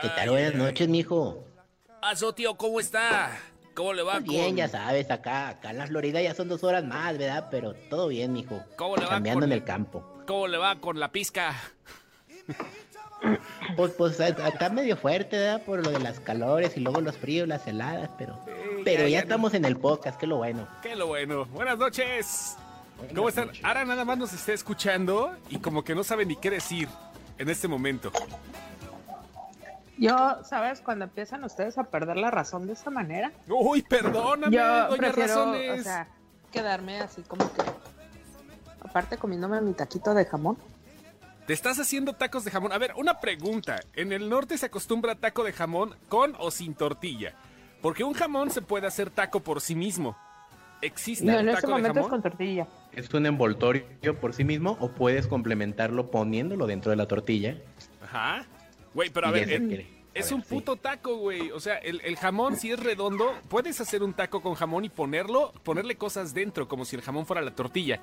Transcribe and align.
¿Qué 0.00 0.08
tal? 0.08 0.30
Buenas 0.30 0.54
noches, 0.54 0.88
mijo. 0.88 1.44
Aso, 2.02 2.34
tío, 2.34 2.56
¿cómo 2.56 2.80
está? 2.80 3.30
¿Cómo 3.74 3.92
le 3.92 4.02
va 4.02 4.20
Muy 4.20 4.28
bien, 4.28 4.46
con- 4.50 4.56
ya 4.56 4.68
sabes, 4.68 5.10
acá, 5.10 5.48
acá 5.48 5.70
en 5.70 5.78
la 5.78 5.86
Florida 5.86 6.20
ya 6.22 6.34
son 6.34 6.48
dos 6.48 6.62
horas 6.62 6.84
más, 6.84 7.16
¿verdad? 7.18 7.48
Pero 7.50 7.74
todo 7.90 8.08
bien, 8.08 8.32
mijo. 8.32 8.62
¿Cómo 8.76 8.96
le 8.96 9.02
va 9.04 9.10
Cambiando 9.10 9.40
con- 9.40 9.52
en 9.52 9.58
el 9.58 9.64
campo. 9.64 10.22
¿Cómo 10.26 10.46
le 10.46 10.58
va 10.58 10.76
con 10.80 10.98
la 11.00 11.10
pizca? 11.12 11.54
Pues, 13.74 13.92
pues 13.92 14.20
acá 14.20 14.68
medio 14.68 14.98
fuerte, 14.98 15.38
¿verdad? 15.38 15.62
Por 15.64 15.82
lo 15.82 15.90
de 15.90 15.98
las 15.98 16.20
calores 16.20 16.76
y 16.76 16.80
luego 16.80 17.00
los 17.00 17.16
fríos, 17.16 17.48
las 17.48 17.66
heladas, 17.66 18.10
pero... 18.18 18.38
Pero 18.84 19.04
ya, 19.04 19.08
ya, 19.08 19.08
ya 19.08 19.18
estamos 19.20 19.54
en 19.54 19.64
el 19.64 19.78
podcast, 19.78 20.22
es 20.22 20.28
lo 20.28 20.36
bueno. 20.36 20.68
Qué 20.82 20.94
lo 20.94 21.06
bueno. 21.06 21.46
Buenas 21.46 21.78
noches. 21.78 22.56
¿Cómo 23.14 23.30
están? 23.30 23.50
Ahora 23.62 23.86
nada 23.86 24.04
más 24.04 24.18
nos 24.18 24.34
está 24.34 24.52
escuchando 24.52 25.34
y 25.48 25.56
como 25.58 25.82
que 25.82 25.94
no 25.94 26.04
sabe 26.04 26.26
ni 26.26 26.36
qué 26.36 26.50
decir 26.50 26.86
en 27.38 27.48
este 27.48 27.66
momento. 27.66 28.12
Yo, 29.96 30.38
¿sabes? 30.44 30.80
Cuando 30.80 31.04
empiezan 31.04 31.44
ustedes 31.44 31.78
a 31.78 31.84
perder 31.84 32.16
la 32.16 32.30
razón 32.30 32.66
de 32.66 32.72
esa 32.72 32.90
manera, 32.90 33.32
Uy, 33.48 33.82
perdóname, 33.82 34.54
yo 34.56 34.62
doña 34.88 34.96
prefiero, 34.96 35.28
Razones. 35.34 35.80
o 35.80 35.82
sea, 35.84 36.08
quedarme 36.50 37.00
así 37.00 37.22
como 37.22 37.50
que, 37.52 37.62
aparte 38.80 39.16
comiéndome 39.16 39.60
mi 39.60 39.72
taquito 39.72 40.12
de 40.14 40.24
jamón. 40.24 40.58
Te 41.46 41.52
estás 41.52 41.78
haciendo 41.78 42.14
tacos 42.14 42.44
de 42.44 42.50
jamón. 42.50 42.72
A 42.72 42.78
ver, 42.78 42.92
una 42.96 43.20
pregunta. 43.20 43.78
¿En 43.94 44.12
el 44.12 44.30
norte 44.30 44.56
se 44.56 44.66
acostumbra 44.66 45.14
taco 45.14 45.44
de 45.44 45.52
jamón 45.52 45.94
con 46.08 46.34
o 46.38 46.50
sin 46.50 46.74
tortilla? 46.74 47.34
Porque 47.82 48.02
un 48.02 48.14
jamón 48.14 48.50
se 48.50 48.62
puede 48.62 48.86
hacer 48.86 49.10
taco 49.10 49.40
por 49.40 49.60
sí 49.60 49.74
mismo. 49.74 50.16
¿Existe 50.80 51.24
No, 51.26 51.32
el 51.34 51.40
en 51.40 51.48
este 51.50 51.60
taco 51.60 51.66
de 51.68 51.72
momento 51.82 52.00
es 52.00 52.06
jamón? 52.06 52.10
con 52.10 52.22
tortilla. 52.30 52.66
Es 52.92 53.12
un 53.12 53.26
envoltorio 53.26 53.84
por 54.20 54.32
sí 54.32 54.42
mismo 54.42 54.76
o 54.80 54.88
puedes 54.88 55.26
complementarlo 55.26 56.10
poniéndolo 56.10 56.66
dentro 56.66 56.90
de 56.90 56.96
la 56.96 57.06
tortilla. 57.06 57.56
Ajá. 58.02 58.46
Güey, 58.94 59.10
pero 59.10 59.26
a 59.26 59.30
y 59.30 59.32
ver. 59.32 59.44
A 59.44 59.52
es 60.14 60.26
ver, 60.26 60.34
un 60.34 60.42
sí. 60.42 60.48
puto 60.54 60.76
taco, 60.76 61.16
güey. 61.16 61.50
O 61.50 61.58
sea, 61.60 61.76
el, 61.78 62.00
el 62.04 62.16
jamón, 62.16 62.56
si 62.56 62.70
es 62.70 62.78
redondo, 62.80 63.34
puedes 63.48 63.80
hacer 63.80 64.02
un 64.02 64.12
taco 64.14 64.40
con 64.40 64.54
jamón 64.54 64.84
y 64.84 64.88
ponerlo, 64.88 65.52
ponerle 65.64 65.96
cosas 65.96 66.32
dentro, 66.32 66.68
como 66.68 66.84
si 66.84 66.94
el 66.96 67.02
jamón 67.02 67.26
fuera 67.26 67.42
la 67.42 67.54
tortilla. 67.54 68.00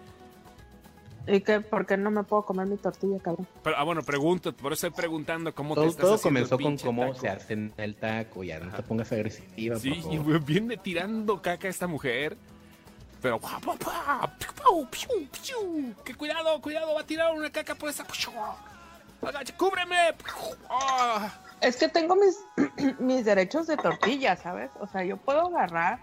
¿Y 1.27 1.39
qué? 1.41 1.61
¿Por 1.61 1.85
qué 1.85 1.95
no 1.97 2.09
me 2.09 2.23
puedo 2.23 2.41
comer 2.43 2.65
mi 2.65 2.77
tortilla, 2.77 3.19
cabrón? 3.19 3.47
Pero, 3.63 3.77
ah, 3.77 3.83
bueno, 3.83 4.01
pregunto, 4.01 4.51
por 4.53 4.73
eso 4.73 4.87
estoy 4.87 4.97
preguntando 5.01 5.53
cómo 5.53 5.75
te 5.75 5.81
Todo, 5.81 5.89
estás 5.89 6.01
todo 6.05 6.15
haciendo 6.15 6.39
el 6.39 6.49
comenzó 6.49 6.57
con 6.57 6.77
cómo 6.95 7.03
taco. 7.11 7.19
se 7.21 7.29
hace 7.29 7.71
el 7.77 7.95
taco, 7.95 8.43
ya 8.43 8.59
no 8.59 8.75
te 8.75 8.81
pongas 8.83 9.11
agresiva, 9.11 9.75
Sí, 9.77 9.89
por 9.91 9.97
y 9.97 10.01
favor. 10.17 10.23
güey, 10.23 10.39
viene 10.39 10.77
tirando 10.77 11.41
caca 11.41 11.67
esta 11.67 11.85
mujer. 11.87 12.35
Pero, 13.21 13.39
que 16.03 16.15
cuidado, 16.15 16.59
cuidado, 16.59 16.95
va 16.95 17.01
a 17.01 17.05
tirar 17.05 17.31
una 17.33 17.51
caca 17.51 17.75
por 17.75 17.89
esa. 17.89 18.03
Cúbreme. 19.57 19.95
Ah. 20.69 21.29
Es 21.59 21.77
que 21.77 21.87
tengo 21.89 22.15
mis, 22.15 22.37
mis 22.99 23.23
derechos 23.25 23.67
de 23.67 23.77
tortilla, 23.77 24.35
¿sabes? 24.35 24.71
O 24.79 24.87
sea, 24.87 25.03
yo 25.03 25.17
puedo 25.17 25.47
agarrar 25.47 25.99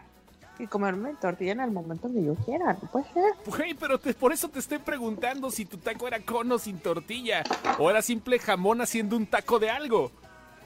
y 0.58 0.66
comerme 0.66 1.11
mi 1.12 1.16
tortilla 1.16 1.52
en 1.52 1.61
el 1.61 1.70
momento 1.70 2.08
que 2.12 2.22
yo 2.24 2.34
quiera, 2.36 2.72
no 2.74 2.89
puede 2.91 3.06
ser. 3.12 3.33
Güey, 3.46 3.74
pero 3.74 3.98
te- 3.98 4.14
por 4.14 4.33
eso 4.33 4.48
te 4.48 4.58
estoy 4.58 4.78
preguntando 4.78 5.50
si 5.50 5.64
tu 5.64 5.78
taco 5.78 6.06
era 6.08 6.20
con 6.20 6.50
o 6.52 6.58
sin 6.58 6.78
tortilla. 6.80 7.42
O 7.78 7.91
era 7.91 8.02
simple 8.02 8.39
jamón 8.39 8.80
haciendo 8.80 9.16
un 9.16 9.27
taco 9.27 9.58
de 9.58 9.70
algo. 9.70 10.11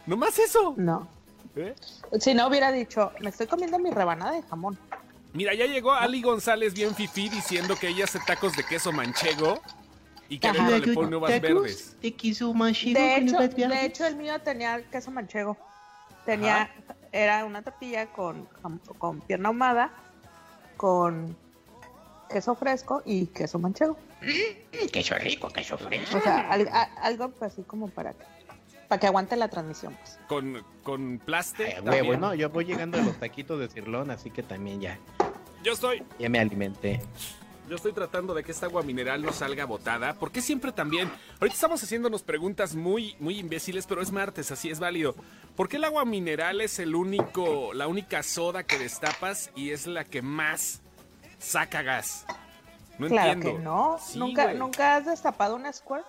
Nomás 0.06 0.39
eso. 0.39 0.75
No. 0.77 1.08
¿eh? 1.56 1.75
Si 2.20 2.34
no 2.34 2.48
hubiera 2.48 2.70
dicho, 2.73 3.12
me 3.20 3.30
estoy 3.30 3.47
comiendo 3.47 3.78
mi 3.78 3.91
rebanada 3.91 4.33
de 4.33 4.42
jamón. 4.42 4.78
Mira, 5.34 5.55
ya 5.55 5.64
llegó 5.67 5.92
Ali 5.92 6.20
González 6.20 6.75
bien 6.75 6.95
fifí 6.95 7.30
diciendo 7.30 7.77
que 7.77 7.89
ella 7.89 8.05
hace 8.05 8.19
tacos 8.27 8.55
de 8.56 8.64
queso 8.64 8.92
manchego 8.92 9.61
y 10.33 10.38
que 10.38 10.48
Ajá. 10.48 10.66
adentro 10.66 10.88
le 10.88 10.94
pone 10.94 11.16
uvas 11.16 11.41
verdes. 11.42 11.97
Te 12.00 12.12
quiso 12.14 12.55
manchigo 12.55 12.98
De 12.98 13.14
con 13.16 13.22
hecho, 13.28 13.69
de 13.69 13.84
hecho, 13.84 14.06
el 14.06 14.16
mío 14.16 14.41
tenía 14.41 14.83
queso 14.91 15.11
manchego. 15.11 15.58
Tenía, 16.24 16.70
era 17.12 17.44
una 17.44 17.61
tortilla 17.61 18.06
con, 18.06 18.48
jam- 18.62 18.80
con 18.97 19.20
pierna 19.20 19.48
ahumada, 19.50 19.91
con 20.78 21.36
queso 22.30 22.55
fresco 22.55 23.02
y 23.05 23.27
queso 23.27 23.58
manchego. 23.58 23.98
Queso 24.90 25.17
rico, 25.18 25.48
queso 25.51 25.77
fresco. 25.77 26.17
O 26.17 26.20
sea, 26.23 26.48
al- 26.51 26.68
a- 26.68 26.89
algo 27.02 27.28
pues, 27.30 27.52
así 27.52 27.62
como 27.64 27.89
para 27.89 28.14
que, 28.14 28.24
para 28.89 29.01
que 29.01 29.07
aguante 29.08 29.36
la 29.36 29.48
transmisión. 29.48 29.95
Pues. 30.01 30.18
Con, 30.28 30.64
con 30.83 31.18
plaste. 31.18 31.67
Ay, 31.67 31.74
también. 31.83 32.07
huevo, 32.08 32.17
no, 32.20 32.34
yo 32.34 32.48
voy 32.48 32.64
llegando 32.64 32.96
a 32.98 33.02
los 33.02 33.18
taquitos 33.18 33.61
de 33.61 33.68
cirlón, 33.68 34.11
así 34.11 34.30
que 34.30 34.42
también 34.42 34.80
ya, 34.80 34.98
Yo 35.62 35.73
estoy, 35.74 36.02
ya 36.18 36.30
me 36.30 36.39
alimenté. 36.39 37.02
Yo 37.72 37.77
estoy 37.77 37.94
tratando 37.94 38.34
de 38.34 38.44
que 38.44 38.52
esta 38.52 38.66
agua 38.66 38.83
mineral 38.83 39.22
no 39.22 39.33
salga 39.33 39.64
botada. 39.64 40.12
Porque 40.12 40.42
siempre 40.42 40.72
también. 40.72 41.10
Ahorita 41.40 41.55
estamos 41.55 41.83
haciéndonos 41.83 42.22
preguntas 42.22 42.74
muy, 42.74 43.16
muy 43.18 43.38
imbéciles, 43.38 43.86
pero 43.86 44.02
es 44.02 44.12
martes, 44.12 44.50
así 44.50 44.68
es 44.68 44.78
válido. 44.78 45.14
¿Por 45.56 45.70
qué 45.70 45.78
el 45.78 45.84
agua 45.84 46.05
mineral 46.05 46.60
es 46.60 46.78
el 46.78 46.94
único, 46.94 47.72
la 47.72 47.86
única 47.86 48.22
soda 48.22 48.62
que 48.62 48.78
destapas 48.78 49.50
y 49.56 49.70
es 49.70 49.86
la 49.86 50.05
que 50.05 50.20
más 50.20 50.83
saca 51.38 51.80
gas? 51.80 52.27
No 52.98 53.08
claro 53.08 53.33
entiendo. 53.33 53.58
que 53.58 53.64
no. 53.64 53.98
Sí, 54.06 54.18
¿Nunca, 54.18 54.44
güey. 54.44 54.58
¿Nunca 54.58 54.96
has 54.96 55.06
destapado 55.06 55.56
una 55.56 55.72
Squirt? 55.72 56.04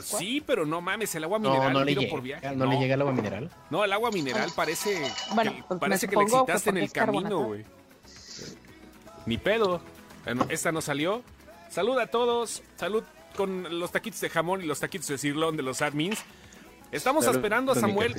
Sí, 0.00 0.42
pero 0.46 0.66
no 0.66 0.82
mames, 0.82 1.14
el 1.14 1.24
agua 1.24 1.38
mineral 1.38 1.72
no 1.72 1.82
le 1.82 1.94
llega, 1.94 2.10
por 2.10 2.20
viaje. 2.20 2.54
no, 2.54 2.66
le 2.66 2.78
llega 2.78 2.92
el 2.92 3.00
agua 3.00 3.14
mineral. 3.14 3.50
No, 3.70 3.84
el 3.84 3.92
agua 3.94 4.10
mineral 4.10 4.50
parece 4.54 5.00
Bueno, 5.34 5.50
que, 5.50 5.62
pues 5.62 5.80
parece 5.80 6.06
que 6.08 6.16
le 6.16 6.26
que 6.26 6.32
excitaste 6.32 6.68
en 6.68 6.76
el 6.76 6.92
camino, 6.92 7.44
güey. 7.44 7.64
Ni 9.24 9.38
pedo. 9.38 9.80
Bueno, 10.34 10.46
esta 10.50 10.72
no 10.72 10.80
salió. 10.80 11.22
Salud 11.70 11.98
a 11.98 12.06
todos. 12.06 12.62
Salud 12.76 13.02
con 13.36 13.78
los 13.80 13.90
taquitos 13.92 14.20
de 14.20 14.28
jamón 14.28 14.62
y 14.62 14.66
los 14.66 14.80
taquitos 14.80 15.06
de 15.08 15.16
cirlón 15.18 15.56
de 15.56 15.62
los 15.62 15.80
admins. 15.82 16.18
Estamos 16.92 17.24
Salud 17.24 17.36
esperando 17.38 17.72
a 17.72 17.74
Samuel. 17.74 18.14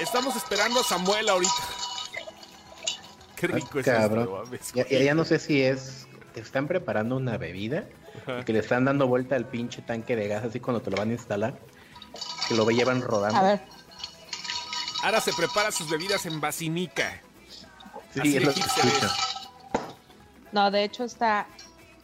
Estamos 0.00 0.36
esperando 0.36 0.80
a 0.80 0.84
Samuel 0.84 1.28
ahorita. 1.28 1.52
Qué 3.36 3.46
rico 3.48 3.78
es 3.80 3.88
Ah, 3.88 3.92
Cabrón. 4.02 4.28
esto, 4.52 4.74
Ya, 4.74 4.86
ya- 4.88 5.14
no 5.14 5.24
sé 5.24 5.38
si 5.38 5.62
es. 5.62 6.06
Te 6.34 6.40
están 6.40 6.66
preparando 6.66 7.16
una 7.16 7.36
bebida. 7.36 7.84
Ajá. 8.22 8.44
Que 8.44 8.52
le 8.54 8.60
están 8.60 8.84
dando 8.86 9.06
vuelta 9.06 9.36
al 9.36 9.46
pinche 9.48 9.82
tanque 9.82 10.16
de 10.16 10.28
gas 10.28 10.44
así 10.44 10.60
cuando 10.60 10.80
te 10.80 10.90
lo 10.90 10.96
van 10.96 11.10
a 11.10 11.12
instalar. 11.12 11.58
Que 12.48 12.54
lo 12.54 12.68
llevan 12.70 13.02
rodando. 13.02 13.38
A 13.38 13.42
ver, 13.42 13.60
Ahora 15.02 15.20
se 15.20 15.32
prepara 15.32 15.72
sus 15.72 15.90
bebidas 15.90 16.24
en 16.26 16.40
basinica. 16.40 17.20
sí, 18.14 18.20
así 18.20 18.36
es 18.36 18.44
lo 18.44 18.54
que. 18.54 18.60
No, 20.52 20.70
de 20.70 20.84
hecho 20.84 21.04
está 21.04 21.46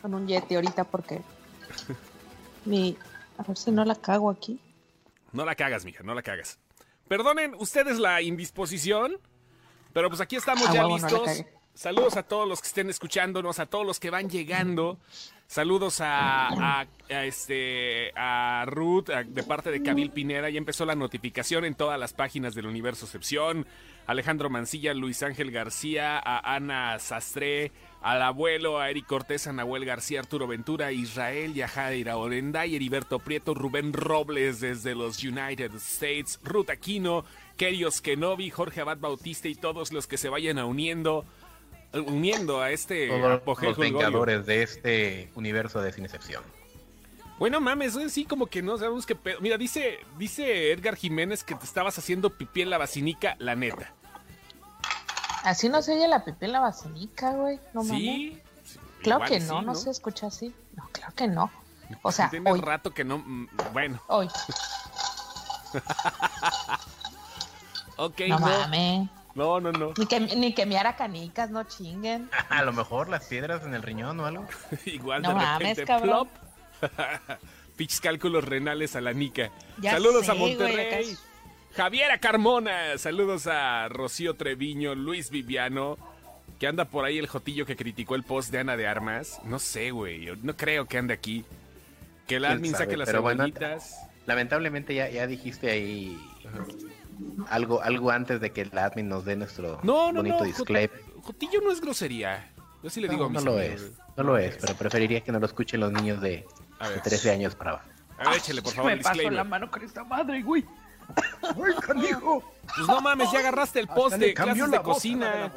con 0.03 0.14
un 0.14 0.26
Yeti 0.26 0.54
ahorita 0.56 0.84
porque 0.84 1.20
mi... 2.64 2.97
A 3.38 3.42
ver 3.44 3.56
si 3.56 3.70
no 3.70 3.84
la 3.84 3.94
cago 3.94 4.31
aquí. 4.31 4.59
No 5.32 5.44
la 5.44 5.54
cagas, 5.54 5.84
mija, 5.84 6.03
no 6.03 6.12
la 6.14 6.22
cagas. 6.22 6.59
Perdonen 7.06 7.54
ustedes 7.54 7.98
la 8.00 8.20
indisposición, 8.20 9.16
pero 9.92 10.09
pues 10.09 10.20
aquí 10.20 10.34
estamos 10.36 10.69
A 10.69 10.72
ya 10.75 10.82
no 10.82 10.97
listos. 10.97 11.22
cagué. 11.25 11.47
Saludos 11.72 12.16
a 12.16 12.25
todos 12.25 12.48
los 12.48 12.60
que 12.60 12.66
estén 12.66 12.91
escuchándonos, 12.91 13.60
a 13.60 13.66
todos 13.66 13.86
los 13.86 14.00
que 14.00 14.10
van 14.10 14.28
llegando. 14.28 14.98
Saludos 15.47 16.00
a, 16.00 16.48
a- 16.48 16.86
a 17.09 17.25
este 17.25 18.10
a 18.16 18.65
Ruth 18.66 19.10
a- 19.10 19.22
de 19.22 19.42
parte 19.44 19.70
de 19.70 19.80
Cabil 19.84 20.10
Pineda. 20.10 20.50
Ya 20.50 20.59
empezó 20.59 20.84
la 20.84 20.97
notificación 20.97 21.65
en 21.65 21.76
todas 21.76 21.98
las 22.00 22.12
páginas 22.15 22.56
del 22.56 22.66
Universo 22.66 23.04
Excepción. 23.06 23.65
Alejandro 24.08 24.48
Mancilla, 24.48 24.94
Luis 24.94 25.22
Ángel 25.22 25.50
García, 25.50 26.19
a 26.19 26.54
Ana 26.54 26.98
Sastre, 26.98 27.72
al 28.00 28.22
abuelo, 28.22 28.80
a 28.80 28.88
Eric 28.88 29.04
Cortés, 29.04 29.46
a 29.46 29.52
Nahuel 29.52 29.84
García, 29.84 30.20
Arturo 30.20 30.46
Ventura, 30.46 30.92
Israel, 30.92 31.52
Yajaira 31.52 32.16
Orenday, 32.16 32.74
Heriberto 32.74 33.18
Prieto, 33.18 33.52
Rubén 33.52 33.92
Robles 33.92 34.60
desde 34.60 34.94
los 34.94 35.22
United 35.22 35.74
States, 35.74 36.41
Ruth 36.42 36.70
Aquino, 36.70 37.26
Kerios 37.58 38.00
Kenobi, 38.00 38.48
Jorge 38.48 38.80
Abad 38.80 38.97
Bautista 38.97 39.47
y 39.47 39.54
todos 39.54 39.92
los 39.92 40.06
que 40.06 40.16
se 40.16 40.30
vayan 40.30 40.58
a 40.58 40.64
uniendo, 40.64 41.26
uniendo 41.92 42.62
a 42.62 42.70
este 42.70 43.08
Todos 43.08 43.62
los 43.62 43.76
vengadores 43.76 44.47
de 44.47 44.62
este 44.62 45.28
universo 45.34 45.82
de 45.82 45.92
sin 45.92 46.06
excepción. 46.06 46.42
Bueno, 47.38 47.60
mames, 47.60 47.94
es 47.94 48.06
así 48.06 48.24
como 48.24 48.47
que 48.47 48.62
no 48.62 48.78
sabemos 48.78 49.04
qué 49.04 49.14
pedo. 49.14 49.38
Mira, 49.41 49.58
dice, 49.58 49.98
dice 50.16 50.72
Edgar 50.72 50.97
Jiménez 50.97 51.44
que 51.44 51.54
te 51.54 51.66
estabas 51.66 51.98
haciendo 51.98 52.30
pipí 52.30 52.62
en 52.62 52.71
la 52.71 52.78
basinica, 52.78 53.36
la 53.38 53.54
neta. 53.54 53.94
Así 55.48 55.68
no 55.68 55.83
se 55.83 55.92
oye 55.95 56.09
la 56.09 56.24
pipí 56.24 56.47
en 56.47 56.53
la 56.53 56.60
basinica, 56.60 57.33
güey. 57.33 57.59
No 57.72 57.83
mames. 57.83 57.98
sí. 58.00 58.42
sí, 58.65 58.78
Claro 59.03 59.24
que 59.24 59.41
no, 59.41 59.60
sí, 59.60 59.66
no, 59.66 59.74
se 59.74 59.91
escucha 59.91 60.27
así. 60.27 60.54
No, 60.74 60.89
claro 60.92 61.15
que 61.15 61.27
no. 61.28 61.50
O 62.03 62.12
sea, 62.12 62.28
Tiene 62.30 62.50
hoy, 62.50 62.60
rato 62.60 62.92
que 62.92 63.04
no. 63.04 63.18
mm, 63.18 63.48
Bueno, 63.72 64.00
hoy. 64.09 64.28
ok, 67.97 68.21
No 68.28 68.39
no. 68.41 68.47
mames. 68.47 69.09
No, 69.34 69.60
no, 69.60 69.71
no. 69.72 69.92
Ni 69.97 70.06
que, 70.06 70.21
ni 70.21 70.53
que 70.53 70.66
me 70.66 70.78
hará 70.78 70.97
canicas, 70.97 71.50
no 71.50 71.62
chinguen. 71.65 72.28
A 72.50 72.62
lo 72.62 72.72
mejor 72.72 73.09
las 73.09 73.24
piedras 73.27 73.62
en 73.65 73.74
el 73.74 73.83
riñón 73.83 74.18
o 74.21 74.27
algo. 74.27 74.47
Igual 74.84 75.22
No 75.22 75.30
de 75.30 75.34
mames, 75.36 75.77
repente, 75.78 75.84
cabrón. 75.84 76.28
plop. 76.80 76.91
Pichos 77.77 78.00
cálculos 78.00 78.45
renales 78.45 78.97
a 78.97 79.00
la 79.00 79.12
nica. 79.12 79.50
Ya 79.80 79.92
saludos 79.92 80.28
a 80.28 80.33
sé, 80.33 80.39
güey, 80.39 80.56
Monterrey. 80.56 81.12
acá- 81.12 81.21
Javiera 81.83 82.19
Carmona. 82.19 82.98
Saludos 82.98 83.47
a 83.47 83.89
Rocío 83.89 84.34
Treviño, 84.34 84.97
Luis 84.97 85.30
Viviano. 85.30 85.97
Que 86.59 86.66
anda 86.66 86.86
por 86.86 87.04
ahí 87.04 87.19
el 87.19 87.28
jotillo 87.28 87.66
que 87.66 87.77
criticó 87.77 88.16
el 88.16 88.25
post 88.25 88.51
de 88.51 88.59
Ana 88.59 88.77
de 88.77 88.89
Armas. 88.89 89.41
No 89.45 89.60
sé, 89.60 89.92
güey. 89.92 90.27
No 90.42 90.57
creo 90.57 90.86
que 90.86 90.98
ande 90.98 91.15
aquí. 91.15 91.45
Que 92.27 92.34
el 92.34 92.42
¿Quién 92.42 92.53
admin 92.53 92.72
sabe? 92.72 92.84
saque 92.86 92.97
las 92.97 93.07
Pero 93.07 93.22
bueno, 93.22 93.45
abuelitas. 93.45 93.97
lamentablemente 94.27 94.92
ya, 94.92 95.09
ya 95.09 95.28
dijiste 95.28 95.71
ahí 95.71 96.19
algo, 97.48 97.81
algo 97.81 98.10
antes 98.10 98.41
de 98.41 98.51
que 98.51 98.63
el 98.63 98.77
admin 98.77 99.09
nos 99.09 99.24
dé 99.24 99.36
nuestro 99.36 99.78
No, 99.84 100.10
no, 100.10 100.19
bonito 100.19 100.39
no. 100.39 100.45
disclaimer. 100.47 100.91
Jot- 100.91 101.22
Jotillo 101.22 101.60
no 101.60 101.71
es 101.71 101.81
grosería. 101.81 102.51
Yo 102.83 102.91
sí 102.91 103.01
le 103.01 103.07
digo 103.09 103.22
No, 103.22 103.27
a 103.27 103.31
mis 103.31 103.45
no 103.45 103.53
lo 103.53 103.57
amigos. 103.59 103.83
es, 103.83 103.92
no 104.16 104.22
lo 104.24 104.36
es, 104.36 104.57
pero 104.60 104.74
preferiría 104.74 105.21
que 105.21 105.31
no 105.31 105.39
lo 105.39 105.47
escuchen 105.47 105.78
los 105.78 105.92
niños 105.92 106.21
de, 106.21 106.28
de 106.81 106.89
ver. 106.89 107.03
13 107.03 107.31
años 107.31 107.54
para 107.54 107.71
abajo. 107.71 107.89
A 108.19 108.31
ver, 108.31 108.39
échale, 108.39 108.63
por 108.63 108.72
favor, 108.72 108.91
Me 108.91 108.97
el 108.97 109.03
pasó 109.04 109.15
la 109.15 109.22
disclaimer. 109.22 109.47
mano 109.47 109.71
con 109.71 109.83
esta 109.84 110.03
madre, 110.03 110.42
güey. 110.42 110.65
Ay, 111.43 111.75
canijo. 111.87 112.43
Pues 112.75 112.87
no 112.87 113.01
mames, 113.01 113.31
ya 113.33 113.39
agarraste 113.41 113.81
el 113.81 113.89
post 113.89 114.16
de 114.16 114.34
clases 114.34 114.71
de 114.71 114.83
cocina. 114.83 115.53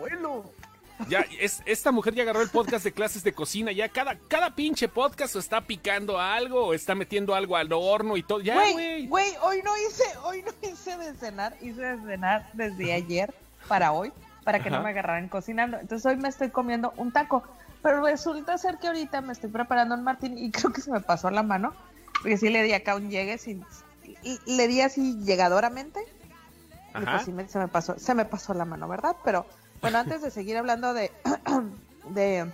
Ya, 1.10 1.26
es, 1.40 1.64
esta 1.66 1.92
mujer 1.92 2.14
ya 2.14 2.22
agarró 2.22 2.42
el 2.42 2.50
podcast 2.50 2.84
de 2.84 2.92
clases 2.92 3.24
de 3.24 3.34
cocina. 3.34 3.72
Ya 3.72 3.90
cada, 3.90 4.18
cada 4.28 4.54
pinche 4.54 4.88
podcast 4.88 5.36
o 5.36 5.40
está 5.40 5.62
picando 5.62 6.20
algo 6.20 6.68
o 6.68 6.74
está 6.76 6.94
metiendo 6.94 7.34
algo 7.34 7.56
al 7.58 7.74
horno 7.74 8.18
y 8.18 8.24
todo. 8.24 8.40
Ya, 8.40 8.54
Güey, 8.54 8.74
güey. 8.74 9.08
güey, 9.08 9.34
hoy 9.42 9.62
no 9.64 9.72
hice, 9.78 10.04
hoy 10.24 10.44
no 10.44 10.52
hice 10.70 10.98
de 10.98 11.14
cenar, 11.16 11.56
hice 11.60 11.82
de 11.82 11.98
cenar 12.06 12.48
desde 12.54 12.94
ayer 12.94 13.34
para 13.68 13.92
hoy, 13.94 14.14
para 14.44 14.60
que 14.62 14.70
Ajá. 14.70 14.78
no 14.78 14.84
me 14.84 14.92
agarraran 14.92 15.28
cocinando. 15.28 15.80
Entonces 15.80 16.06
hoy 16.06 16.18
me 16.18 16.30
estoy 16.30 16.50
comiendo 16.52 16.94
un 16.98 17.12
taco, 17.12 17.44
pero 17.82 18.04
resulta 18.06 18.58
ser 18.60 18.78
que 18.78 18.86
ahorita 18.88 19.22
me 19.22 19.34
estoy 19.34 19.50
preparando 19.50 19.96
un 19.96 20.04
martín 20.04 20.38
y 20.38 20.52
creo 20.52 20.72
que 20.72 20.82
se 20.82 20.92
me 20.92 21.02
pasó 21.02 21.32
la 21.32 21.42
mano, 21.42 21.74
porque 22.22 22.38
sí 22.38 22.50
le 22.50 22.62
di 22.62 22.74
acá 22.74 22.96
un 22.96 23.10
llegue 23.10 23.40
sin, 23.40 23.62
y- 23.62 23.66
le 24.46 24.68
di 24.68 24.82
así 24.82 25.18
llegadoramente, 25.24 26.00
y 27.00 27.06
pues 27.06 27.24
sí 27.26 27.32
me- 27.32 27.48
se 27.48 27.58
me 27.60 27.68
pasó, 27.68 27.98
se 27.98 28.14
me 28.14 28.26
pasó 28.26 28.54
la 28.54 28.66
mano, 28.66 28.88
¿verdad? 28.88 29.16
Pero 29.24 29.46
bueno, 29.82 29.98
antes 30.00 30.22
de 30.22 30.32
seguir 30.32 30.58
hablando 30.58 30.94
de, 30.94 31.12
de 32.10 32.52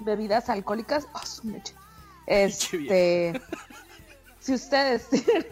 bebidas 0.00 0.48
alcohólicas, 0.48 1.06
oh, 1.12 1.26
su 1.26 1.46
meche. 1.46 1.74
este, 2.26 3.40
si 4.38 4.54
ustedes 4.54 5.08
tienen, 5.10 5.46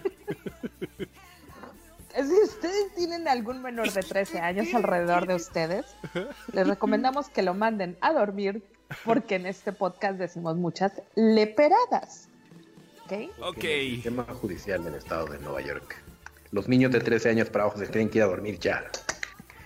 si 2.14 2.42
ustedes 2.42 2.94
tienen 2.96 3.28
algún 3.28 3.60
menor 3.62 3.92
de 3.92 4.02
13 4.02 4.40
años 4.40 4.72
alrededor 4.74 5.26
de 5.26 5.34
ustedes, 5.34 5.86
les 6.52 6.66
recomendamos 6.66 7.28
que 7.28 7.42
lo 7.42 7.54
manden 7.54 7.96
a 8.00 8.12
dormir 8.12 8.62
porque 9.04 9.34
en 9.36 9.46
este 9.46 9.72
podcast 9.72 10.16
decimos 10.18 10.56
muchas 10.56 10.92
leperadas. 11.14 12.28
¿Ok? 13.10 13.30
Ok. 13.40 13.64
El 13.64 13.90
sistema 13.96 14.24
judicial 14.24 14.84
del 14.84 14.94
estado 14.94 15.26
de 15.26 15.38
Nueva 15.38 15.60
York. 15.60 15.96
Los 16.50 16.68
niños 16.68 16.92
de 16.92 17.00
13 17.00 17.30
años 17.30 17.50
para 17.50 17.64
abajo 17.64 17.78
se 17.78 17.86
tienen 17.86 18.08
que 18.10 18.18
ir 18.18 18.24
a 18.24 18.26
dormir 18.28 18.58
ya. 18.58 18.84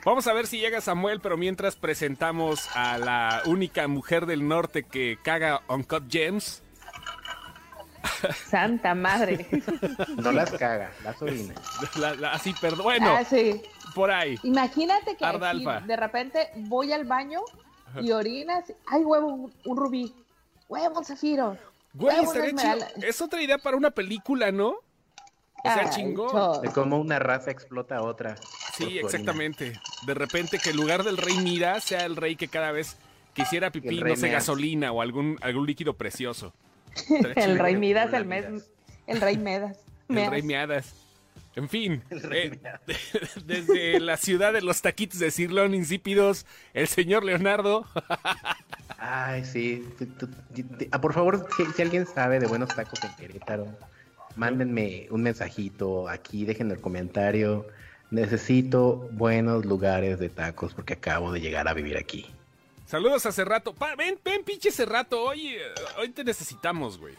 Vamos 0.05 0.27
a 0.27 0.33
ver 0.33 0.47
si 0.49 0.59
llega 0.59 0.81
Samuel, 0.81 1.21
pero 1.21 1.37
mientras 1.37 1.77
presentamos 1.77 2.69
a 2.75 2.99
la 2.99 3.43
única 3.47 3.87
mujer 3.87 4.27
del 4.27 4.47
norte 4.49 4.83
que 4.83 5.17
caga 5.23 5.63
Uncut 5.69 6.11
Gems. 6.11 6.63
Santa 8.49 8.95
madre. 8.95 9.47
No 10.17 10.33
las 10.33 10.51
caga, 10.53 10.91
las 11.05 11.21
orina. 11.23 11.55
La- 11.99 12.15
la- 12.15 12.33
así, 12.33 12.53
perdón. 12.61 12.83
Bueno, 12.85 13.15
Ah, 13.17 13.25
sí. 13.25 13.63
por 13.95 14.11
ahí. 14.11 14.39
Imagínate 14.43 15.17
que 15.17 15.25
alfa. 15.25 15.81
de 15.81 15.97
repente 15.97 16.49
voy 16.57 16.93
al 16.93 17.05
baño 17.05 17.41
y 18.01 18.11
orinas. 18.13 18.73
¡Ay, 18.89 19.03
huevo! 19.05 19.29
Un, 19.29 19.53
un 19.65 19.77
rubí. 19.77 20.15
¡Huevo, 20.69 20.99
un 20.99 21.05
zafiro! 21.05 21.57
Güey, 21.95 22.19
una 22.19 22.29
estaría 22.29 22.55
chido. 22.55 22.87
Es 23.07 23.21
otra 23.21 23.43
idea 23.43 23.59
para 23.59 23.77
una 23.77 23.91
película, 23.91 24.51
¿no? 24.51 24.69
O 24.71 24.83
sea, 25.63 25.83
Ay, 25.85 25.91
chingón. 25.91 26.63
De 26.63 26.71
cómo 26.71 26.99
una 26.99 27.19
raza 27.19 27.51
explota 27.51 27.99
a 27.99 28.03
otra. 28.03 28.37
Sí, 28.77 28.99
exactamente. 28.99 29.75
De 30.07 30.15
repente 30.15 30.59
que 30.59 30.71
en 30.71 30.77
lugar 30.77 31.05
del 31.05 31.17
rey 31.17 31.37
Mira 31.39 31.81
sea 31.81 32.05
el 32.05 32.17
rey 32.17 32.35
que 32.37 32.49
cada 32.49 32.73
vez 32.73 32.97
quisiera 33.33 33.71
pipí, 33.71 33.99
El 33.99 34.05
no 34.05 34.17
sé, 34.17 34.29
gasolina 34.29 34.91
o 34.93 35.03
algún, 35.03 35.39
algún 35.41 35.67
líquido 35.67 35.95
precioso. 35.95 36.53
El 37.37 37.59
rey 37.59 37.77
Midas, 37.77 38.13
el, 38.13 38.27
mes, 38.27 38.51
Midas. 38.51 38.71
el 39.07 39.21
rey 39.23 39.39
Medas. 39.39 39.79
El 40.11 40.31
rey 40.31 40.43
Meadas. 40.43 40.95
En 41.55 41.69
fin, 41.69 42.03
eh, 42.11 42.59
desde 43.45 44.01
la 44.01 44.17
ciudad 44.17 44.55
de 44.55 44.63
los 44.63 44.81
taquitos 44.81 45.19
de 45.19 45.31
Cirlón 45.31 45.75
insípidos, 45.75 46.47
el 46.73 46.89
señor 46.89 47.25
Leonardo. 47.25 47.87
Ay, 48.99 49.45
sí. 49.45 49.87
Ah, 50.91 51.01
por 51.01 51.13
favor, 51.13 51.47
si, 51.57 51.67
si 51.67 51.83
alguien 51.83 52.07
sabe 52.07 52.41
de 52.41 52.47
buenos 52.47 52.75
tacos 52.75 53.05
en 53.05 53.15
Querétaro, 53.17 53.67
mándenme 54.37 55.09
un 55.11 55.23
mensajito 55.23 56.09
aquí, 56.09 56.45
dejen 56.45 56.71
el 56.71 56.81
comentario. 56.81 57.67
Necesito 58.11 59.09
buenos 59.13 59.65
lugares 59.67 60.19
de 60.19 60.29
tacos 60.29 60.75
porque 60.75 60.95
acabo 60.95 61.33
de 61.33 61.41
llegar 61.41 61.69
a 61.69 61.75
vivir 61.75 61.97
aquí. 61.97 62.27
Saludos 62.87 63.25
a 63.27 63.33
Cerrato. 63.33 63.75
Pa, 63.75 63.95
ven, 63.97 64.19
ven, 64.25 64.45
pinche 64.45 64.71
Cerrato. 64.71 65.23
Hoy, 65.23 65.57
hoy 65.99 66.11
te 66.11 66.25
necesitamos, 66.25 66.99
güey. 66.99 67.15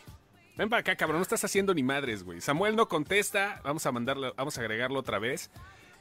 Ven 0.55 0.69
para 0.69 0.81
acá, 0.81 0.95
cabrón. 0.95 1.17
No 1.19 1.23
estás 1.23 1.43
haciendo 1.43 1.73
ni 1.73 1.83
madres, 1.83 2.23
güey. 2.23 2.39
Samuel 2.41 2.75
no 2.75 2.87
contesta. 2.87 3.59
Vamos 3.63 3.85
a 3.85 3.91
mandarlo, 3.91 4.33
vamos 4.35 4.57
a 4.57 4.61
agregarlo 4.61 4.99
otra 4.99 5.19
vez. 5.19 5.49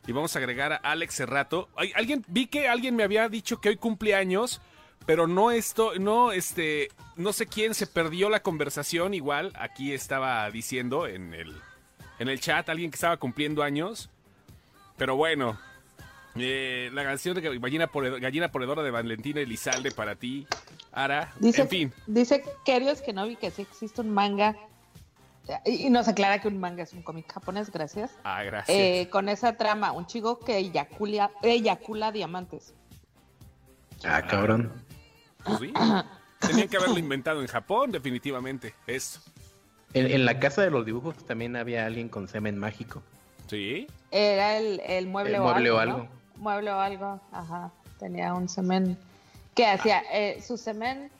Y 0.06 0.12
vamos 0.12 0.34
a 0.34 0.40
agregar 0.40 0.72
a 0.72 0.76
Alex 0.76 1.14
Cerrato. 1.14 1.68
Alguien, 1.94 2.24
vi 2.28 2.46
que 2.46 2.68
alguien 2.68 2.96
me 2.96 3.04
había 3.04 3.28
dicho 3.28 3.60
que 3.60 3.68
hoy 3.70 3.76
cumple 3.76 4.14
años, 4.16 4.60
pero 5.06 5.26
no 5.28 5.52
esto, 5.52 5.92
no, 5.98 6.32
este, 6.32 6.88
no 7.16 7.32
sé 7.32 7.46
quién 7.46 7.72
se 7.74 7.86
perdió 7.86 8.28
la 8.28 8.42
conversación. 8.42 9.14
Igual, 9.14 9.52
aquí 9.54 9.92
estaba 9.92 10.50
diciendo 10.50 11.06
en 11.06 11.34
el, 11.34 11.54
en 12.18 12.28
el 12.28 12.40
chat 12.40 12.68
alguien 12.68 12.90
que 12.90 12.96
estaba 12.96 13.16
cumpliendo 13.16 13.62
años. 13.62 14.10
Pero 14.98 15.14
bueno, 15.16 15.58
eh, 16.34 16.90
la 16.92 17.04
canción 17.04 17.34
de 17.36 17.58
Gallina, 17.58 17.86
Ponedora- 17.86 18.20
Gallina 18.20 18.50
Ponedora 18.50 18.82
de 18.82 18.90
Valentina 18.90 19.40
Elizalde 19.40 19.92
para 19.92 20.16
ti, 20.16 20.46
Ara. 20.92 21.32
Dice, 21.40 21.62
en 21.62 21.68
fin, 21.68 21.92
dice 22.06 22.44
Kerios 22.64 23.00
que 23.00 23.12
no 23.12 23.26
vi 23.26 23.36
que 23.36 23.50
sí 23.50 23.62
existe 23.62 24.00
un 24.00 24.10
manga. 24.10 24.54
Y, 25.64 25.86
y 25.86 25.90
nos 25.90 26.06
aclara 26.06 26.40
que 26.40 26.48
un 26.48 26.58
manga 26.60 26.82
es 26.84 26.92
un 26.92 27.02
cómic 27.02 27.32
japonés, 27.32 27.70
gracias. 27.72 28.12
ah, 28.24 28.42
gracias. 28.44 28.76
Eh, 28.78 29.08
con 29.10 29.28
esa 29.28 29.56
trama, 29.56 29.90
un 29.92 30.06
chico 30.06 30.38
que 30.38 30.56
eyacula, 30.58 31.30
eyacula 31.42 32.12
diamantes. 32.12 32.74
Ah, 34.04 34.22
cabrón. 34.22 34.70
Pues 35.44 35.58
sí. 35.60 35.72
Tenían 36.40 36.68
que 36.68 36.76
haberlo 36.76 36.98
inventado 36.98 37.40
en 37.40 37.46
Japón, 37.48 37.90
definitivamente. 37.92 38.74
Eso. 38.86 39.20
En, 39.94 40.10
en 40.10 40.24
la 40.24 40.38
casa 40.38 40.62
de 40.62 40.70
los 40.70 40.84
dibujos 40.86 41.16
también 41.26 41.56
había 41.56 41.86
alguien 41.86 42.08
con 42.08 42.28
semen 42.28 42.56
mágico. 42.58 43.02
Sí. 43.48 43.86
Era 44.10 44.56
el, 44.58 44.80
el 44.86 45.06
mueble, 45.06 45.34
El 45.36 45.40
o 45.40 45.44
mueble 45.44 45.68
algo. 45.70 45.76
o 45.80 45.84
¿no? 45.86 45.92
algo. 45.94 46.08
Mueble 46.36 46.70
o 46.72 46.80
algo, 46.80 47.20
ajá. 47.32 47.70
Tenía 47.98 48.32
un 48.34 48.48
semen. 48.48 48.96
¿Qué 49.54 49.66
hacía? 49.66 50.02
Eh, 50.12 50.40
su 50.40 50.56
semen 50.56 51.10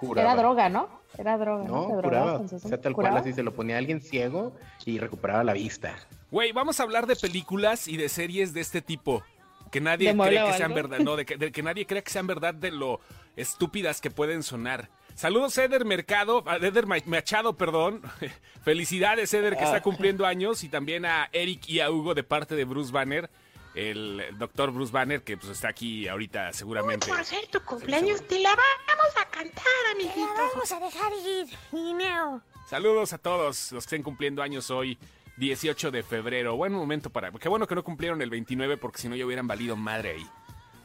Curaba. 0.00 0.32
era 0.32 0.40
droga, 0.42 0.68
¿no? 0.68 0.88
Era 1.18 1.36
droga. 1.36 1.64
No, 1.64 1.88
No, 1.88 2.00
curaba. 2.02 2.34
O 2.38 2.48
sea, 2.48 2.80
tal 2.80 2.94
¿Curaba? 2.94 3.14
cual 3.16 3.22
así 3.22 3.32
se 3.34 3.42
lo 3.42 3.52
ponía 3.52 3.74
a 3.76 3.78
alguien 3.78 4.00
ciego 4.00 4.52
y 4.86 4.98
recuperaba 4.98 5.44
la 5.44 5.52
vista. 5.52 5.94
Güey, 6.30 6.52
vamos 6.52 6.80
a 6.80 6.84
hablar 6.84 7.06
de 7.06 7.16
películas 7.16 7.86
y 7.88 7.96
de 7.96 8.08
series 8.08 8.54
de 8.54 8.60
este 8.62 8.80
tipo. 8.80 9.22
Que 9.70 9.80
nadie 9.80 10.08
¿De 10.08 10.14
mueble 10.14 10.38
cree 10.38 10.50
que 10.50 10.56
sean 10.58 10.74
verdad. 10.74 10.98
No, 11.00 11.16
de 11.16 11.24
que, 11.26 11.36
de 11.36 11.50
que 11.52 11.62
nadie 11.62 11.86
crea 11.86 12.02
que 12.02 12.10
sean 12.10 12.26
verdad 12.26 12.54
de 12.54 12.70
lo 12.70 13.00
estúpidas 13.36 14.00
que 14.00 14.10
pueden 14.10 14.42
sonar. 14.42 14.88
Saludos, 15.14 15.56
Eder 15.58 15.84
Mercado, 15.84 16.42
a 16.46 16.56
Eder 16.56 16.86
Ma- 16.86 16.96
Machado, 17.06 17.56
perdón. 17.56 18.00
Felicidades, 18.64 19.32
Eder, 19.34 19.56
que 19.56 19.64
está 19.64 19.76
Ah. 19.76 19.82
cumpliendo 19.82 20.24
años. 20.26 20.62
Y 20.64 20.68
también 20.68 21.04
a 21.04 21.28
Eric 21.32 21.68
y 21.68 21.80
a 21.80 21.90
Hugo 21.90 22.14
de 22.14 22.22
parte 22.22 22.54
de 22.54 22.64
Bruce 22.64 22.92
Banner. 22.92 23.28
El 23.74 24.36
doctor 24.38 24.70
Bruce 24.70 24.92
Banner, 24.92 25.22
que 25.22 25.36
pues 25.36 25.50
está 25.50 25.68
aquí 25.68 26.06
ahorita 26.06 26.52
seguramente. 26.52 27.08
Por 27.08 27.24
ser 27.24 27.46
tu 27.46 27.60
cumpleaños, 27.62 28.26
te 28.26 28.38
la 28.38 28.50
vamos 28.50 29.16
a 29.18 29.24
cantar, 29.30 29.64
amiguito. 29.94 30.28
Vamos 30.36 30.72
a 30.72 30.80
dejar 30.80 31.12
ir, 31.12 31.46
Guineo. 31.70 32.42
Saludos 32.68 33.12
a 33.12 33.18
todos 33.18 33.72
los 33.72 33.84
que 33.84 33.86
estén 33.86 34.02
cumpliendo 34.02 34.42
años 34.42 34.70
hoy, 34.70 34.98
18 35.38 35.90
de 35.90 36.02
febrero. 36.02 36.56
Buen 36.56 36.72
momento 36.72 37.10
para. 37.10 37.30
Qué 37.32 37.48
bueno 37.48 37.66
que 37.66 37.74
no 37.74 37.82
cumplieron 37.82 38.20
el 38.20 38.30
29, 38.30 38.76
porque 38.76 38.98
si 38.98 39.08
no 39.08 39.16
ya 39.16 39.24
hubieran 39.24 39.46
valido 39.46 39.76
madre 39.76 40.12
ahí. 40.12 40.26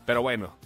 Pero 0.05 0.21
bueno. 0.21 0.57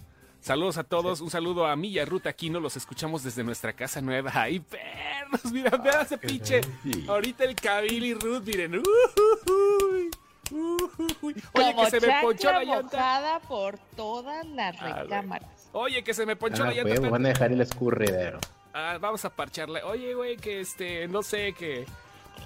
Saludos 0.41 0.79
a 0.79 0.83
todos, 0.83 1.21
un 1.21 1.29
saludo 1.29 1.67
a 1.67 1.75
mí 1.75 1.89
y 1.89 1.99
a 1.99 2.05
Ruth 2.05 2.25
Aquino, 2.25 2.59
los 2.59 2.75
escuchamos 2.75 3.21
desde 3.21 3.43
nuestra 3.43 3.73
casa 3.73 4.01
nueva. 4.01 4.31
¡Ay, 4.33 4.59
perros! 4.59 5.51
Mira, 5.51 5.77
vean 5.77 6.03
ese 6.03 6.17
pinche. 6.17 6.61
Ahorita 7.07 7.43
el 7.43 7.53
Cabil 7.53 8.03
y 8.03 8.15
Ruth, 8.15 8.41
miren. 8.43 8.79
Ujujuy, 8.79 10.09
Oye, 10.51 11.35
Como 11.53 11.83
que 11.85 11.91
se 11.91 12.07
me 12.07 12.21
ponchó 12.21 12.51
la 12.51 12.63
llanta. 12.63 13.39
por 13.47 13.77
todas 13.95 14.45
las 14.47 14.75
Ah, 14.81 15.03
güey. 15.07 15.39
Oye, 15.73 16.03
que 16.03 16.13
se 16.13 16.25
me 16.25 16.35
ponchó 16.35 16.63
Ah, 16.63 16.67
la 16.67 16.73
llanta. 16.83 17.09
van 17.09 17.25
a 17.25 17.29
dejar 17.29 17.51
el 17.51 17.61
escurridero. 17.61 18.39
Ah, 18.73 18.97
vamos 18.99 19.23
a 19.25 19.29
parcharle. 19.29 19.83
Oye, 19.83 20.13
güey, 20.13 20.37
que 20.37 20.61
este, 20.61 21.07
no 21.07 21.23
sé, 21.23 21.53
que. 21.53 21.85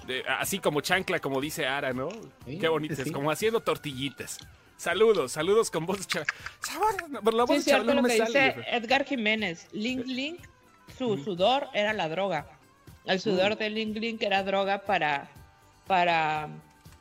de- 0.06 0.24
así 0.38 0.58
como 0.58 0.80
chancla, 0.80 1.18
como 1.20 1.40
dice 1.40 1.66
Ara, 1.66 1.92
¿no? 1.92 2.08
Sí, 2.44 2.58
Qué 2.58 2.68
bonito, 2.68 2.94
sí, 3.02 3.10
como 3.10 3.30
haciendo 3.30 3.60
tortillitas. 3.60 4.38
Saludos, 4.76 5.32
saludos 5.32 5.70
con 5.70 5.86
voz 5.86 6.06
de 6.06 6.24
por 7.22 7.32
la 7.34 7.44
voz 7.44 7.64
Sí, 7.64 7.70
de 7.72 7.78
lo 7.82 8.02
me 8.02 8.10
que 8.10 8.18
sale. 8.18 8.26
dice 8.26 8.64
Edgar 8.70 9.04
Jiménez. 9.04 9.68
Link 9.72 10.04
Link, 10.06 10.40
su 10.98 11.16
sudor 11.18 11.68
era 11.72 11.92
la 11.92 12.08
droga. 12.08 12.46
El 13.06 13.20
sudor 13.20 13.56
de 13.56 13.70
Link 13.70 13.96
Link 13.96 14.22
era 14.22 14.42
droga 14.42 14.82
para. 14.82 15.28
para. 15.86 16.48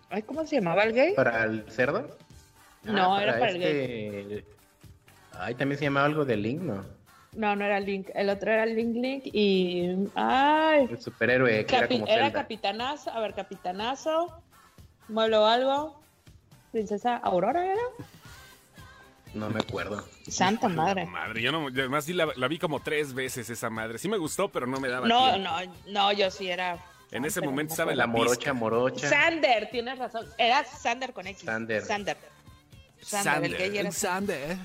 Ay, 0.09 0.21
¿Cómo 0.23 0.45
se 0.45 0.55
llamaba 0.57 0.83
el 0.83 0.93
gay? 0.93 1.13
¿Para 1.15 1.43
el 1.45 1.69
cerdo? 1.69 2.07
No, 2.83 3.19
era 3.19 3.39
para 3.39 3.51
el 3.51 3.63
este... 3.63 4.45
Ay, 5.37 5.55
también 5.55 5.77
se 5.79 5.85
llamaba 5.85 6.05
algo 6.05 6.23
de 6.25 6.37
Link, 6.37 6.61
¿no? 6.61 6.85
No, 7.33 7.55
no 7.55 7.65
era 7.65 7.79
Link. 7.81 8.07
El 8.13 8.29
otro 8.29 8.51
era 8.51 8.65
Link 8.65 8.95
Link 8.95 9.23
y. 9.25 10.07
¡Ay! 10.15 10.87
El 10.89 11.01
superhéroe 11.01 11.65
que 11.65 11.75
era 11.75 11.87
Capi- 11.87 11.99
como 11.99 12.07
era 12.07 12.23
Zelda. 12.25 12.39
capitanazo. 12.41 13.09
A 13.11 13.19
ver, 13.19 13.33
capitanazo. 13.33 14.41
Mueblo 15.09 15.45
algo. 15.45 15.99
Princesa 16.71 17.17
Aurora 17.17 17.65
era. 17.65 17.81
No 19.33 19.49
me 19.49 19.59
acuerdo. 19.59 20.01
Santa 20.29 20.69
madre. 20.69 21.05
Madre, 21.07 21.41
yo 21.41 21.51
no, 21.51 21.67
además 21.67 22.05
sí 22.05 22.13
la, 22.13 22.29
la 22.37 22.47
vi 22.47 22.57
como 22.57 22.79
tres 22.79 23.13
veces 23.13 23.49
esa 23.49 23.69
madre. 23.69 23.97
Sí 23.97 24.07
me 24.07 24.17
gustó, 24.17 24.47
pero 24.49 24.65
no 24.65 24.79
me 24.79 24.87
daba 24.87 25.05
No, 25.09 25.33
tiempo. 25.33 25.49
no, 25.49 25.73
no, 25.91 26.13
yo 26.13 26.31
sí 26.31 26.49
era. 26.49 26.77
En 27.15 27.23
ese 27.25 27.39
momento 27.41 27.73
estaba 27.73 27.91
en 27.93 27.97
la 27.97 28.07
morocha, 28.07 28.53
morocha. 28.53 29.07
Sander, 29.09 29.69
tienes 29.71 29.97
razón. 29.97 30.27
Era 30.37 30.63
Sander 30.65 31.13
con 31.13 31.25
X. 31.27 31.43
Sander. 31.45 31.81
Sander. 31.81 32.17
Sander, 33.01 33.45
el 33.51 33.57
gay 33.57 33.77
era 33.77 33.91
Sander. 33.91 34.57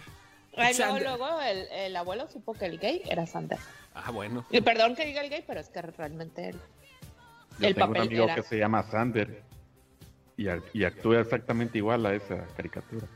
Ay, 0.56 0.74
luego, 0.76 0.92
Sander. 0.94 1.02
luego 1.02 1.40
el, 1.42 1.58
el 1.72 1.96
abuelo 1.96 2.28
supo 2.28 2.54
que 2.54 2.66
el 2.66 2.78
gay 2.80 3.02
era 3.08 3.24
Sander. 3.26 3.58
Ah, 3.94 4.10
bueno. 4.10 4.44
Y 4.50 4.60
perdón 4.62 4.96
que 4.96 5.04
diga 5.06 5.20
el 5.22 5.30
gay, 5.30 5.44
pero 5.46 5.60
es 5.60 5.68
que 5.68 5.80
realmente 5.80 6.48
él. 6.48 6.60
Yo 7.60 7.68
El 7.68 7.74
tengo 7.74 7.86
papel 7.88 8.02
un 8.02 8.08
amigo 8.08 8.24
era- 8.24 8.34
que 8.34 8.42
se 8.42 8.58
llama 8.58 8.82
Sander 8.82 9.42
y, 10.36 10.46
y 10.72 10.84
actúa 10.84 11.20
exactamente 11.20 11.78
igual 11.78 12.04
a 12.06 12.14
esa 12.14 12.46
caricatura. 12.56 13.06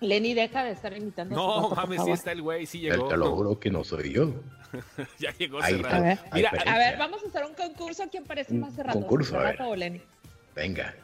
Lenny 0.00 0.34
deja 0.34 0.64
de 0.64 0.72
estar 0.72 0.96
imitando 0.96 1.34
No, 1.34 1.70
mames, 1.70 2.02
sí 2.04 2.10
está 2.10 2.32
el 2.32 2.42
güey, 2.42 2.66
sí 2.66 2.80
llegó. 2.80 3.08
te 3.08 3.16
lo 3.16 3.34
juro 3.34 3.58
que 3.58 3.70
no 3.70 3.82
soy 3.84 4.12
yo. 4.12 4.32
ya 5.18 5.32
llegó 5.32 5.60
Ahí 5.62 5.76
cerrado. 5.76 5.96
A 5.96 6.00
ver. 6.00 6.18
Mira, 6.32 6.50
A 6.66 6.78
ver, 6.78 6.98
vamos 6.98 7.22
a 7.24 7.28
hacer 7.28 7.44
un 7.44 7.54
concurso. 7.54 8.04
¿Quién 8.10 8.24
parece 8.24 8.54
más 8.54 8.74
cerrado? 8.74 9.00
concurso, 9.00 9.36
a 9.36 9.42
ver. 9.42 9.52
¿Cerrato 9.56 9.70
o 9.70 9.76
Lenny? 9.76 10.00
Venga. 10.54 10.94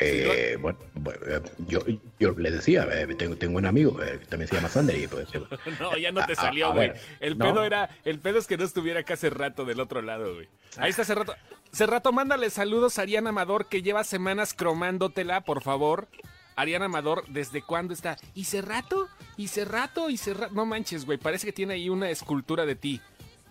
Eh, 0.00 0.58
bueno, 0.60 0.78
bueno, 0.94 1.20
yo, 1.68 1.80
yo 2.18 2.32
le 2.32 2.50
decía, 2.50 2.86
eh, 2.92 3.06
tengo, 3.14 3.36
tengo 3.36 3.56
un 3.58 3.64
amigo 3.66 4.02
eh, 4.02 4.18
que 4.20 4.26
también 4.26 4.48
se 4.48 4.56
llama 4.56 4.68
Sander 4.68 4.98
y 4.98 5.06
pues, 5.08 5.26
eh, 5.34 5.40
No, 5.80 5.96
ya 5.96 6.12
no 6.12 6.24
te 6.26 6.32
A- 6.34 6.36
salió, 6.36 6.72
güey. 6.74 6.92
El 7.20 7.38
no. 7.38 7.46
pedo 7.46 7.64
era, 7.64 7.88
el 8.04 8.18
pedo 8.18 8.38
es 8.38 8.46
que 8.46 8.56
no 8.58 8.64
estuviera 8.64 9.00
acá 9.00 9.14
hace 9.14 9.30
rato 9.30 9.64
del 9.64 9.80
otro 9.80 10.02
lado, 10.02 10.34
güey. 10.34 10.48
Ahí 10.76 10.90
está 10.90 11.04
Cerrato. 11.04 11.34
Cerrato, 11.72 12.12
mándale 12.12 12.50
saludos 12.50 12.98
a 12.98 13.02
Ariana 13.02 13.30
Amador, 13.30 13.68
que 13.68 13.82
lleva 13.82 14.04
semanas 14.04 14.54
cromándotela, 14.54 15.40
por 15.42 15.62
favor. 15.62 16.08
Ariana 16.56 16.86
Amador, 16.86 17.24
¿desde 17.28 17.60
cuándo 17.62 17.92
está? 17.92 18.16
¿Y 18.34 18.44
Cerrato? 18.44 19.08
¿Y 19.36 19.48
Cerrato? 19.48 20.08
¿Y 20.10 20.16
Cerrato? 20.16 20.54
No 20.54 20.64
manches, 20.64 21.04
güey, 21.04 21.18
parece 21.18 21.46
que 21.46 21.52
tiene 21.52 21.74
ahí 21.74 21.88
una 21.90 22.08
escultura 22.10 22.64
de 22.66 22.76
ti. 22.76 23.00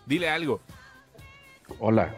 Dile 0.07 0.29
algo. 0.29 0.59
Hola. 1.79 2.15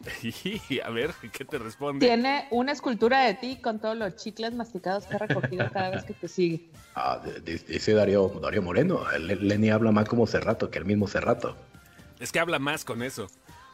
a 0.84 0.90
ver, 0.90 1.12
¿qué 1.32 1.44
te 1.44 1.58
responde? 1.58 2.06
Tiene 2.06 2.46
una 2.50 2.72
escultura 2.72 3.20
de 3.20 3.34
ti 3.34 3.56
con 3.56 3.78
todos 3.80 3.96
los 3.96 4.16
chicles 4.16 4.54
masticados 4.54 5.06
que 5.06 5.16
ha 5.16 5.18
recogido 5.18 5.70
cada 5.70 5.90
vez 5.90 6.04
que 6.04 6.14
te 6.14 6.28
sigue. 6.28 6.70
ah, 6.94 7.20
dice 7.44 7.92
Darío, 7.92 8.28
Darío 8.40 8.62
Moreno. 8.62 9.00
Le- 9.18 9.36
Lenny 9.36 9.70
habla 9.70 9.92
más 9.92 10.08
como 10.08 10.26
Cerrato 10.26 10.70
que 10.70 10.78
el 10.78 10.84
mismo 10.84 11.06
Cerrato. 11.06 11.56
Es 12.18 12.32
que 12.32 12.38
habla 12.40 12.58
más 12.58 12.84
con 12.84 13.02
eso. 13.02 13.28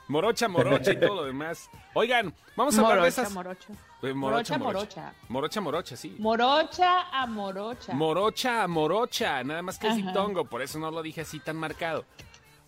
Morocha, 0.08 0.46
morocha 0.46 0.92
y 0.92 1.00
todo 1.00 1.16
lo 1.16 1.24
demás. 1.24 1.68
Oigan, 1.94 2.32
vamos 2.54 2.76
a 2.78 2.80
hablar 2.80 2.94
de 2.96 3.00
Morocha, 3.02 3.22
esas... 3.22 3.32
morocha. 3.32 3.68
Eh, 4.02 4.12
Morocha, 4.14 4.58
morocha. 4.58 5.14
Morocha, 5.28 5.60
morocha, 5.60 5.96
sí. 5.96 6.14
Morocha 6.18 7.10
a 7.10 7.26
morocha. 7.26 7.92
Morocha 7.92 8.62
a 8.62 8.68
morocha, 8.68 9.42
nada 9.42 9.62
más 9.62 9.78
que 9.80 9.88
es 9.88 9.96
diptongo, 9.96 10.44
por 10.44 10.62
eso 10.62 10.78
no 10.78 10.90
lo 10.92 11.02
dije 11.02 11.22
así 11.22 11.40
tan 11.40 11.56
marcado. 11.56 12.04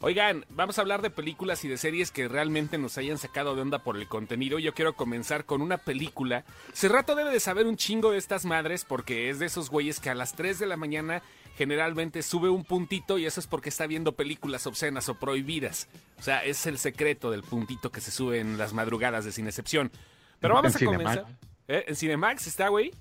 Oigan, 0.01 0.45
vamos 0.49 0.79
a 0.79 0.83
hablar 0.83 1.03
de 1.03 1.11
películas 1.11 1.65
y 1.65 1.69
de 1.69 1.77
series 1.77 2.13
que 2.13 2.29
realmente 2.29 2.79
nos 2.79 2.97
hayan 2.99 3.19
sacado 3.19 3.57
de 3.57 3.63
onda 3.63 3.81
por 3.81 3.97
el 3.97 4.07
contenido. 4.07 4.61
Yo 4.61 4.73
quiero 4.73 4.93
comenzar 4.93 5.45
con 5.45 5.61
una 5.61 5.79
película. 5.79 6.45
Cerrato 6.73 7.17
debe 7.17 7.33
de 7.33 7.41
saber 7.41 7.67
un 7.67 7.77
chingo 7.77 8.13
de 8.13 8.19
estas 8.19 8.45
madres 8.45 8.85
porque 8.85 9.29
es 9.29 9.41
de 9.41 9.47
esos 9.47 9.71
güeyes 9.71 9.99
que 9.99 10.09
a 10.09 10.15
las 10.15 10.35
3 10.35 10.61
de 10.61 10.67
la 10.67 10.77
mañana 10.77 11.23
generalmente 11.57 12.23
sube 12.23 12.49
un 12.49 12.63
puntito 12.63 13.19
y 13.19 13.27
eso 13.27 13.41
es 13.41 13.49
porque 13.49 13.71
está 13.71 13.89
viendo 13.89 14.13
películas 14.13 14.69
obscenas 14.69 15.09
o 15.09 15.17
prohibidas. 15.17 15.89
O 16.17 16.23
sea, 16.23 16.45
es 16.45 16.65
el 16.67 16.79
secreto 16.79 17.33
del 17.33 17.43
puntito 17.43 17.91
que 17.91 18.01
se 18.01 18.13
sube 18.13 18.39
en 18.39 18.57
las 18.57 18.73
madrugadas 18.73 19.25
de 19.25 19.33
Sin 19.33 19.49
Excepción. 19.49 19.91
Pero 20.39 20.55
vamos 20.55 20.77
a 20.77 20.79
En 20.79 20.85
comenzar. 20.85 21.27
¿Eh? 21.67 21.87
¿En 21.89 21.97
Cinemax 21.97 22.47
está, 22.47 22.69
güey? 22.69 22.93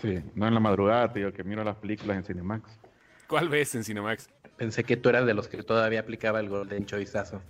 Sí, 0.00 0.20
no 0.36 0.46
en 0.46 0.54
la 0.54 0.60
madrugada, 0.60 1.08
digo 1.08 1.32
que 1.32 1.42
miro 1.42 1.64
las 1.64 1.76
películas 1.76 2.18
en 2.18 2.24
Cinemax. 2.24 2.78
¿Cuál 3.26 3.48
ves 3.48 3.74
en 3.74 3.82
Cinemax? 3.82 4.28
Pensé 4.56 4.84
que 4.84 4.96
tú 4.96 5.08
eras 5.08 5.26
de 5.26 5.34
los 5.34 5.48
que 5.48 5.62
todavía 5.62 6.00
aplicaba 6.00 6.40
el 6.40 6.48
Golden 6.48 6.86
Choiceazo. 6.86 7.42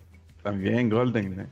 También 0.42 0.88
Golden. 0.88 1.40
¿eh? 1.40 1.46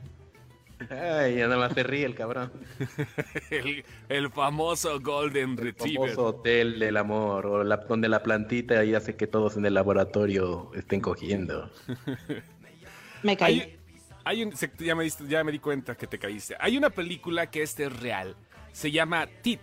Ay, 0.89 1.35
ya 1.37 1.47
nada 1.47 1.57
más 1.67 1.73
te 1.75 1.83
ríe 1.83 2.05
el 2.05 2.15
cabrón. 2.15 2.51
El, 3.49 3.85
el 4.09 4.29
famoso 4.31 4.99
Golden 4.99 5.51
El 5.51 5.57
Retriever. 5.57 6.09
famoso 6.09 6.25
hotel 6.25 6.77
del 6.79 6.97
amor, 6.97 7.45
o 7.45 7.63
la- 7.63 7.77
donde 7.77 8.09
la 8.09 8.21
plantita 8.23 8.83
y 8.83 8.93
hace 8.95 9.15
que 9.15 9.27
todos 9.27 9.55
en 9.55 9.65
el 9.65 9.75
laboratorio 9.75 10.71
estén 10.75 10.99
cogiendo. 10.99 11.71
Me 13.23 13.37
caí. 13.37 13.61
Hay, 13.61 13.79
hay 14.25 14.43
un, 14.43 14.55
se- 14.57 14.71
ya, 14.79 14.95
me, 14.95 15.07
ya 15.09 15.43
me 15.43 15.51
di 15.53 15.59
cuenta 15.59 15.95
que 15.95 16.07
te 16.07 16.19
caíste. 16.19 16.55
Hay 16.59 16.77
una 16.77 16.89
película 16.89 17.49
que 17.49 17.61
este 17.61 17.85
es 17.85 17.99
real. 18.01 18.35
Se 18.73 18.91
llama 18.91 19.27
Tit. 19.41 19.61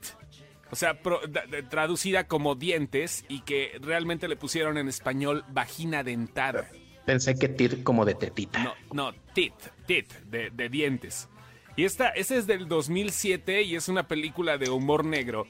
O 0.71 0.77
sea, 0.77 1.03
pro- 1.03 1.21
da- 1.29 1.47
da- 1.47 1.69
traducida 1.69 2.27
como 2.29 2.55
dientes 2.55 3.25
y 3.29 3.41
que 3.41 3.79
realmente 3.81 4.29
le 4.29 4.37
pusieron 4.37 4.79
en 4.79 4.89
español 4.89 5.45
vagina 5.49 6.03
dentada. 6.03 6.69
Pensé 7.07 7.35
que 7.35 7.49
tir 7.49 7.83
como 7.83 8.05
de 8.05 8.15
tetita. 8.15 8.63
No, 8.63 8.75
no, 8.93 9.13
tit, 9.35 9.55
tit, 9.87 10.13
de, 10.27 10.51
de 10.51 10.69
dientes. 10.69 11.29
Y 11.77 11.85
esta, 11.85 12.11
es 12.11 12.47
del 12.47 12.69
2007 12.69 13.63
y 13.63 13.75
es 13.75 13.89
una 13.89 14.07
película 14.07 14.59
de 14.59 14.69
humor 14.71 15.05
negro 15.05 15.47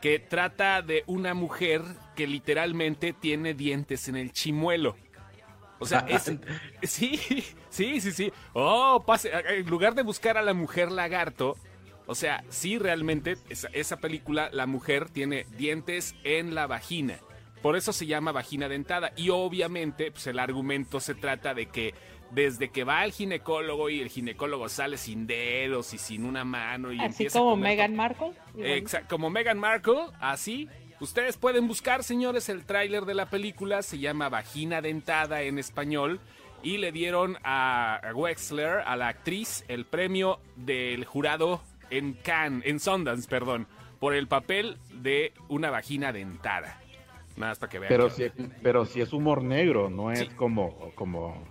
que 0.00 0.18
trata 0.18 0.82
de 0.82 1.04
una 1.06 1.32
mujer 1.34 1.82
que 2.16 2.26
literalmente 2.26 3.12
tiene 3.12 3.54
dientes 3.54 4.08
en 4.08 4.16
el 4.16 4.32
chimuelo. 4.32 4.96
O 5.78 5.86
sea, 5.86 6.00
es, 6.08 6.32
sí, 6.82 7.18
sí, 7.70 8.00
sí, 8.00 8.12
sí. 8.12 8.32
Oh, 8.52 9.02
pase, 9.06 9.30
en 9.32 9.68
lugar 9.70 9.94
de 9.94 10.02
buscar 10.02 10.36
a 10.36 10.42
la 10.42 10.52
mujer 10.54 10.90
lagarto, 10.90 11.56
o 12.10 12.16
sea, 12.16 12.42
sí 12.48 12.76
realmente 12.76 13.36
esa, 13.48 13.68
esa 13.72 13.98
película 13.98 14.50
la 14.52 14.66
mujer 14.66 15.08
tiene 15.08 15.46
dientes 15.56 16.16
en 16.24 16.56
la 16.56 16.66
vagina. 16.66 17.20
Por 17.62 17.76
eso 17.76 17.92
se 17.92 18.06
llama 18.06 18.32
vagina 18.32 18.68
dentada. 18.68 19.12
Y 19.14 19.28
obviamente, 19.28 20.10
pues 20.10 20.26
el 20.26 20.40
argumento 20.40 20.98
se 20.98 21.14
trata 21.14 21.54
de 21.54 21.66
que 21.66 21.94
desde 22.32 22.70
que 22.70 22.82
va 22.82 22.98
al 23.02 23.12
ginecólogo 23.12 23.90
y 23.90 24.00
el 24.00 24.08
ginecólogo 24.08 24.68
sale 24.68 24.96
sin 24.96 25.28
dedos 25.28 25.94
y 25.94 25.98
sin 25.98 26.24
una 26.24 26.44
mano 26.44 26.92
y 26.92 26.96
Así 26.96 27.06
empieza 27.06 27.38
a 27.38 27.42
como 27.42 27.56
Meghan 27.56 27.94
Markle. 27.94 28.32
Exacto, 28.58 29.06
como 29.08 29.30
Meghan 29.30 29.60
Markle, 29.60 30.06
así. 30.18 30.68
Ustedes 30.98 31.36
pueden 31.36 31.68
buscar, 31.68 32.02
señores, 32.02 32.48
el 32.48 32.64
tráiler 32.64 33.04
de 33.04 33.14
la 33.14 33.26
película, 33.30 33.82
se 33.82 34.00
llama 34.00 34.28
Vagina 34.28 34.82
Dentada 34.82 35.42
en 35.42 35.60
español, 35.60 36.18
y 36.64 36.78
le 36.78 36.90
dieron 36.90 37.38
a 37.44 38.00
Wexler, 38.14 38.80
a 38.84 38.96
la 38.96 39.06
actriz, 39.06 39.64
el 39.68 39.86
premio 39.86 40.40
del 40.56 41.04
jurado 41.04 41.62
en 41.90 42.14
Cannes, 42.14 42.66
en 42.66 42.80
Sundance, 42.80 43.28
perdón, 43.28 43.66
por 43.98 44.14
el 44.14 44.26
papel 44.28 44.78
de 44.94 45.32
una 45.48 45.70
vagina 45.70 46.12
dentada. 46.12 46.80
Nada 47.36 47.54
para 47.56 47.70
que 47.70 47.78
vean. 47.78 47.88
Pero 47.88 48.08
que- 48.14 48.30
si, 48.30 48.48
pero 48.62 48.84
si 48.86 49.00
es 49.00 49.12
humor 49.12 49.42
negro, 49.42 49.88
no 49.90 50.10
es 50.10 50.20
Sí. 50.20 50.28
como, 50.36 50.92
como, 50.94 51.42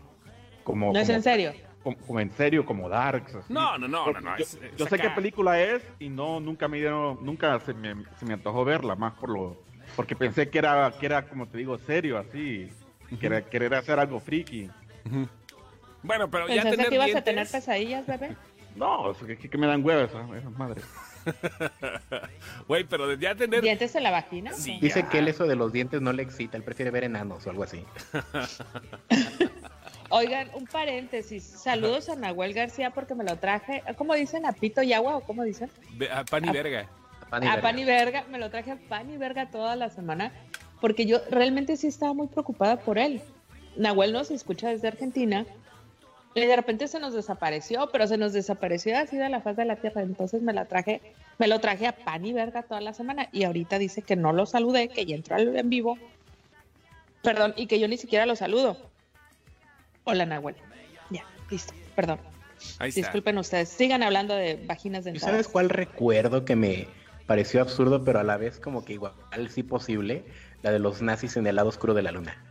como, 0.64 0.92
No 0.94 1.00
es 1.00 1.08
como- 1.08 1.18
en 1.18 1.24
serio. 1.24 1.54
como, 1.84 1.98
como 1.98 2.20
en 2.20 2.32
serio, 2.32 2.66
como 2.66 2.90
Darks. 2.90 3.36
así. 3.36 3.54
No, 3.54 3.78
no, 3.78 3.88
no, 3.88 4.12
no, 4.12 4.20
no, 4.22 4.38
Yo, 4.38 4.44
es- 4.44 4.56
es 4.56 4.76
yo 4.78 4.86
sé 4.88 4.98
qué 5.00 5.10
película 5.10 5.60
es 5.62 5.84
y 6.00 6.10
no, 6.10 6.40
nunca 6.40 6.68
me 6.68 6.78
dieron, 6.78 7.18
nunca 7.24 7.60
se 7.62 7.74
me, 7.74 7.96
se 8.18 8.26
me 8.26 8.34
antojó 8.34 8.66
verla, 8.66 8.96
más 8.96 9.14
por 9.14 9.30
lo, 9.30 9.62
porque 9.96 10.16
pensé 10.16 10.50
que 10.50 10.60
era, 10.60 10.92
que 11.00 11.06
era 11.06 11.28
como 11.28 11.48
te 11.48 11.58
digo, 11.58 11.78
serio, 11.80 12.18
así, 12.18 12.70
querer, 13.20 13.46
querer 13.46 13.74
hacer 13.74 14.00
algo 14.00 14.20
friki. 14.20 14.70
Bueno, 16.04 16.30
pero 16.30 16.48
ya 16.48 16.56
¿Pensaste 16.64 16.78
tener 16.78 16.90
que 16.90 16.96
ibas 16.96 17.16
a 17.16 17.22
tener 17.24 17.48
pesadillas, 17.48 18.06
bebé? 18.08 18.36
No, 18.76 19.12
es 19.12 19.18
que, 19.18 19.50
que 19.50 19.58
me 19.58 19.68
dan 19.68 19.84
huevos 19.84 20.10
esas, 20.10 20.30
esas 20.32 20.52
madres. 20.52 20.86
Güey, 22.68 22.86
pero 22.86 23.08
de 23.08 23.18
ya 23.18 23.36
tener... 23.36 23.62
¿Dientes 23.62 23.96
en 23.96 24.04
la 24.04 24.12
vagina? 24.12 24.54
Sí. 24.54 24.78
Dice 24.82 25.02
ya. 25.02 25.10
que 25.10 25.20
él 25.20 25.28
eso 25.28 25.46
de 25.46 25.56
los 25.56 25.72
dientes 25.72 26.02
no 26.02 26.14
le 26.14 26.24
excita, 26.24 26.58
él 26.58 26.64
prefiere 26.64 26.92
ver 26.92 27.04
enanos 27.04 27.46
o 27.46 27.50
algo 27.50 27.64
así. 27.64 27.84
Oigan, 30.10 30.50
un 30.56 30.66
paréntesis. 30.66 31.44
Saludos 31.44 32.10
a 32.10 32.16
Nahuel 32.16 32.54
García 32.54 32.92
porque 32.92 33.14
me 33.14 33.24
lo 33.24 33.38
traje. 33.38 33.84
¿Cómo 33.96 34.16
dicen? 34.16 34.46
¿A 34.46 34.54
pito 34.54 34.82
y 34.82 34.94
agua 34.94 35.18
o 35.18 35.22
cómo 35.22 35.44
dicen? 35.44 35.70
A 36.12 36.24
pan 36.26 36.46
y 36.46 36.52
verga. 36.52 36.88
Pan 37.30 37.44
y 37.44 37.48
a 37.48 37.50
verga. 37.52 37.62
pan 37.62 37.80
y 37.80 37.84
verga. 37.86 38.26
Me 38.32 38.40
lo 38.40 38.50
traje 38.50 38.72
a 38.72 38.78
pan 38.78 39.10
y 39.12 39.18
verga 39.18 39.52
toda 39.52 39.76
la 39.76 39.90
semana 39.92 40.32
porque 40.82 41.06
yo 41.06 41.20
realmente 41.30 41.78
sí 41.78 41.88
estaba 41.88 42.14
muy 42.14 42.28
preocupada 42.28 42.78
por 42.78 42.98
él. 42.98 43.22
Nahuel 43.78 44.14
nos 44.14 44.32
escucha 44.32 44.70
desde 44.70 44.88
Argentina 44.88 45.46
y 46.36 46.42
de 46.42 46.56
repente 46.56 46.88
se 46.88 47.00
nos 47.00 47.14
desapareció, 47.14 47.90
pero 47.92 48.08
se 48.08 48.18
nos 48.18 48.34
desapareció 48.34 48.98
así 48.98 49.18
de 49.18 49.30
la 49.30 49.42
faz 49.42 49.58
de 49.58 49.66
la 49.66 49.78
tierra. 49.78 50.02
Entonces 50.02 50.42
me 50.42 50.54
la 50.54 50.66
traje, 50.66 51.02
me 51.38 51.48
lo 51.48 51.60
traje 51.60 51.88
a 51.88 51.96
pan 51.96 52.26
y 52.26 52.34
verga 52.34 52.64
toda 52.64 52.82
la 52.82 52.94
semana 52.94 53.30
y 53.32 53.44
ahorita 53.44 53.80
dice 53.80 54.02
que 54.02 54.16
no 54.16 54.32
lo 54.32 54.46
saludé, 54.46 54.90
que 54.90 55.06
ya 55.06 55.16
entró 55.16 55.36
al 55.36 55.56
en 55.56 55.70
vivo. 55.70 55.98
Perdón, 57.24 57.54
y 57.58 57.68
que 57.68 57.80
yo 57.80 57.88
ni 57.88 57.98
siquiera 57.98 58.26
lo 58.26 58.36
saludo. 58.36 58.78
Hola 60.04 60.26
Nahuel. 60.26 60.56
Ya, 61.10 61.26
listo, 61.50 61.74
perdón. 61.96 62.20
Ahí 62.78 62.90
está. 62.90 63.02
Disculpen 63.02 63.38
ustedes. 63.38 63.70
Sigan 63.70 64.04
hablando 64.04 64.36
de 64.36 64.56
vaginas 64.66 65.02
¿Y 65.02 65.12
dentadas. 65.12 65.32
sabes 65.32 65.48
cuál 65.48 65.70
recuerdo 65.70 66.46
que 66.46 66.56
me, 66.56 66.88
pareció 67.30 67.62
absurdo, 67.62 68.04
pero 68.04 68.20
a 68.20 68.24
la 68.24 68.38
vez 68.38 68.60
como 68.60 68.84
que 68.84 68.94
igual 68.94 69.14
sí 69.52 69.62
posible, 69.62 70.26
la 70.64 70.72
de 70.72 70.80
los 70.80 71.04
nazis 71.04 71.38
en 71.38 71.46
el 71.46 71.58
lado 71.58 71.70
oscuro 71.70 71.94
de 71.94 72.02
la 72.02 72.12
luna. 72.12 72.44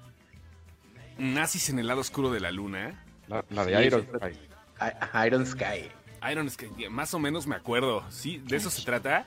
Nazis 1.18 1.68
en 1.68 1.80
el 1.80 1.88
lado 1.88 2.00
oscuro 2.00 2.30
de 2.30 2.38
la 2.38 2.52
luna. 2.52 3.04
La, 3.28 3.44
la 3.50 3.64
de 3.64 3.76
Sí, 3.78 3.86
Iron. 3.86 4.02
Sky. 4.02 5.26
Iron 5.26 5.46
Sky. 5.46 5.90
Iron 6.30 6.50
Sky, 6.50 6.88
más 6.90 7.14
o 7.14 7.18
menos 7.18 7.46
me 7.46 7.54
acuerdo. 7.56 8.04
¿Sí? 8.10 8.38
¿De 8.44 8.56
eso 8.56 8.70
se 8.70 8.84
trata? 8.84 9.24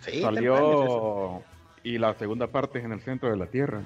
Sí, 0.00 0.18
es. 0.18 0.22
Salió 0.22 1.42
y 1.82 1.98
la 1.98 2.14
segunda 2.14 2.48
parte 2.48 2.78
es 2.80 2.84
en 2.84 2.92
el 2.92 3.00
centro 3.00 3.30
de 3.30 3.36
la 3.36 3.46
Tierra. 3.46 3.82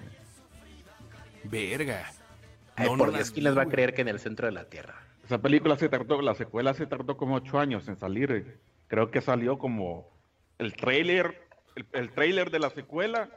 Verga. 1.45 2.11
Ay, 2.77 2.87
No, 2.87 2.93
no 2.93 2.99
por 2.99 3.09
las 3.09 3.19
Dios, 3.19 3.31
¿quién 3.33 3.45
les 3.45 3.57
va 3.57 3.63
a 3.63 3.67
creer 3.67 3.95
que 3.95 4.03
en 4.03 4.09
el 4.09 4.19
centro 4.19 4.47
de 4.47 4.53
la 4.53 4.65
Tierra? 4.65 4.95
Esa 5.25 5.39
película 5.39 5.77
se 5.77 5.89
tardó, 5.89 6.21
la 6.23 6.35
secuela 6.35 6.75
se 6.75 6.87
tardó 6.87 7.17
como 7.17 7.37
ocho 7.37 7.59
años 7.59 7.89
en 7.89 7.97
salir. 7.97 8.59
Creo 8.89 9.11
que 9.11 9.21
salió 9.21 9.59
como 9.59 10.09
el 10.59 10.75
trailer, 10.75 11.49
el, 11.77 11.87
el 11.93 12.11
trailer 12.13 12.51
de 12.51 12.59
la 12.59 12.71
secuela 12.71 13.31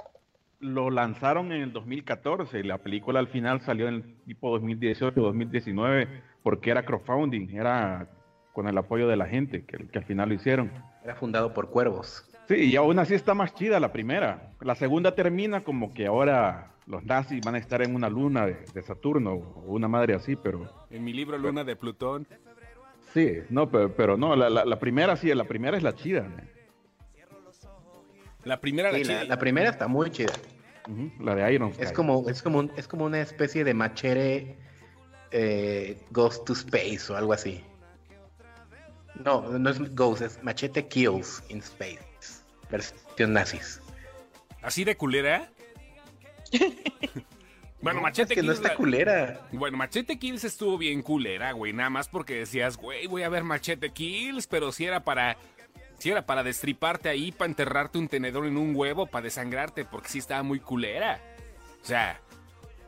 lo 0.60 0.90
lanzaron 0.90 1.52
en 1.52 1.62
el 1.62 1.74
2014 1.74 2.60
y 2.60 2.64
la 2.64 2.78
película 2.78 3.20
al 3.20 3.28
final 3.28 3.62
salió 3.62 3.88
en 3.88 3.96
el 3.96 4.16
tipo 4.26 4.50
2018, 4.52 5.20
2019 5.20 6.08
porque 6.44 6.72
era 6.72 6.86
crowdfunding, 6.86 7.50
era 7.56 8.10
con 8.54 8.68
el 8.68 8.78
apoyo 8.78 9.08
de 9.08 9.18
la 9.18 9.28
gente 9.28 9.66
que, 9.66 9.88
que 9.88 9.98
al 9.98 10.06
final 10.06 10.30
lo 10.30 10.36
hicieron. 10.36 10.72
Era 11.04 11.16
fundado 11.16 11.54
por 11.54 11.70
cuervos. 11.70 12.30
Sí, 12.48 12.56
y 12.56 12.76
aún 12.76 13.00
así 13.00 13.16
está 13.16 13.34
más 13.34 13.54
chida 13.54 13.80
la 13.80 13.92
primera. 13.92 14.52
La 14.62 14.76
segunda 14.76 15.16
termina 15.16 15.64
como 15.64 15.94
que 15.94 16.06
ahora 16.06 16.72
los 16.86 17.04
nazis 17.04 17.44
van 17.44 17.56
a 17.56 17.58
estar 17.58 17.82
en 17.82 17.96
una 17.96 18.10
luna 18.10 18.46
de, 18.46 18.58
de 18.74 18.82
Saturno 18.84 19.34
o 19.34 19.74
una 19.74 19.88
madre 19.88 20.14
así, 20.14 20.36
pero 20.36 20.70
En 20.90 21.04
mi 21.04 21.14
libro 21.14 21.38
Luna 21.38 21.64
de 21.64 21.76
Plutón. 21.76 22.28
Sí, 23.14 23.40
no, 23.50 23.70
pero, 23.70 23.94
pero 23.96 24.18
no, 24.18 24.36
la, 24.36 24.50
la, 24.50 24.66
la 24.66 24.80
primera 24.80 25.16
sí, 25.16 25.34
la 25.34 25.46
primera 25.46 25.78
es 25.78 25.84
la 25.84 25.94
chida. 25.94 26.28
¿no? 26.28 26.36
La 28.46 28.60
primera 28.62 28.92
la 28.92 28.98
Sí, 28.98 29.04
chida. 29.04 29.24
la, 29.24 29.26
la 29.26 29.38
primera 29.40 29.70
está 29.70 29.88
muy 29.88 30.10
chida. 30.12 30.32
La 31.20 31.36
de 31.36 31.54
Iron 31.54 31.74
Sky. 31.74 31.84
Es 31.84 31.92
como, 31.92 32.30
es 32.30 32.42
como, 32.44 32.60
un- 32.60 32.72
es 32.78 32.88
como 32.88 33.06
una 33.06 33.20
especie 33.20 33.64
de 33.64 33.74
machere 33.74 34.56
eh, 35.32 35.98
Ghost 36.12 36.46
to 36.46 36.54
Space 36.54 37.12
o 37.12 37.18
algo 37.18 37.34
así. 37.34 37.64
No, 39.16 39.42
no 39.58 39.70
es 39.70 39.96
Ghost, 39.96 40.22
es 40.22 40.44
Machete 40.44 40.88
Kills 40.88 41.44
in 41.50 41.58
Space. 41.60 42.00
Versión 42.70 43.34
nazis. 43.34 43.82
¿Así 44.62 44.84
de 44.84 44.96
culera? 44.98 45.50
bueno, 47.82 48.02
Machete 48.02 48.34
es 48.34 48.40
que 48.40 48.44
no 48.44 48.52
Kills 48.52 48.56
está 48.58 48.70
la- 48.70 48.76
culera. 48.76 49.48
Bueno, 49.52 49.78
Machete 49.78 50.18
Kills 50.20 50.44
estuvo 50.44 50.78
bien 50.78 51.02
culera, 51.02 51.52
güey. 51.54 51.74
Nada 51.74 51.90
más 51.90 52.08
porque 52.10 52.36
decías, 52.36 52.78
güey, 52.78 53.08
voy 53.08 53.24
a 53.24 53.30
ver 53.30 53.44
Machete 53.44 53.92
Kills, 53.92 54.48
pero 54.48 54.72
si 54.72 54.86
era 54.86 55.04
para. 55.04 55.38
Si 55.98 56.10
era 56.12 56.26
para 56.26 56.44
destriparte 56.44 57.10
ahí, 57.10 57.32
para 57.32 57.50
enterrarte 57.50 57.98
un 57.98 58.08
tenedor 58.08 58.46
en 58.46 58.58
un 58.58 58.76
huevo, 58.76 59.08
para 59.08 59.24
desangrarte, 59.24 59.86
porque 59.86 60.10
sí 60.10 60.20
estaba 60.20 60.44
muy 60.44 60.60
culera. 60.60 61.20
O 61.82 61.86
sea. 61.86 62.20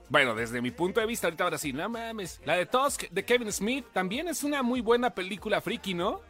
Bueno, 0.10 0.36
desde 0.36 0.62
mi 0.62 0.72
punto 0.72 1.02
de 1.02 1.06
vista, 1.06 1.28
ahorita 1.28 1.44
ahora 1.44 1.58
sí, 1.58 1.74
no 1.74 1.90
mames. 1.90 2.40
La 2.46 2.56
de 2.56 2.66
Tusk 2.66 3.10
de 3.10 3.26
Kevin 3.26 3.52
Smith 3.52 3.86
también 3.92 4.30
es 4.30 4.44
una 4.44 4.64
muy 4.64 4.80
buena 4.80 5.10
película 5.10 5.60
friki, 5.60 5.94
¿no? 5.94 6.22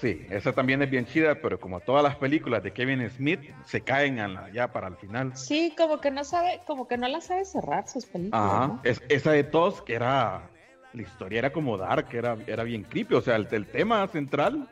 Sí, 0.00 0.24
esa 0.30 0.52
también 0.52 0.80
es 0.82 0.90
bien 0.90 1.04
chida, 1.06 1.34
pero 1.42 1.58
como 1.58 1.80
todas 1.80 2.02
las 2.02 2.16
películas 2.16 2.62
de 2.62 2.72
Kevin 2.72 3.08
Smith, 3.10 3.40
se 3.66 3.80
caen 3.82 4.20
a 4.20 4.28
la- 4.28 4.50
ya 4.52 4.70
para 4.72 4.86
el 4.88 4.96
final. 4.96 5.36
Sí, 5.36 5.74
como 5.76 6.00
que 6.00 6.10
no 6.10 6.24
sabe, 6.24 6.60
como 6.66 6.86
que 6.88 6.96
no 6.96 7.08
la 7.08 7.20
sabe 7.20 7.44
cerrar 7.44 7.88
sus 7.88 8.06
películas. 8.06 8.40
Ajá. 8.42 8.66
¿no? 8.68 8.80
Es, 8.84 9.02
esa 9.08 9.32
de 9.32 9.44
Tusk 9.44 9.88
era. 9.90 10.48
La 10.94 11.02
historia 11.02 11.40
era 11.40 11.52
como 11.52 11.76
dark, 11.76 12.06
era, 12.12 12.38
era 12.46 12.62
bien 12.64 12.84
creepy. 12.84 13.14
O 13.14 13.20
sea, 13.20 13.36
el, 13.36 13.46
el 13.50 13.66
tema 13.66 14.06
central, 14.08 14.70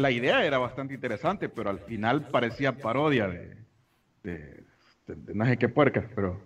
la 0.00 0.10
idea 0.10 0.44
era 0.44 0.58
bastante 0.58 0.94
interesante, 0.94 1.48
pero 1.48 1.70
al 1.70 1.78
final 1.80 2.28
parecía 2.28 2.76
parodia 2.76 3.28
de. 3.28 3.56
de, 4.22 4.64
de- 5.06 5.14
de 5.14 5.34
no 5.34 5.44
sé 5.44 5.56
qué 5.58 5.68
puercas, 5.68 6.04
pero. 6.14 6.40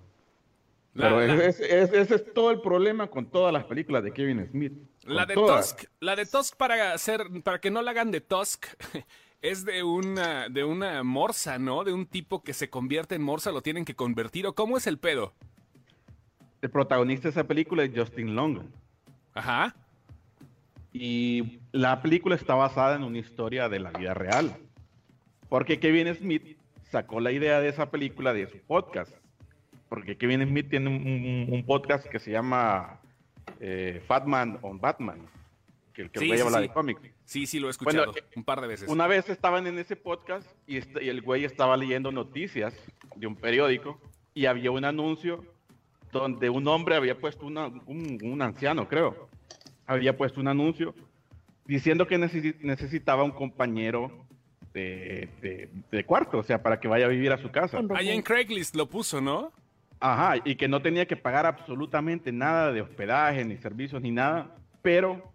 La- 0.94 1.08
Pero 1.08 1.20
la- 1.34 1.44
es- 1.46 1.58
es- 1.60 1.92
ese 1.92 2.14
es 2.14 2.32
todo 2.34 2.50
el 2.52 2.60
problema 2.60 3.08
con 3.08 3.26
todas 3.26 3.52
las 3.52 3.64
películas 3.64 4.04
de 4.04 4.12
Kevin 4.12 4.46
Smith. 4.50 4.72
La 5.04 5.26
de 5.26 5.34
todas. 5.34 5.76
Tusk, 5.76 5.88
la 6.00 6.14
de 6.16 6.24
Tusk 6.24 6.56
para 6.56 6.92
hacer, 6.92 7.22
para 7.42 7.60
que 7.60 7.70
no 7.70 7.82
la 7.82 7.90
hagan 7.90 8.10
de 8.12 8.20
Tusk, 8.20 8.66
es 9.42 9.64
de 9.64 9.82
una, 9.82 10.48
de 10.48 10.62
una 10.64 11.02
morsa, 11.02 11.58
¿no? 11.58 11.82
De 11.84 11.92
un 11.92 12.06
tipo 12.06 12.42
que 12.44 12.54
se 12.54 12.70
convierte 12.70 13.16
en 13.16 13.22
morsa, 13.22 13.50
lo 13.50 13.60
tienen 13.60 13.84
que 13.84 13.96
convertir, 13.96 14.46
¿o 14.46 14.54
cómo 14.54 14.76
es 14.78 14.86
el 14.86 14.98
pedo? 14.98 15.34
El 16.62 16.70
protagonista 16.70 17.24
de 17.24 17.30
esa 17.30 17.44
película 17.44 17.82
es 17.84 17.90
Justin 17.94 18.34
Long. 18.36 18.60
Ajá. 19.34 19.74
Y 20.96 21.58
la 21.72 22.00
película 22.00 22.36
está 22.36 22.54
basada 22.54 22.94
en 22.94 23.02
una 23.02 23.18
historia 23.18 23.68
de 23.68 23.80
la 23.80 23.90
vida 23.90 24.14
real. 24.14 24.56
Porque 25.48 25.80
Kevin 25.80 26.14
Smith 26.14 26.56
sacó 26.90 27.18
la 27.20 27.32
idea 27.32 27.60
de 27.60 27.68
esa 27.68 27.90
película 27.90 28.32
de 28.32 28.46
su 28.46 28.58
podcast. 28.60 29.12
Porque 29.88 30.16
Kevin 30.16 30.46
Smith 30.46 30.70
tiene 30.70 30.88
un, 30.90 31.64
podcast 31.66 32.06
que 32.06 32.20
se 32.20 32.30
llama 32.30 33.00
eh, 33.60 34.02
Fatman 34.06 34.58
on 34.62 34.80
Batman. 34.80 35.26
Que 35.92 36.02
el 36.02 36.10
que 36.10 36.20
Sí, 36.20 36.30
el 36.30 36.36
sí, 36.38 36.42
habla 36.44 36.58
sí. 36.58 36.62
de 36.68 36.72
cómics. 36.72 37.00
Sí, 37.24 37.46
sí, 37.46 37.58
lo 37.58 37.66
he 37.66 37.70
escuchado 37.70 38.12
Bueno, 38.12 38.26
un 38.36 38.44
par 38.44 38.60
de 38.60 38.68
veces. 38.68 38.88
Una 38.88 39.06
vez 39.08 39.28
estaban 39.28 39.66
en 39.66 39.78
ese 39.78 39.96
podcast 39.96 40.48
y, 40.66 40.76
est- 40.76 40.96
y 41.02 41.08
el 41.08 41.22
güey 41.22 41.44
estaba 41.44 41.76
leyendo 41.76 42.12
noticias 42.12 42.72
de 43.16 43.26
un 43.26 43.34
periódico 43.34 44.00
y 44.32 44.46
había 44.46 44.70
un 44.70 44.84
anuncio 44.84 45.44
donde 46.12 46.50
un 46.50 46.66
hombre 46.68 46.94
había 46.94 47.18
puesto 47.18 47.46
una- 47.46 47.66
un, 47.66 48.18
un 48.22 48.42
anciano, 48.42 48.88
creo, 48.88 49.28
había 49.86 50.16
puesto 50.16 50.40
un 50.40 50.48
anuncio 50.48 50.94
diciendo 51.66 52.06
que 52.06 52.18
necesi- 52.18 52.56
necesitaba 52.60 53.22
un 53.24 53.30
compañero 53.30 54.26
de, 54.72 55.28
de- 55.40 55.68
de 55.90 56.04
cuarto, 56.04 56.38
o 56.38 56.42
sea, 56.42 56.62
para 56.62 56.80
que 56.80 56.88
vaya 56.88 57.06
a 57.06 57.08
vivir 57.08 57.32
a 57.32 57.38
su 57.38 57.50
casa. 57.50 57.80
Allá 57.94 58.12
en 58.12 58.22
Craigslist 58.22 58.74
lo 58.76 58.88
puso, 58.88 59.20
¿no? 59.20 59.52
Ajá, 60.00 60.34
y 60.44 60.56
que 60.56 60.68
no 60.68 60.82
tenía 60.82 61.06
que 61.06 61.16
pagar 61.16 61.46
absolutamente 61.46 62.32
nada 62.32 62.72
de 62.72 62.82
hospedaje, 62.82 63.44
ni 63.44 63.56
servicios, 63.56 64.02
ni 64.02 64.10
nada, 64.10 64.54
pero 64.82 65.32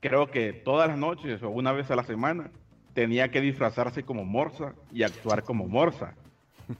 creo 0.00 0.30
que 0.30 0.52
todas 0.52 0.88
las 0.88 0.96
noches 0.96 1.42
o 1.42 1.50
una 1.50 1.72
vez 1.72 1.90
a 1.90 1.96
la 1.96 2.04
semana 2.04 2.50
tenía 2.94 3.30
que 3.30 3.40
disfrazarse 3.40 4.02
como 4.04 4.24
morsa 4.24 4.74
y 4.92 5.02
actuar 5.02 5.42
como 5.42 5.66
morsa. 5.66 6.14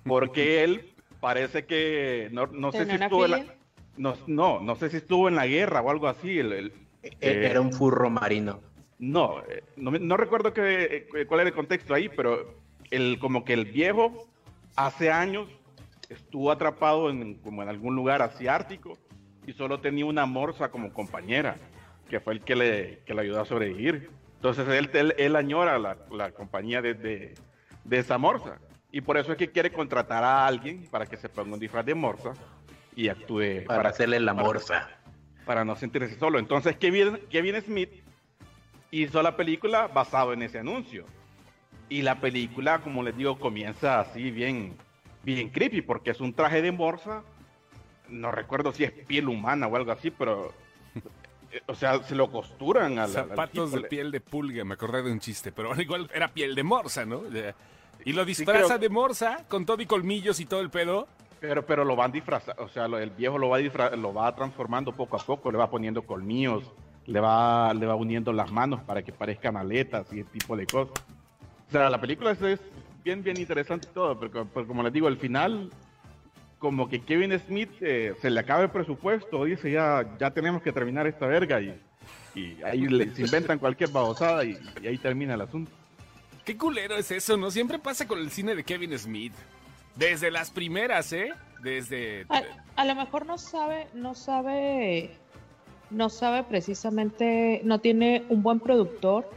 Porque 0.04 0.62
él 0.64 0.92
parece 1.20 1.66
que, 1.66 2.28
no, 2.32 2.46
no 2.46 2.72
sé 2.72 2.78
si 2.78 2.84
¿Tenía 2.84 2.96
una 2.96 3.06
estuvo 3.06 3.24
en 3.26 3.30
la, 3.32 3.36
filia? 3.38 3.54
no, 3.98 4.14
no, 4.26 4.60
no 4.60 4.76
sé 4.76 4.88
si 4.90 4.96
estuvo 4.98 5.28
en 5.28 5.34
la 5.34 5.46
guerra 5.46 5.82
o 5.82 5.90
algo 5.90 6.08
así. 6.08 6.38
el- 6.38 6.52
el- 6.52 6.72
Era 7.20 7.60
un 7.60 7.72
furro 7.72 8.10
marino. 8.10 8.60
no, 8.98 9.40
eh, 9.48 9.62
no, 9.76 10.16
recuerdo 10.16 10.52
qué, 10.52 11.06
eh, 11.14 11.26
cuál 11.26 11.40
era 11.40 11.48
el 11.50 11.54
contexto 11.54 11.94
ahí, 11.94 12.08
pero 12.08 12.54
el, 12.90 13.18
como 13.18 13.44
que 13.44 13.54
el 13.54 13.64
viejo 13.66 14.28
hace 14.76 15.10
años 15.10 15.48
estuvo 16.08 16.50
atrapado 16.50 17.08
en, 17.10 17.34
como 17.36 17.62
en 17.62 17.68
algún 17.68 17.94
lugar 17.96 18.20
asiático 18.22 18.98
y 19.46 19.52
solo 19.52 19.80
tenía 19.80 20.04
una 20.04 20.26
morsa 20.26 20.70
como 20.70 20.92
compañera, 20.92 21.56
que 22.08 22.20
fue 22.20 22.34
el 22.34 22.40
que 22.42 22.56
le, 22.56 22.98
que 23.06 23.14
le 23.14 23.22
ayudó 23.22 23.40
a 23.40 23.44
sobrevivir. 23.46 24.10
Entonces 24.36 24.68
él, 24.68 24.90
él, 24.92 25.14
él 25.18 25.36
añora 25.36 25.78
la, 25.78 25.96
la 26.10 26.32
compañía 26.32 26.82
de, 26.82 26.94
de, 26.94 27.34
de 27.84 27.98
esa 27.98 28.18
morsa. 28.18 28.58
Y 28.92 29.00
por 29.02 29.16
eso 29.16 29.32
es 29.32 29.38
que 29.38 29.50
quiere 29.50 29.70
contratar 29.70 30.24
a 30.24 30.46
alguien 30.46 30.84
para 30.90 31.06
que 31.06 31.16
se 31.16 31.28
ponga 31.28 31.54
un 31.54 31.60
disfraz 31.60 31.86
de 31.86 31.94
morsa 31.94 32.32
y 32.96 33.08
actúe 33.08 33.64
Para, 33.66 33.88
hacerle 33.90 34.18
la 34.20 34.34
para- 34.34 34.46
morsa. 34.46 34.88
Para 35.46 35.64
no 35.64 35.76
sentirse 35.76 36.18
solo. 36.18 36.38
Entonces 36.38 36.76
Kevin, 36.76 37.18
Kevin 37.30 37.60
Smith 37.62 37.90
hizo 38.90 39.22
la 39.22 39.36
película 39.36 39.86
basado 39.88 40.32
en 40.32 40.42
ese 40.42 40.58
anuncio. 40.58 41.04
Y 41.88 42.02
la 42.02 42.20
película, 42.20 42.80
como 42.80 43.02
les 43.02 43.16
digo, 43.16 43.38
comienza 43.38 44.00
así 44.00 44.30
bien, 44.30 44.76
bien 45.24 45.48
creepy, 45.50 45.82
porque 45.82 46.10
es 46.10 46.20
un 46.20 46.32
traje 46.32 46.62
de 46.62 46.70
morsa. 46.72 47.22
No 48.08 48.30
recuerdo 48.30 48.72
si 48.72 48.84
es 48.84 48.92
piel 48.92 49.28
humana 49.28 49.66
o 49.66 49.76
algo 49.76 49.90
así, 49.92 50.10
pero... 50.10 50.52
eh, 51.52 51.60
O 51.66 51.74
sea, 51.74 52.00
se 52.04 52.14
lo 52.14 52.30
costuran 52.30 52.92
al, 52.98 53.06
al 53.06 53.10
Zapatos 53.10 53.70
tipo, 53.70 53.82
de 53.82 53.88
piel 53.88 54.10
de 54.12 54.20
pulga, 54.20 54.64
me 54.64 54.74
acordé 54.74 55.02
de 55.02 55.10
un 55.12 55.18
chiste, 55.20 55.50
pero 55.52 55.74
igual 55.80 56.08
era 56.14 56.28
piel 56.28 56.54
de 56.54 56.62
morsa, 56.62 57.04
¿no? 57.04 57.22
Y 58.04 58.12
lo 58.12 58.24
disfraza 58.24 58.64
creo- 58.66 58.78
de 58.78 58.88
morsa 58.88 59.44
con 59.48 59.66
todo 59.66 59.82
y 59.82 59.86
colmillos 59.86 60.38
y 60.40 60.46
todo 60.46 60.60
el 60.60 60.70
pedo. 60.70 61.08
Pero, 61.40 61.64
pero 61.64 61.84
lo 61.84 61.96
van 61.96 62.12
disfrazando, 62.12 62.62
o 62.62 62.68
sea, 62.68 62.86
lo- 62.86 62.98
el 62.98 63.10
viejo 63.10 63.38
lo 63.38 63.48
va, 63.48 63.58
disfra- 63.60 63.96
lo 63.96 64.12
va 64.12 64.34
transformando 64.34 64.92
poco 64.92 65.16
a 65.16 65.20
poco, 65.24 65.50
le 65.50 65.56
va 65.58 65.70
poniendo 65.70 66.02
colmillos, 66.02 66.64
le 67.06 67.18
va, 67.18 67.72
le 67.72 67.86
va 67.86 67.94
uniendo 67.94 68.32
las 68.32 68.52
manos 68.52 68.80
para 68.82 69.02
que 69.02 69.10
parezcan 69.12 69.56
aletas 69.56 70.06
y 70.12 70.20
ese 70.20 70.30
tipo 70.30 70.54
de 70.56 70.66
cosas. 70.66 70.94
O 71.68 71.70
sea, 71.72 71.88
la 71.88 72.00
película 72.00 72.32
es, 72.32 72.42
es 72.42 72.60
bien, 73.02 73.22
bien 73.22 73.38
interesante 73.38 73.88
todo, 73.94 74.18
co- 74.30 74.46
pero 74.52 74.66
como 74.66 74.82
les 74.82 74.92
digo, 74.92 75.06
al 75.08 75.16
final, 75.16 75.70
como 76.58 76.90
que 76.90 77.00
Kevin 77.00 77.38
Smith 77.38 77.70
eh, 77.80 78.14
se 78.20 78.28
le 78.28 78.38
acaba 78.40 78.62
el 78.62 78.70
presupuesto, 78.70 79.44
dice 79.44 79.70
ya, 79.70 80.04
ya 80.18 80.30
tenemos 80.30 80.60
que 80.60 80.72
terminar 80.72 81.06
esta 81.06 81.26
verga 81.26 81.58
y, 81.62 81.74
y 82.34 82.62
ahí 82.62 82.86
le- 82.86 83.14
se 83.14 83.22
inventan 83.22 83.58
cualquier 83.58 83.88
babosada 83.90 84.44
y, 84.44 84.58
y 84.82 84.86
ahí 84.86 84.98
termina 84.98 85.32
el 85.34 85.40
asunto. 85.40 85.72
Qué 86.44 86.56
culero 86.58 86.96
es 86.96 87.10
eso, 87.10 87.38
¿no? 87.38 87.50
Siempre 87.50 87.78
pasa 87.78 88.06
con 88.06 88.18
el 88.18 88.30
cine 88.30 88.54
de 88.54 88.62
Kevin 88.62 88.98
Smith. 88.98 89.32
Desde 89.96 90.30
las 90.30 90.50
primeras, 90.50 91.12
¿eh? 91.12 91.32
Desde... 91.62 92.24
A, 92.30 92.42
a 92.76 92.84
lo 92.84 92.94
mejor 92.94 93.26
no 93.26 93.36
sabe, 93.38 93.86
no 93.94 94.14
sabe, 94.14 95.10
no 95.90 96.08
sabe 96.08 96.42
precisamente, 96.44 97.60
no 97.64 97.80
tiene 97.80 98.24
un 98.28 98.42
buen 98.42 98.60
productor 98.60 99.28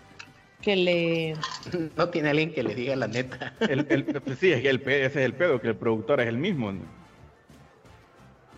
que 0.61 0.75
le... 0.75 1.35
No 1.97 2.09
tiene 2.09 2.29
alguien 2.29 2.53
que 2.53 2.63
le 2.63 2.75
diga 2.75 2.95
la 2.95 3.07
neta. 3.07 3.53
El, 3.59 3.85
el- 3.89 4.05
pues 4.05 4.39
sí, 4.39 4.51
es 4.51 4.61
que 4.61 4.69
el, 4.69 4.77
ese 4.81 5.05
es 5.05 5.15
el 5.17 5.33
pedo, 5.33 5.59
que 5.59 5.67
el 5.69 5.75
productor 5.75 6.21
es 6.21 6.27
el 6.27 6.37
mismo. 6.37 6.71
¿no? 6.71 6.81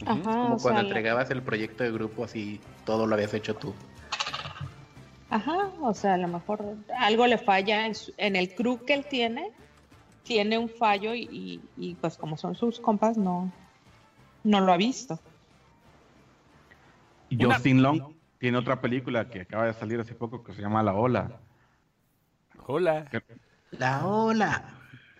Ajá, 0.06 0.22
Como 0.24 0.58
cuando 0.58 0.60
sea, 0.60 0.74
la- 0.74 0.80
entregabas 0.82 1.32
el 1.32 1.42
proyecto 1.42 1.84
de 1.84 1.92
grupo, 1.92 2.26
así 2.26 2.60
todo 2.86 3.08
lo 3.08 3.16
habías 3.16 3.34
hecho 3.34 3.56
tú. 3.56 3.74
Ajá, 5.32 5.72
o 5.82 5.94
sea, 5.96 6.14
a 6.14 6.18
lo 6.18 6.28
mejor 6.28 6.64
algo 7.00 7.26
le 7.26 7.38
falla 7.40 7.88
en, 7.88 7.96
su- 7.96 8.14
en 8.18 8.36
el 8.36 8.54
crew 8.54 8.86
que 8.86 8.94
él 8.94 9.06
tiene, 9.10 9.50
tiene 10.26 10.58
un 10.58 10.68
fallo 10.70 11.14
y, 11.14 11.22
y- 11.32 11.62
y, 11.78 11.96
pues 11.96 12.18
como 12.18 12.36
son 12.36 12.56
sus 12.56 12.80
compas, 12.80 13.18
no, 13.18 13.52
no 14.44 14.60
lo 14.60 14.74
ha 14.74 14.78
visto. 14.78 15.20
Y 17.30 17.44
Una- 17.46 17.56
Justin 17.56 17.82
Long 17.82 18.14
tiene 18.40 18.58
otra 18.58 18.82
película 18.82 19.30
que 19.30 19.42
acaba 19.42 19.66
de 19.68 19.74
salir 19.74 20.00
hace 20.00 20.16
poco 20.16 20.44
que 20.44 20.54
se 20.54 20.62
llama 20.62 20.84
La 20.84 20.94
Ola. 20.96 21.40
Hola. 22.68 23.06
La 23.72 24.08
ola. 24.08 24.64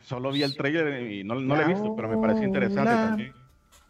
Solo 0.02 0.32
vi 0.32 0.44
el 0.44 0.56
trailer 0.56 1.12
y 1.12 1.24
no, 1.24 1.36
no 1.36 1.56
lo 1.56 1.62
he 1.62 1.66
visto, 1.68 1.96
pero 1.96 2.10
me 2.10 2.18
pareció 2.18 2.44
interesante 2.46 2.92
Hola. 2.94 3.02
también. 3.02 3.34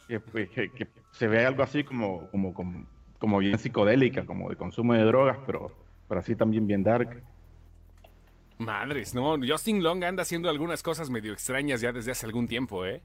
Que, 0.07 0.19
pues, 0.19 0.49
que- 0.49 0.71
que 0.71 0.87
se 1.11 1.27
ve 1.27 1.45
algo 1.45 1.63
así 1.63 1.83
como, 1.83 2.29
como, 2.29 2.53
como, 2.53 2.85
como 3.19 3.37
bien 3.39 3.57
psicodélica, 3.57 4.25
como 4.25 4.49
de 4.49 4.55
consumo 4.57 4.93
de 4.93 5.03
drogas, 5.03 5.37
pero, 5.45 5.71
pero 6.07 6.19
así 6.19 6.35
también 6.35 6.67
bien 6.67 6.83
dark. 6.83 7.23
Madres, 8.57 9.13
no. 9.13 9.35
Justin 9.45 9.83
Long 9.83 10.03
anda 10.03 10.23
haciendo 10.23 10.49
algunas 10.49 10.81
cosas 10.81 11.09
medio 11.09 11.33
extrañas 11.33 11.81
ya 11.81 11.91
desde 11.91 12.11
hace 12.11 12.25
algún 12.25 12.47
tiempo, 12.47 12.85
¿eh? 12.85 13.01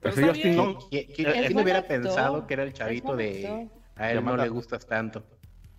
Pero 0.00 0.28
Justin. 0.28 0.56
Long, 0.56 0.76
¿Qui- 0.76 1.06
qui- 1.08 1.26
Es 1.28 1.46
¿Quién 1.48 1.58
hubiera 1.58 1.86
pensado 1.86 2.46
que 2.46 2.54
era 2.54 2.62
el 2.64 2.72
chavito 2.72 3.16
de 3.16 3.68
a 3.96 4.10
él 4.12 4.24
no 4.24 4.36
le 4.36 4.48
gustas 4.48 4.86
tanto? 4.86 5.24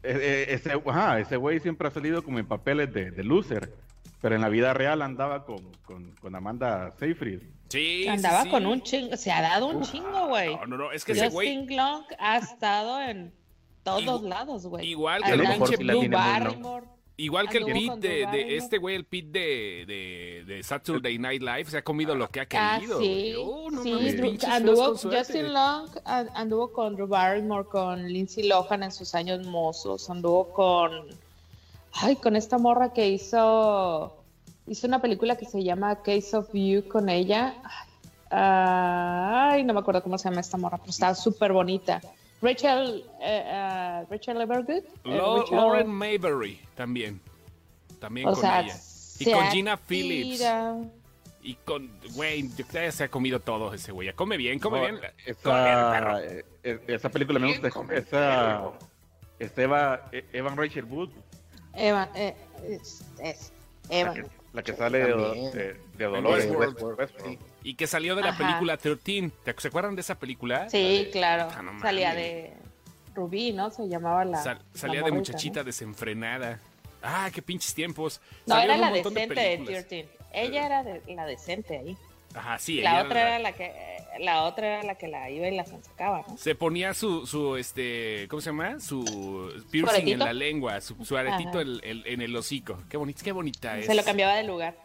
eh, 0.04 0.18
eh, 0.20 0.46
ese, 0.50 0.72
ajá, 0.86 1.20
ese 1.20 1.38
güey 1.38 1.60
siempre 1.60 1.88
ha 1.88 1.92
salido 1.92 2.24
como 2.24 2.40
en 2.40 2.48
papeles 2.48 2.92
de, 2.94 3.12
de 3.12 3.24
loser, 3.24 3.74
pero 4.22 4.36
en 4.36 4.42
la 4.42 4.50
vida 4.50 4.74
real 4.74 5.02
andaba 5.04 5.46
con, 5.46 5.72
con, 5.84 6.12
con 6.16 6.36
Amanda 6.36 6.92
Seyfried. 7.00 7.42
Sí, 7.70 8.08
Andaba 8.08 8.44
sí. 8.44 8.50
con 8.50 8.66
un 8.66 8.82
chingo, 8.82 9.16
se 9.16 9.32
ha 9.32 9.42
dado 9.42 9.68
un 9.68 9.82
chingo, 9.84 10.28
güey. 10.28 10.56
No, 10.56 10.66
no, 10.66 10.78
no, 10.78 10.92
es 10.92 11.06
que 11.06 11.14
ese 11.14 11.30
güey, 11.30 11.56
Justin 11.56 11.78
Long 11.78 12.04
ha 12.20 12.38
estado 12.38 13.02
en 13.02 13.34
todos 13.84 14.24
lados, 14.24 14.66
güey. 14.68 14.88
igual 14.90 15.24
que 15.24 15.32
tiene 15.78 15.96
muy, 15.96 16.10
¿no? 16.10 16.18
Barrymore. 16.18 16.86
Igual 17.24 17.50
que 17.50 17.58
el 17.60 17.66
Pete 17.66 18.26
de, 18.28 18.58
este 18.58 18.78
güey, 18.78 18.96
el 18.96 19.06
Pete 19.06 19.30
de, 19.40 19.86
de, 19.88 20.44
de 20.46 20.64
Saturday 20.64 21.18
Night 21.18 21.42
Live, 21.42 21.66
se 21.66 21.78
ha 21.78 21.84
comido 21.84 22.16
lo 22.16 22.30
que 22.30 22.40
ha 22.42 22.48
Ah, 22.54 22.76
querido. 22.80 23.00
sí, 23.00 23.34
güey. 23.34 23.36
Oh, 23.38 23.70
no 23.72 23.84
sí, 23.84 23.92
mames, 23.92 24.44
anduvo. 24.44 24.96
Justin 24.96 25.54
Long 25.54 25.90
an- 26.06 26.30
anduvo 26.36 26.72
con 26.72 26.96
Drew 26.96 27.08
Barrymore, 27.08 27.68
con 27.68 28.08
Lindsay 28.08 28.48
Lohan 28.48 28.84
en 28.84 28.92
sus 28.92 29.14
años 29.16 29.46
mozos, 29.46 30.10
anduvo 30.10 30.52
con, 30.54 30.92
ay, 31.94 32.16
con 32.16 32.36
esta 32.36 32.58
morra 32.58 32.94
que 32.94 33.08
hizo, 33.10 34.16
hizo 34.68 34.88
una 34.88 35.02
película 35.02 35.36
que 35.38 35.46
se 35.46 35.64
llama 35.64 36.02
Case 36.04 36.36
of 36.36 36.50
You 36.54 36.88
con 36.88 37.10
ella, 37.10 37.56
ay, 38.30 39.58
ay, 39.60 39.64
no 39.64 39.74
me 39.74 39.80
acuerdo 39.82 40.02
cómo 40.04 40.18
se 40.18 40.30
llama 40.30 40.42
esta 40.42 40.58
morra, 40.58 40.78
pero 40.78 40.90
estaba 40.90 41.16
súper 41.16 41.52
bonita. 41.54 42.02
Rachel, 42.42 43.06
eh, 43.22 43.44
eh, 43.46 44.06
Rachel 44.10 44.42
Evergood. 44.42 44.70
eh, 44.70 44.84
Lo- 45.04 45.40
Rachel- 45.42 45.56
Lauren 45.58 45.88
Mayberry 45.90 46.60
también. 46.76 47.20
También 48.00 48.28
o 48.28 48.32
con 48.34 48.42
sea, 48.42 48.62
ella. 48.62 48.76
Y 49.20 49.32
con 49.32 49.46
Gina 49.52 49.78
Phillips. 49.78 50.44
Y 51.44 51.56
con, 51.66 51.90
güey, 52.14 52.48
se 52.92 53.04
ha 53.04 53.08
comido 53.10 53.40
todo 53.40 53.74
ese 53.74 53.92
güey. 53.92 54.12
Come 54.14 54.38
bien, 54.38 54.60
come 54.60 54.78
No, 54.78 54.84
bien. 54.84 54.96
Come 55.44 55.64
bien, 55.64 55.76
Esa, 55.78 56.24
eh, 56.24 56.46
eh, 56.64 56.80
esa 56.88 57.10
película 57.10 57.40
me 57.40 57.48
gusta. 57.48 57.68
Esa, 57.96 58.70
esa 59.40 59.62
Eva, 59.62 60.10
eh, 60.12 60.26
Evan 60.34 60.56
Rachel 60.56 60.86
Wood, 60.86 61.10
Evan, 61.74 62.10
eh, 62.16 62.36
es, 62.68 63.04
es- 63.24 63.52
la 63.90 63.98
Evan. 64.00 64.14
que, 64.16 64.26
la 64.54 64.64
que 64.64 64.74
sale 64.74 65.00
de, 65.00 65.14
de, 65.16 65.80
de 65.98 66.04
Dolores. 66.06 66.46
Westworld. 66.46 66.74
Westworld, 66.74 67.00
Westworld. 67.00 67.40
Y 67.64 67.76
que 67.76 67.86
salió 67.88 68.16
de 68.16 68.24
la 68.24 68.30
Ajá. 68.30 68.38
película 68.40 68.78
13. 68.78 69.32
¿Te- 69.44 69.56
¿Se 69.58 69.68
acuerdan 69.68 69.96
de 69.96 70.02
esa 70.02 70.18
película? 70.18 70.70
Sí, 70.70 71.06
de- 71.06 71.10
claro. 71.12 71.48
Ah, 71.56 71.62
no 71.62 71.80
Salía 71.82 72.14
de 72.16 72.54
Rubí, 73.14 73.52
¿no? 73.52 73.70
Se 73.70 73.88
llamaba 73.88 74.26
la. 74.26 74.42
Sal- 74.42 74.58
la 74.74 74.80
salía 74.80 74.96
de 75.04 75.12
morrita, 75.12 75.18
muchachita 75.34 75.60
¿no? 75.62 75.66
desenfrenada. 75.66 76.60
Ah, 77.04 77.30
qué 77.34 77.42
pinches 77.42 77.74
tiempos. 77.74 78.22
No, 78.46 78.56
Salieron 78.56 78.78
era 78.78 78.90
la 78.90 78.96
decente 78.96 79.20
de, 79.22 79.28
películas. 79.28 79.88
13. 79.88 80.10
Ella 80.34 80.66
era 80.66 80.84
de, 80.84 81.02
la 81.14 81.26
decente 81.26 81.78
ahí. 81.78 81.98
Ajá, 82.34 82.58
sí. 82.60 82.80
la 82.82 83.02
otra 83.04 83.14
la- 83.24 83.28
era 83.30 83.40
la 83.40 83.52
que 83.54 83.74
la 84.20 84.44
otra 84.44 84.68
era 84.68 84.84
la 84.84 84.96
que 84.96 85.08
la 85.10 85.30
iba 85.30 85.48
y 85.50 85.56
la 85.56 85.66
sacaba, 85.66 86.24
¿no? 86.28 86.38
Se 86.38 86.56
ponía 86.56 86.94
su, 86.94 87.26
su, 87.28 87.58
este, 87.58 88.28
¿cómo 88.30 88.40
se 88.42 88.50
llama? 88.52 88.80
Su 88.80 89.52
piercing 89.70 90.08
en 90.08 90.20
la 90.20 90.32
lengua, 90.34 90.80
su, 90.80 91.04
su 91.04 91.18
aretito 91.18 91.60
Ajá. 91.60 91.62
en, 91.84 92.04
en- 92.06 92.22
el 92.22 92.36
hocico. 92.36 92.78
Qué 92.90 92.98
bonita 92.98 93.78
es. 93.78 93.86
Se 93.88 93.94
lo 93.96 94.04
cambiaba 94.04 94.36
de 94.36 94.44
lugar. 94.44 94.76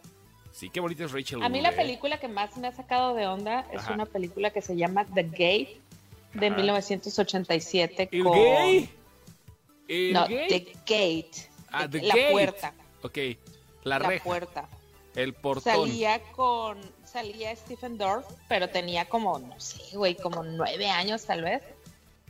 Sí, 0.57 0.71
qué 0.71 0.81
bonita 0.81 1.05
es 1.05 1.13
Rachel 1.13 1.43
A 1.43 1.51
mí 1.51 1.59
Wood, 1.59 1.63
la 1.65 1.71
eh. 1.73 1.77
película 1.77 2.19
que 2.19 2.29
más 2.29 2.57
me 2.57 2.69
ha 2.69 2.73
sacado 2.73 3.15
de 3.15 3.27
onda 3.27 3.67
es 3.73 3.81
Ajá. 3.81 3.93
una 3.93 4.07
película 4.07 4.51
que 4.51 4.63
se 4.63 4.75
llama 4.75 5.05
The 5.05 5.25
Gate 5.25 5.81
de 6.33 6.47
Ajá. 6.47 6.57
1987 6.57 8.09
¿El 8.11 8.25
con 8.25 8.33
gay? 8.33 8.91
¿El 9.87 10.13
No, 10.15 10.27
gay? 10.27 10.49
The 10.49 10.73
Gate. 10.87 11.51
Ah, 11.71 11.83
The- 11.89 12.01
The 12.01 12.07
la 12.07 12.15
Gate. 12.17 12.33
puerta, 12.33 12.75
Ok, 13.03 13.19
la, 13.85 13.99
la 13.99 14.09
reja, 14.09 14.25
puerta. 14.25 14.69
el 15.15 15.35
portón. 15.35 15.75
Salía 15.91 16.21
con, 16.33 16.81
salía 17.05 17.55
Stephen 17.55 17.99
Dorff, 17.99 18.25
pero 18.49 18.71
tenía 18.71 19.05
como, 19.05 19.39
no 19.39 19.61
sé, 19.61 19.95
güey, 19.95 20.15
como 20.17 20.43
nueve 20.43 20.89
años 20.89 21.25
tal 21.27 21.43
vez. 21.43 21.63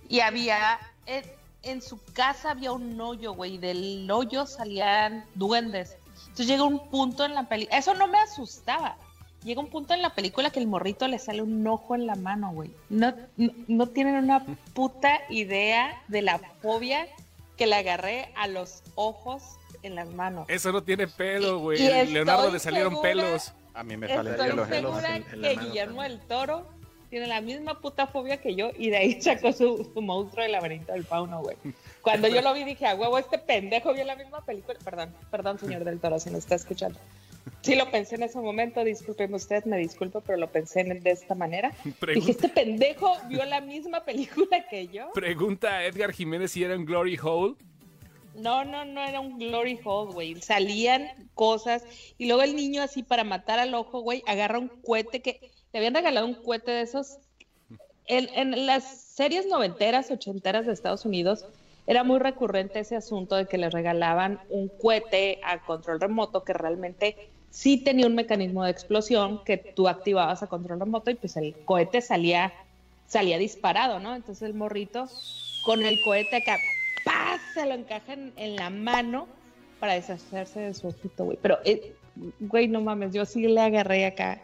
Y 0.09 0.19
había, 0.21 0.79
en, 1.07 1.23
en 1.63 1.81
su 1.81 2.03
casa 2.13 2.51
había 2.51 2.73
un 2.73 3.01
hoyo, 3.01 3.35
güey, 3.35 3.55
y 3.55 3.59
del 3.59 4.11
hoyo 4.11 4.47
salían 4.47 5.25
duendes. 5.37 5.97
Entonces 6.37 6.49
llega 6.55 6.65
un 6.65 6.91
punto 6.91 7.25
en 7.25 7.33
la 7.35 7.49
película, 7.49 7.79
eso 7.79 7.95
no 7.95 8.09
me 8.09 8.19
asustaba. 8.19 8.99
Llega 9.43 9.59
un 9.59 9.71
punto 9.71 9.95
en 9.95 10.03
la 10.03 10.15
película 10.15 10.51
que 10.51 10.61
el 10.61 10.67
morrito 10.67 11.09
le 11.09 11.19
sale 11.19 11.41
un 11.41 11.67
ojo 11.67 11.95
en 11.95 12.07
la 12.07 12.15
mano, 12.15 12.51
güey. 12.53 12.73
No, 12.91 13.15
no, 13.39 13.53
no 13.69 13.87
tienen 13.87 14.17
una 14.17 14.45
puta 14.75 15.21
idea 15.31 16.03
de 16.09 16.21
la 16.21 16.39
fobia 16.61 17.07
que 17.57 17.67
le 17.67 17.77
agarré 17.77 18.29
a 18.37 18.49
los 18.49 18.83
ojos 18.97 19.43
en 19.83 19.95
las 19.95 20.11
manos. 20.11 20.45
Eso 20.51 20.73
no 20.73 20.83
tiene 20.83 21.07
pelo, 21.09 21.59
güey. 21.61 21.83
estoy 21.83 22.13
Leonardo 22.13 22.51
le 22.51 22.59
salieron 22.59 22.91
segura- 22.93 23.09
pelos. 23.09 23.53
A 23.73 23.83
mí 23.83 23.97
me 23.97 24.07
salen 24.07 24.33
Estoy 24.35 24.49
pelos 24.51 24.71
en 24.71 24.83
los- 24.83 24.93
segura 25.01 25.17
en- 25.17 25.23
en 25.33 25.41
la 25.41 25.49
que 25.49 25.57
mano 25.57 25.69
Guillermo 25.69 26.03
del 26.03 26.21
Toro 26.21 26.67
tiene 27.09 27.27
la 27.27 27.41
misma 27.41 27.81
puta 27.81 28.07
fobia 28.07 28.37
que 28.39 28.55
yo 28.55 28.71
y 28.79 28.91
de 28.91 28.97
ahí 28.97 29.21
sacó 29.23 29.53
su, 29.53 29.91
su 29.93 30.03
monstruo 30.03 30.43
del 30.43 30.53
laberinto 30.53 30.93
del 30.93 31.05
fauno, 31.05 31.41
güey. 31.43 31.57
Cuando 32.03 32.29
yo 32.29 32.41
lo 32.43 32.53
vi 32.55 32.65
dije, 32.65 32.87
a 32.87 32.95
huevo, 32.95 33.19
este 33.19 33.39
pendejo 33.39 33.93
vio 33.95 34.05
la 34.05 34.17
misma 34.17 34.45
película. 34.45 34.79
Perdón, 34.85 35.15
perdón, 35.31 35.59
señor 35.59 35.85
del 35.85 35.99
Toro, 36.01 36.19
si 36.21 36.31
nos 36.31 36.41
está 36.41 36.55
escuchando. 36.55 36.99
Sí 37.63 37.75
lo 37.77 37.91
pensé 37.91 38.17
en 38.17 38.25
ese 38.25 38.39
momento, 38.41 38.83
discúlpeme 38.85 39.37
usted, 39.37 39.65
me 39.65 39.77
disculpo, 39.77 40.21
pero 40.21 40.37
lo 40.39 40.51
pensé 40.51 40.81
en- 40.81 41.01
de 41.01 41.11
esta 41.11 41.35
manera. 41.35 41.73
Dije, 42.15 42.31
este 42.33 42.49
pendejo 42.49 43.17
vio 43.29 43.45
la 43.45 43.61
misma 43.61 44.05
película 44.05 44.67
que 44.69 44.89
yo. 44.89 45.11
pregunta 45.15 45.77
a 45.79 45.85
Edgar 45.85 46.13
Jiménez 46.13 46.51
si 46.53 46.65
era 46.65 46.77
un 46.77 46.85
Glory 46.85 47.17
Hole. 47.23 47.55
No, 48.35 48.65
no, 48.65 48.85
no 48.85 49.03
era 49.03 49.19
un 49.21 49.39
glory 49.39 49.81
hole, 49.83 50.13
güey. 50.13 50.35
Salían 50.43 51.09
cosas 51.33 51.83
y 52.19 52.27
luego 52.27 52.43
el 52.43 52.55
niño 52.55 52.83
así 52.83 53.03
para 53.03 53.25
matar 53.25 53.59
al 53.59 53.73
ojo, 53.75 54.01
güey, 54.01 54.23
agarra 54.27 54.59
un 54.59 54.69
cohete 54.69 55.23
que 55.23 55.41
le 55.77 55.81
habían 55.81 55.95
regalado 55.95 56.27
un 56.27 56.33
cohete 56.33 56.71
de 56.71 56.81
esos. 56.81 57.19
En, 58.07 58.65
las 58.65 58.83
series 58.85 59.47
noventeras, 59.47 60.11
ochenteras 60.11 60.65
de 60.65 60.73
Estados 60.73 61.05
Unidos 61.05 61.45
era 61.87 62.03
muy 62.03 62.19
recurrente 62.19 62.79
ese 62.79 62.97
asunto 62.97 63.37
de 63.37 63.45
que 63.45 63.59
les 63.59 63.75
regalaban 63.75 64.41
un 64.49 64.69
cohete 64.69 65.39
a 65.45 65.63
control 65.67 66.01
remoto 66.01 66.45
que 66.45 66.55
realmente 66.55 67.29
sí 67.51 67.77
tenía 67.77 68.07
un 68.07 68.15
mecanismo 68.15 68.65
de 68.65 68.71
explosión 68.71 69.45
que 69.45 69.59
tú 69.59 69.87
activabas 69.87 70.43
a 70.43 70.47
control 70.47 70.81
remoto 70.81 71.11
y 71.11 71.15
pues 71.15 71.37
el 71.37 71.55
cohete 71.67 72.01
salía 72.01 72.55
salía 73.07 73.37
disparado, 73.37 74.01
¿no? 74.01 74.15
Entonces 74.15 74.49
el 74.49 74.55
morrito 74.55 75.11
con 75.67 75.85
el 75.85 76.01
cohete 76.03 76.37
acá 76.37 76.57
¡paz! 77.05 77.43
se 77.53 77.67
lo 77.67 77.75
encaja 77.75 78.15
en, 78.15 78.33
en 78.37 78.57
la 78.57 78.71
mano 78.71 79.27
para 79.79 79.93
deshacerse 79.93 80.59
de 80.61 80.73
su 80.73 80.89
ojito, 80.89 81.27
güey. 81.27 81.39
Pero, 81.43 81.59
eh, 81.67 81.95
güey, 82.41 82.67
no 82.67 82.81
mames, 82.81 83.13
yo 83.13 83.27
sí 83.27 83.47
le 83.47 83.61
agarré 83.61 84.07
acá. 84.07 84.41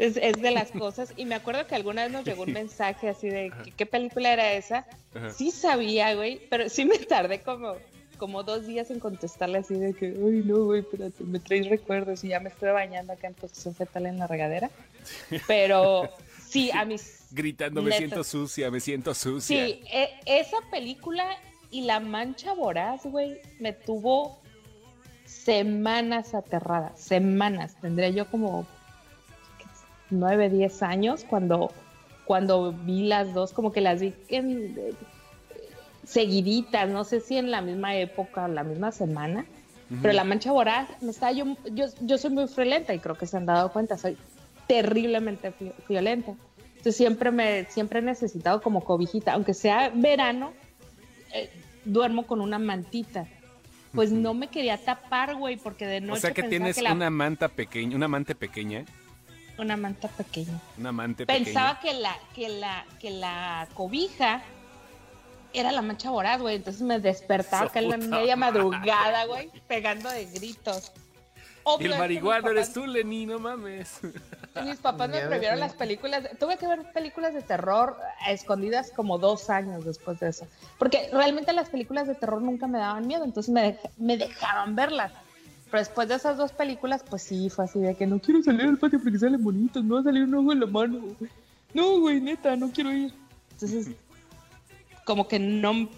Es, 0.00 0.16
es 0.16 0.40
de 0.40 0.50
las 0.50 0.70
cosas. 0.70 1.12
Y 1.16 1.26
me 1.26 1.34
acuerdo 1.34 1.66
que 1.66 1.74
alguna 1.74 2.04
vez 2.04 2.12
nos 2.12 2.24
llegó 2.24 2.44
un 2.44 2.52
mensaje 2.54 3.10
así 3.10 3.28
de 3.28 3.52
¿qué, 3.76 3.84
película 3.84 4.32
era 4.32 4.54
esa? 4.54 4.86
Ajá. 5.14 5.30
Sí 5.30 5.50
sabía, 5.50 6.14
güey, 6.14 6.40
pero 6.48 6.70
sí 6.70 6.86
me 6.86 6.98
tardé 6.98 7.42
como, 7.42 7.74
como 8.16 8.42
dos 8.42 8.66
días 8.66 8.90
en 8.90 8.98
contestarle 8.98 9.58
así 9.58 9.74
de 9.74 9.92
que, 9.92 10.06
ay, 10.06 10.42
no, 10.44 10.64
güey, 10.64 10.80
espérate, 10.80 11.22
me 11.24 11.38
traes 11.38 11.68
recuerdos 11.68 12.24
y 12.24 12.28
ya 12.28 12.40
me 12.40 12.48
estoy 12.48 12.70
bañando 12.70 13.12
acá 13.12 13.26
en 13.26 13.34
posición 13.34 13.74
fetal 13.74 14.06
en 14.06 14.18
la 14.18 14.26
regadera. 14.26 14.70
Pero 15.46 16.08
sí, 16.48 16.70
a 16.72 16.86
mis 16.86 17.20
Gritando, 17.30 17.82
me 17.82 17.92
siento 17.92 18.24
sucia, 18.24 18.70
me 18.70 18.80
siento 18.80 19.14
sucia. 19.14 19.66
Sí, 19.66 19.82
e- 19.92 20.10
esa 20.24 20.56
película 20.70 21.24
y 21.70 21.82
La 21.82 22.00
Mancha 22.00 22.54
Voraz, 22.54 23.04
güey, 23.04 23.38
me 23.58 23.74
tuvo 23.74 24.40
semanas 25.26 26.34
aterrada, 26.34 26.96
semanas. 26.96 27.76
Tendría 27.80 28.08
yo 28.08 28.26
como 28.30 28.66
nueve, 30.10 30.50
diez 30.50 30.82
años 30.82 31.24
cuando, 31.28 31.72
cuando 32.24 32.72
vi 32.72 33.04
las 33.06 33.32
dos, 33.34 33.52
como 33.52 33.72
que 33.72 33.80
las 33.80 34.00
vi 34.00 34.14
en- 34.28 34.74
eh, 34.78 34.92
seguiditas, 36.04 36.88
no 36.88 37.04
sé 37.04 37.20
si 37.20 37.36
en 37.36 37.50
la 37.50 37.60
misma 37.60 37.94
época, 37.96 38.48
la 38.48 38.64
misma 38.64 38.92
semana, 38.92 39.44
Pero 40.02 40.12
la 40.14 40.22
mancha 40.22 40.52
voraz, 40.52 40.88
me 41.02 41.10
estaba 41.10 41.32
yo, 41.32 41.56
yo, 41.72 41.86
yo 42.02 42.16
soy 42.16 42.30
muy 42.30 42.46
friolenta 42.46 42.94
y 42.94 43.00
creo 43.00 43.16
que 43.18 43.26
se 43.26 43.36
han 43.36 43.44
dado 43.44 43.72
cuenta, 43.72 43.98
soy 43.98 44.16
terriblemente 44.68 45.52
violenta. 45.88 46.30
Entonces 46.68 46.96
siempre 46.96 47.32
me, 47.32 47.64
siempre 47.64 47.98
he 47.98 48.02
necesitado 48.02 48.62
como 48.62 48.84
cobijita, 48.84 49.32
aunque 49.32 49.52
sea 49.52 49.90
verano, 49.92 50.52
eh, 51.34 51.50
duermo 51.84 52.24
con 52.28 52.40
una 52.40 52.60
mantita. 52.60 53.26
Pues 53.92 54.12
no 54.12 54.32
me 54.32 54.46
quería 54.46 54.78
tapar, 54.78 55.34
güey, 55.34 55.56
porque 55.56 55.86
de 55.86 56.00
noche 56.00 56.18
O 56.18 56.20
sea 56.20 56.30
que 56.34 56.42
pensaba 56.42 56.50
tienes 56.50 56.76
que 56.76 56.82
la- 56.82 56.92
una 56.92 57.10
manta 57.10 57.48
pequeña, 57.48 57.96
una 57.96 58.04
amante 58.04 58.36
pequeña, 58.36 58.84
una 59.60 59.76
manta 59.76 60.08
pequeña. 60.08 60.58
una 60.78 60.92
Pensaba 61.26 61.80
que 61.80 61.92
la, 61.94 62.16
que 62.34 62.48
la, 62.48 62.84
que 62.98 63.10
la 63.10 63.68
cobija 63.74 64.42
era 65.52 65.72
la 65.72 65.82
mancha 65.82 66.10
voraz, 66.10 66.40
güey. 66.40 66.56
Entonces 66.56 66.82
me 66.82 66.98
despertaba 67.00 67.66
acá 67.66 67.80
en 67.80 67.90
la 67.90 67.96
media 67.96 68.36
madrugada, 68.36 69.24
güey, 69.26 69.50
pegando 69.68 70.08
de 70.10 70.26
gritos. 70.26 70.92
El 71.78 71.88
mis 71.90 72.50
eres 72.50 72.68
papás- 72.68 72.72
tú, 72.74 72.86
Lenny, 72.86 73.26
no 73.26 73.38
mames. 73.38 74.00
Mis 74.64 74.78
papás 74.78 75.08
me 75.10 75.20
prohibieron 75.20 75.60
las 75.60 75.74
películas. 75.74 76.24
tuve 76.40 76.56
que 76.56 76.66
ver 76.66 76.90
películas 76.92 77.34
de 77.34 77.42
terror 77.42 77.96
a 78.20 78.32
escondidas 78.32 78.90
como 78.90 79.18
dos 79.18 79.48
años 79.50 79.84
después 79.84 80.18
de 80.18 80.30
eso. 80.30 80.46
Porque 80.78 81.08
realmente 81.12 81.52
las 81.52 81.68
películas 81.68 82.08
de 82.08 82.14
terror 82.16 82.42
nunca 82.42 82.66
me 82.66 82.78
daban 82.78 83.06
miedo, 83.06 83.22
entonces 83.24 83.52
me, 83.52 83.74
dej- 83.78 83.90
me 83.96 84.16
dejaban 84.16 84.74
verlas. 84.74 85.12
Pero 85.70 85.78
después 85.80 86.08
de 86.08 86.16
esas 86.16 86.36
dos 86.36 86.52
películas, 86.52 87.04
pues 87.08 87.22
sí, 87.22 87.48
fue 87.48 87.64
así 87.64 87.78
de 87.78 87.94
que 87.94 88.06
no 88.06 88.18
quiero 88.18 88.42
salir 88.42 88.62
al 88.62 88.76
patio 88.78 89.00
porque 89.02 89.18
salen 89.18 89.42
bonitos, 89.42 89.84
no 89.84 89.94
va 89.94 90.00
a 90.00 90.04
salir 90.04 90.24
un 90.24 90.34
ojo 90.34 90.52
en 90.52 90.60
la 90.60 90.66
mano. 90.66 91.00
No, 91.72 92.00
güey, 92.00 92.20
neta, 92.20 92.56
no 92.56 92.70
quiero 92.72 92.92
ir. 92.92 93.12
Entonces, 93.52 93.90
como 95.04 95.28
que 95.28 95.38
no. 95.38 95.88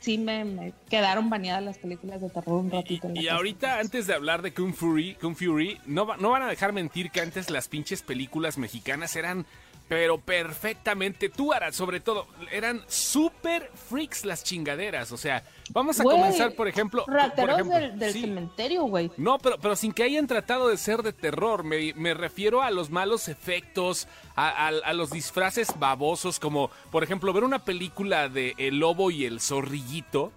Sí, 0.00 0.18
me, 0.18 0.44
me 0.44 0.72
quedaron 0.90 1.30
baneadas 1.30 1.62
las 1.64 1.78
películas 1.78 2.20
de 2.20 2.28
terror 2.28 2.60
un 2.60 2.70
ratito. 2.70 3.06
en 3.08 3.14
la 3.14 3.20
Y 3.20 3.24
casa. 3.24 3.36
ahorita, 3.36 3.78
antes 3.80 4.06
de 4.06 4.14
hablar 4.14 4.42
de 4.42 4.52
Kung 4.52 4.74
Fury, 4.74 5.14
Kung 5.14 5.34
Fury 5.34 5.78
no, 5.86 6.04
va- 6.06 6.18
no 6.18 6.30
van 6.30 6.42
a 6.42 6.46
dejar 6.48 6.72
mentir 6.74 7.10
que 7.10 7.20
antes 7.22 7.48
las 7.50 7.68
pinches 7.68 8.02
películas 8.02 8.58
mexicanas 8.58 9.16
eran, 9.16 9.46
pero 9.88 10.18
perfectamente, 10.18 11.28
tú, 11.28 11.52
Ara, 11.52 11.70
sobre 11.72 12.00
todo, 12.00 12.26
eran 12.50 12.82
súper 12.88 13.70
freaks 13.88 14.24
las 14.24 14.42
chingaderas. 14.42 15.12
O 15.12 15.16
sea, 15.16 15.44
vamos 15.70 16.00
a 16.00 16.04
comenzar, 16.04 16.54
por 16.54 16.68
ejemplo. 16.68 17.04
por 17.04 17.14
Rateros 17.14 17.54
ejemplo, 17.60 17.78
del, 17.78 17.98
del 17.98 18.12
sí. 18.12 18.20
cementerio, 18.22 18.84
güey. 18.84 19.10
No, 19.18 19.38
pero, 19.38 19.58
pero 19.58 19.76
sin 19.76 19.92
que 19.92 20.02
hayan 20.02 20.26
tratado 20.26 20.68
de 20.68 20.78
ser 20.78 21.02
de 21.02 21.12
terror. 21.12 21.64
Me, 21.64 21.92
me 21.94 22.14
refiero 22.14 22.62
a 22.62 22.70
los 22.70 22.88
malos 22.90 23.28
efectos, 23.28 24.08
a, 24.36 24.48
a- 24.48 24.68
a 24.68 24.92
los 24.94 25.10
disfraces 25.10 25.78
babosos, 25.78 26.40
como 26.40 26.70
por 26.90 27.04
ejemplo 27.04 27.32
ver 27.32 27.44
una 27.44 27.58
película 27.64 28.28
de 28.30 28.54
El 28.56 28.78
Lobo 28.78 29.10
y 29.10 29.26
el 29.26 29.40
Zorrillito. 29.40 30.32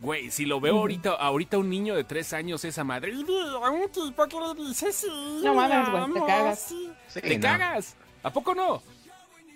Güey, 0.00 0.30
si 0.30 0.44
lo 0.44 0.60
veo 0.60 0.78
ahorita, 0.78 1.10
ahorita 1.10 1.58
un 1.58 1.70
niño 1.70 1.96
de 1.96 2.04
tres 2.04 2.32
años, 2.32 2.64
esa 2.64 2.84
madre. 2.84 3.12
A 3.12 3.70
un 3.70 3.88
tipo 3.90 4.26
que 4.26 4.36
le 4.40 4.68
dice 4.68 4.92
sí. 4.92 5.08
No 5.42 5.54
mames, 5.54 5.90
güey, 5.90 6.12
te 6.20 6.26
cagas. 6.26 6.58
Sí, 7.08 7.20
¡Te 7.20 7.36
no. 7.36 7.42
cagas! 7.42 7.96
¿A 8.28 8.32
poco 8.32 8.54
no? 8.54 8.82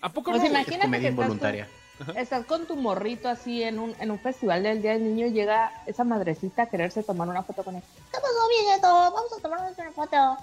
¿A 0.00 0.08
poco 0.08 0.30
Pues 0.32 0.42
no? 0.42 0.48
imagínate 0.48 0.74
Es 0.76 0.80
comedia 0.82 1.00
que 1.02 1.08
estás 1.08 1.16
con- 1.16 1.24
involuntaria. 1.36 1.68
Estás 2.16 2.46
con 2.46 2.66
tu 2.66 2.74
morrito 2.74 3.28
así 3.28 3.62
en 3.62 3.78
un, 3.78 3.94
en 4.00 4.10
un 4.10 4.18
festival 4.18 4.62
del 4.64 4.82
Día 4.82 4.92
del 4.94 5.04
Niño 5.04 5.26
y 5.26 5.32
llega 5.32 5.70
esa 5.86 6.02
madrecita 6.04 6.62
a 6.62 6.66
quererse 6.66 7.02
tomar 7.04 7.28
una 7.28 7.42
foto 7.44 7.62
con 7.62 7.76
él. 7.76 7.82
¿Qué 8.10 8.18
pasó, 8.18 8.48
viejito? 8.48 8.88
Vamos 8.88 9.32
a 9.38 9.40
tomarnos 9.40 9.78
una 9.78 9.92
foto. 9.92 10.36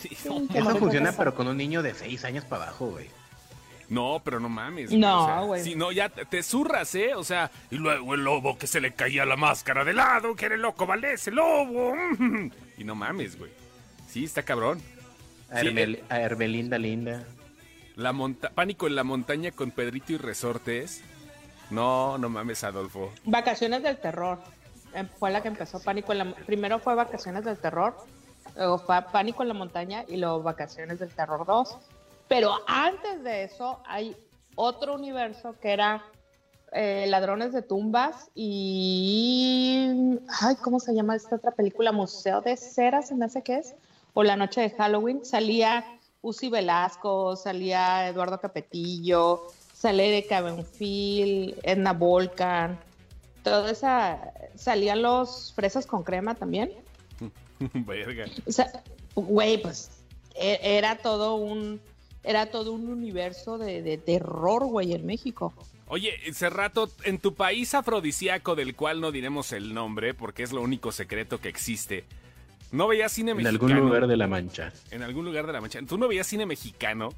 Sí, 0.00 0.08
Sí, 0.16 0.28
no. 0.28 0.48
qué 0.50 0.58
Eso 0.60 0.76
funciona, 0.76 1.10
eso. 1.10 1.18
pero 1.18 1.34
con 1.34 1.48
un 1.48 1.56
niño 1.58 1.82
de 1.82 1.92
6 1.92 2.24
años 2.24 2.44
para 2.46 2.62
abajo, 2.64 2.86
güey. 2.92 3.10
No, 3.90 4.22
pero 4.24 4.40
no 4.40 4.48
mames. 4.48 4.90
No, 4.92 5.24
o 5.24 5.26
sea, 5.26 5.40
güey. 5.40 5.62
Si 5.62 5.74
no, 5.74 5.92
ya 5.92 6.08
te, 6.08 6.24
te 6.24 6.42
zurras, 6.42 6.94
¿eh? 6.94 7.14
O 7.14 7.24
sea, 7.24 7.50
y 7.70 7.74
luego 7.76 8.14
el 8.14 8.24
lobo 8.24 8.56
que 8.56 8.66
se 8.66 8.80
le 8.80 8.94
caía 8.94 9.26
la 9.26 9.36
máscara 9.36 9.84
de 9.84 9.92
lado, 9.92 10.34
que 10.34 10.46
era 10.46 10.54
el 10.54 10.62
loco 10.62 10.86
Valdés, 10.86 11.26
el 11.28 11.34
lobo. 11.34 11.92
Y 12.78 12.84
no 12.84 12.94
mames, 12.94 13.36
güey. 13.38 13.50
Sí, 14.08 14.24
está 14.24 14.42
cabrón. 14.44 14.80
A, 15.50 15.60
Sí, 15.60 15.98
a 16.08 16.20
Hermelinda 16.20 16.78
Linda. 16.78 17.22
La 17.96 18.12
monta 18.12 18.50
Pánico 18.50 18.86
en 18.86 18.94
la 18.94 19.04
montaña 19.04 19.50
con 19.50 19.70
Pedrito 19.70 20.12
y 20.12 20.16
Resortes. 20.16 21.02
No, 21.70 22.18
no 22.18 22.28
mames, 22.28 22.64
Adolfo. 22.64 23.12
Vacaciones 23.24 23.82
del 23.82 23.98
terror. 23.98 24.38
Eh, 24.94 25.04
Fue 25.18 25.30
la 25.30 25.42
que 25.42 25.48
empezó 25.48 25.80
Pánico 25.80 26.12
en 26.12 26.18
la... 26.18 26.34
Primero 26.34 26.78
fue 26.78 26.94
Vacaciones 26.94 27.44
del 27.44 27.58
terror, 27.58 27.96
luego 28.56 28.78
fue 28.78 29.00
Pánico 29.10 29.42
en 29.42 29.48
la 29.48 29.54
montaña 29.54 30.04
y 30.06 30.16
luego 30.16 30.42
Vacaciones 30.42 30.98
del 30.98 31.10
terror 31.14 31.46
2. 31.46 31.78
Pero 32.28 32.60
antes 32.66 33.22
de 33.22 33.44
eso 33.44 33.80
hay 33.86 34.16
otro 34.54 34.94
universo 34.94 35.54
que 35.60 35.72
era 35.72 36.04
eh, 36.72 37.06
Ladrones 37.08 37.52
de 37.52 37.62
tumbas 37.62 38.30
y... 38.34 40.18
Ay, 40.40 40.56
¿cómo 40.56 40.80
se 40.80 40.94
llama 40.94 41.16
esta 41.16 41.36
otra 41.36 41.50
película? 41.52 41.92
Museo 41.92 42.40
de 42.40 42.56
Cera, 42.56 43.02
se 43.02 43.14
me 43.14 43.26
hace 43.26 43.42
que 43.42 43.56
es. 43.56 43.74
O 44.14 44.22
La 44.22 44.36
Noche 44.36 44.60
de 44.60 44.70
Halloween. 44.70 45.24
Salía 45.24 45.84
Uzi 46.22 46.48
Velasco, 46.48 47.36
salía 47.36 48.08
Eduardo 48.08 48.40
Capetillo, 48.40 49.48
sale 49.74 50.10
de 50.10 50.24
Cabenfil, 50.24 51.56
Edna 51.62 51.92
Volcan. 51.92 52.78
Toda 53.42 53.70
esa... 53.70 54.32
Salían 54.54 55.02
los 55.02 55.52
Fresas 55.54 55.84
con 55.86 56.04
Crema 56.04 56.34
también. 56.36 56.72
Verga. 57.58 58.26
O 58.46 58.52
sea, 58.52 58.82
güey, 59.14 59.60
pues 59.60 59.90
e- 60.34 60.60
era 60.62 60.96
todo 60.98 61.34
un 61.34 61.80
era 62.24 62.46
todo 62.50 62.72
un 62.72 62.88
universo 62.88 63.58
de, 63.58 63.82
de 63.82 63.98
terror, 63.98 64.64
güey, 64.66 64.92
en 64.94 65.04
México. 65.04 65.52
Oye, 65.88 66.12
Cerrato, 66.32 66.88
en 67.04 67.18
tu 67.18 67.34
país 67.34 67.74
afrodisíaco, 67.74 68.54
del 68.54 68.76
cual 68.76 69.00
no 69.00 69.10
diremos 69.10 69.50
el 69.52 69.74
nombre, 69.74 70.14
porque 70.14 70.44
es 70.44 70.52
lo 70.52 70.62
único 70.62 70.92
secreto 70.92 71.40
que 71.40 71.48
existe, 71.48 72.04
¿no 72.72 72.88
veías 72.88 73.12
cine 73.12 73.30
En 73.30 73.36
mexicano? 73.38 73.64
algún 73.74 73.86
lugar 73.88 74.06
de 74.06 74.16
la 74.16 74.26
mancha. 74.26 74.72
En 74.90 75.02
algún 75.02 75.24
lugar 75.24 75.46
de 75.46 75.52
la 75.52 75.60
mancha. 75.60 75.80
¿Tú 75.86 75.96
no 75.98 76.08
veías 76.08 76.26
cine 76.26 76.44
mexicano? 76.46 77.10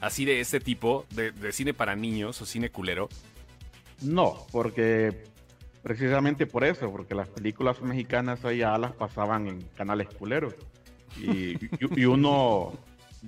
Así 0.00 0.24
de 0.24 0.40
este 0.40 0.58
tipo, 0.58 1.04
de, 1.10 1.30
de 1.30 1.52
cine 1.52 1.74
para 1.74 1.94
niños 1.94 2.40
o 2.42 2.46
cine 2.46 2.70
culero. 2.70 3.08
No, 4.00 4.46
porque 4.50 5.24
precisamente 5.82 6.46
por 6.46 6.64
eso, 6.64 6.90
porque 6.90 7.14
las 7.14 7.28
películas 7.28 7.80
mexicanas 7.82 8.44
allá 8.44 8.76
las 8.78 8.92
pasaban 8.92 9.46
en 9.46 9.60
canales 9.76 10.08
culeros. 10.08 10.54
Y, 11.20 11.54
y- 11.56 11.68
y 11.96 12.04
uno, 12.06 12.72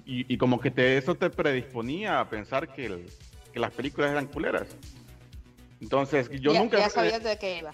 y, 0.07 0.33
y 0.33 0.37
como 0.37 0.59
que 0.61 0.71
te, 0.73 0.97
eso 0.97 1.15
te 1.15 1.31
predisponía 1.31 2.19
a 2.21 2.29
pensar 2.29 2.73
que, 2.75 2.87
el- 2.87 3.07
que 3.53 3.61
las 3.61 3.71
películas 3.73 4.11
eran 4.11 4.27
culeras. 4.27 4.69
Entonces, 5.81 6.29
yo 6.41 6.53
ya, 6.55 6.59
nunca... 6.61 6.79
ya 6.79 6.89
sabías 6.91 7.23
de 7.23 7.39
qué 7.39 7.59
iba. 7.59 7.73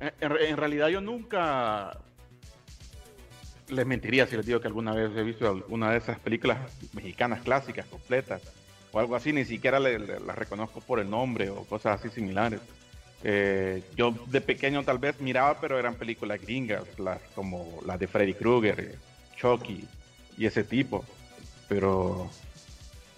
En, 0.00 0.12
en- 0.20 0.36
en 0.48 0.56
realidad 0.56 0.88
yo 0.88 1.00
nunca 1.00 1.98
les 3.74 3.86
mentiría 3.86 4.26
si 4.26 4.36
les 4.36 4.46
digo 4.46 4.60
que 4.60 4.68
alguna 4.68 4.92
vez 4.92 5.10
he 5.16 5.22
visto 5.22 5.48
alguna 5.48 5.90
de 5.90 5.98
esas 5.98 6.18
películas 6.18 6.58
mexicanas 6.92 7.42
clásicas, 7.42 7.86
completas, 7.86 8.42
o 8.92 9.00
algo 9.00 9.16
así, 9.16 9.32
ni 9.32 9.44
siquiera 9.44 9.80
las 9.80 10.36
reconozco 10.36 10.80
por 10.80 11.00
el 11.00 11.10
nombre 11.10 11.50
o 11.50 11.64
cosas 11.64 12.00
así 12.00 12.10
similares. 12.14 12.60
Eh, 13.24 13.82
yo 13.96 14.14
de 14.26 14.40
pequeño 14.40 14.82
tal 14.84 14.98
vez 14.98 15.20
miraba, 15.20 15.58
pero 15.60 15.78
eran 15.78 15.94
películas 15.94 16.40
gringas, 16.40 16.82
las, 16.98 17.20
como 17.34 17.80
las 17.86 17.98
de 17.98 18.06
Freddy 18.06 18.34
Krueger, 18.34 18.80
eh, 18.80 18.98
Chucky 19.36 19.84
y 20.36 20.46
ese 20.46 20.62
tipo. 20.62 21.04
Pero, 21.68 22.30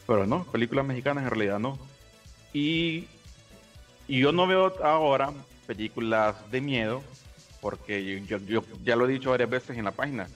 pero 0.07 0.27
no, 0.27 0.45
películas 0.45 0.87
mexicanas 0.87 1.25
en 1.25 1.31
realidad 1.31 1.59
no. 1.59 1.79
Y 2.53 3.07
yo 4.09 4.33
no 4.33 4.47
veo 4.47 4.73
ahora 4.83 5.33
películas 5.67 6.37
de 6.51 6.61
miedo, 6.61 7.03
porque 7.61 8.23
yo- 8.27 8.39
yo 8.39 8.63
ya 8.85 8.95
lo 8.97 9.07
he 9.09 9.13
dicho 9.13 9.31
varias 9.31 9.51
veces 9.51 9.77
en 9.77 9.85
la 9.85 9.91
página, 9.91 10.29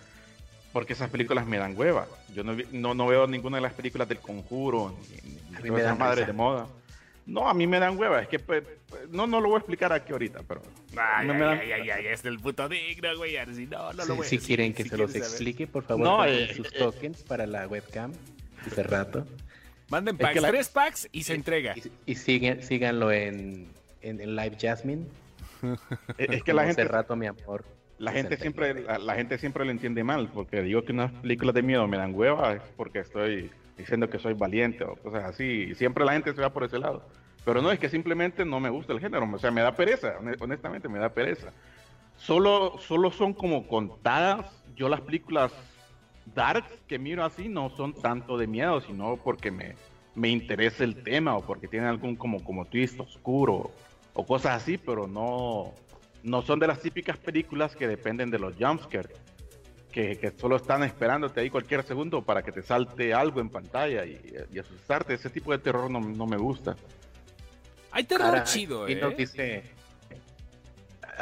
porque 0.72 0.92
esas 0.92 1.11
películas 1.11 1.46
me 1.46 1.59
dan 1.59 1.76
hueva. 1.76 2.06
Yo 2.35 2.44
no, 2.44 2.56
no, 2.72 2.94
no 2.94 3.06
veo 3.06 3.26
ninguna 3.26 3.56
de 3.59 3.62
las 3.62 3.72
películas 3.72 4.09
del 4.09 4.18
conjuro, 4.18 4.94
ni, 5.24 5.30
ni 5.50 5.56
A 5.56 5.61
mí 5.61 5.70
me 5.70 5.83
dan 5.83 5.98
madres 5.98 6.26
de 6.26 6.33
moda. 6.33 6.66
No, 7.26 7.48
a 7.48 7.54
mí 7.54 7.66
me 7.66 7.78
dan 7.78 7.96
hueva, 7.98 8.22
es 8.22 8.28
que 8.28 8.38
pues, 8.40 8.64
pues, 8.88 9.09
no, 9.11 9.26
no 9.26 9.40
lo 9.40 9.48
voy 9.48 9.56
a 9.56 9.59
explicar 9.59 9.92
aquí 9.92 10.11
ahorita, 10.12 10.40
pero 10.48 10.62
Ay, 10.96 11.26
me- 11.26 11.33
ay, 11.35 11.38
me 11.38 11.44
dan- 11.44 11.59
ay, 11.61 11.72
ay, 11.72 11.90
ay, 11.90 12.06
es 12.06 12.22
del 12.22 12.40
puto 12.40 12.68
digno, 12.68 13.16
güey. 13.16 13.37
Así, 13.37 13.66
no, 13.66 13.92
no 13.92 14.02
Si- 14.02 14.09
lo 14.09 14.16
voy 14.16 14.26
a 14.26 14.28
si 14.28 14.37
decir, 14.37 14.46
quieren 14.56 14.74
que 14.74 14.83
si 14.83 14.88
se 14.88 14.96
los 14.96 15.11
saber. 15.12 15.22
explique, 15.26 15.66
por 15.68 15.85
favor, 15.85 16.04
No, 16.04 16.24
eh, 16.24 16.52
sus 16.54 16.66
eh, 16.72 16.78
tokens 16.78 17.22
para 17.22 17.46
la 17.46 17.68
webcam 17.68 18.12
hace 18.66 18.83
rato. 18.83 19.26
Manden 19.90 20.16
Es 20.16 20.20
packs, 20.22 20.35
que 20.35 20.40
la- 20.40 20.48
tres 20.48 20.68
packs 20.70 21.09
y 21.12 21.22
se 21.22 21.35
entrega. 21.35 21.74
Y, 21.76 22.12
y 22.12 22.14
siguen, 22.16 22.62
síganlo 22.64 23.12
en, 23.12 23.68
en, 24.02 24.20
en 24.20 24.35
Live 24.37 24.56
Jasmine. 24.61 25.04
es 26.18 26.30
es 26.30 26.42
que 26.42 26.52
la 26.52 26.64
gente, 26.64 26.83
Hace 26.83 26.90
rato, 26.90 27.14
mi 27.16 27.26
amor. 27.26 27.64
La 28.00 28.12
gente 28.12 28.36
69. 28.36 28.80
siempre, 28.80 28.92
la, 28.92 28.98
la 28.98 29.14
gente 29.14 29.38
siempre 29.38 29.64
lo 29.64 29.70
entiende 29.70 30.02
mal, 30.04 30.28
porque 30.32 30.62
digo 30.62 30.82
que 30.84 30.92
unas 30.92 31.12
películas 31.12 31.54
de 31.54 31.62
miedo 31.62 31.86
me 31.86 31.96
dan 31.98 32.14
hueva, 32.14 32.54
es 32.54 32.62
porque 32.76 33.00
estoy 33.00 33.50
diciendo 33.76 34.10
que 34.10 34.18
soy 34.18 34.34
valiente 34.34 34.84
o 34.84 34.96
cosas 34.96 35.24
así, 35.24 35.68
y 35.70 35.74
siempre 35.74 36.04
la 36.04 36.12
gente 36.14 36.34
se 36.34 36.40
va 36.40 36.50
por 36.50 36.64
ese 36.64 36.78
lado. 36.78 37.02
Pero 37.44 37.62
no, 37.62 37.70
es 37.72 37.78
que 37.78 37.88
simplemente 37.88 38.44
no 38.44 38.60
me 38.60 38.68
gusta 38.70 38.92
el 38.92 39.00
género, 39.00 39.28
o 39.32 39.38
sea, 39.38 39.50
me 39.50 39.62
da 39.62 39.72
pereza, 39.76 40.18
hone- 40.20 40.36
honestamente 40.40 40.88
me 40.88 40.98
da 40.98 41.08
pereza. 41.10 41.52
Solo, 42.18 42.78
solo 42.80 43.10
son 43.10 43.32
como 43.32 43.66
contadas, 43.66 44.46
yo 44.76 44.88
las 44.88 45.00
películas 45.00 45.52
dark 46.34 46.64
que 46.86 46.98
miro 46.98 47.24
así 47.24 47.48
no 47.48 47.70
son 47.70 47.94
tanto 47.94 48.36
de 48.36 48.46
miedo, 48.46 48.80
sino 48.82 49.16
porque 49.16 49.50
me, 49.50 49.74
me 50.14 50.28
interesa 50.28 50.84
el 50.84 50.96
tema 51.02 51.36
o 51.36 51.40
porque 51.42 51.66
tienen 51.68 51.88
algún 51.88 52.16
como, 52.16 52.44
como 52.44 52.66
twist 52.66 53.00
oscuro 53.00 53.70
o 54.12 54.26
cosas 54.26 54.62
así, 54.62 54.76
pero 54.76 55.06
no, 55.06 55.72
no 56.22 56.42
son 56.42 56.59
de 56.59 56.66
las 56.66 56.80
típicas 56.80 57.16
películas 57.16 57.74
que 57.76 57.88
dependen 57.88 58.30
de 58.30 58.38
los 58.38 58.54
jumpscares, 58.59 59.16
que, 59.92 60.16
que 60.18 60.30
solo 60.38 60.56
están 60.56 60.83
esperándote 60.85 61.40
ahí 61.40 61.50
cualquier 61.50 61.83
segundo 61.83 62.22
para 62.22 62.42
que 62.42 62.52
te 62.52 62.62
salte 62.62 63.12
algo 63.12 63.40
en 63.40 63.48
pantalla 63.50 64.04
y, 64.04 64.20
y 64.52 64.59
asustarte. 64.59 65.14
Ese 65.14 65.30
tipo 65.30 65.50
de 65.52 65.59
terror 65.59 65.90
no, 65.90 66.00
no 66.00 66.26
me 66.26 66.37
gusta. 66.37 66.76
Hay 67.90 68.04
terror 68.04 68.28
Ara, 68.28 68.44
chido, 68.44 68.87
¿eh? 68.87 68.94
nos 68.96 69.16
dice. 69.16 69.64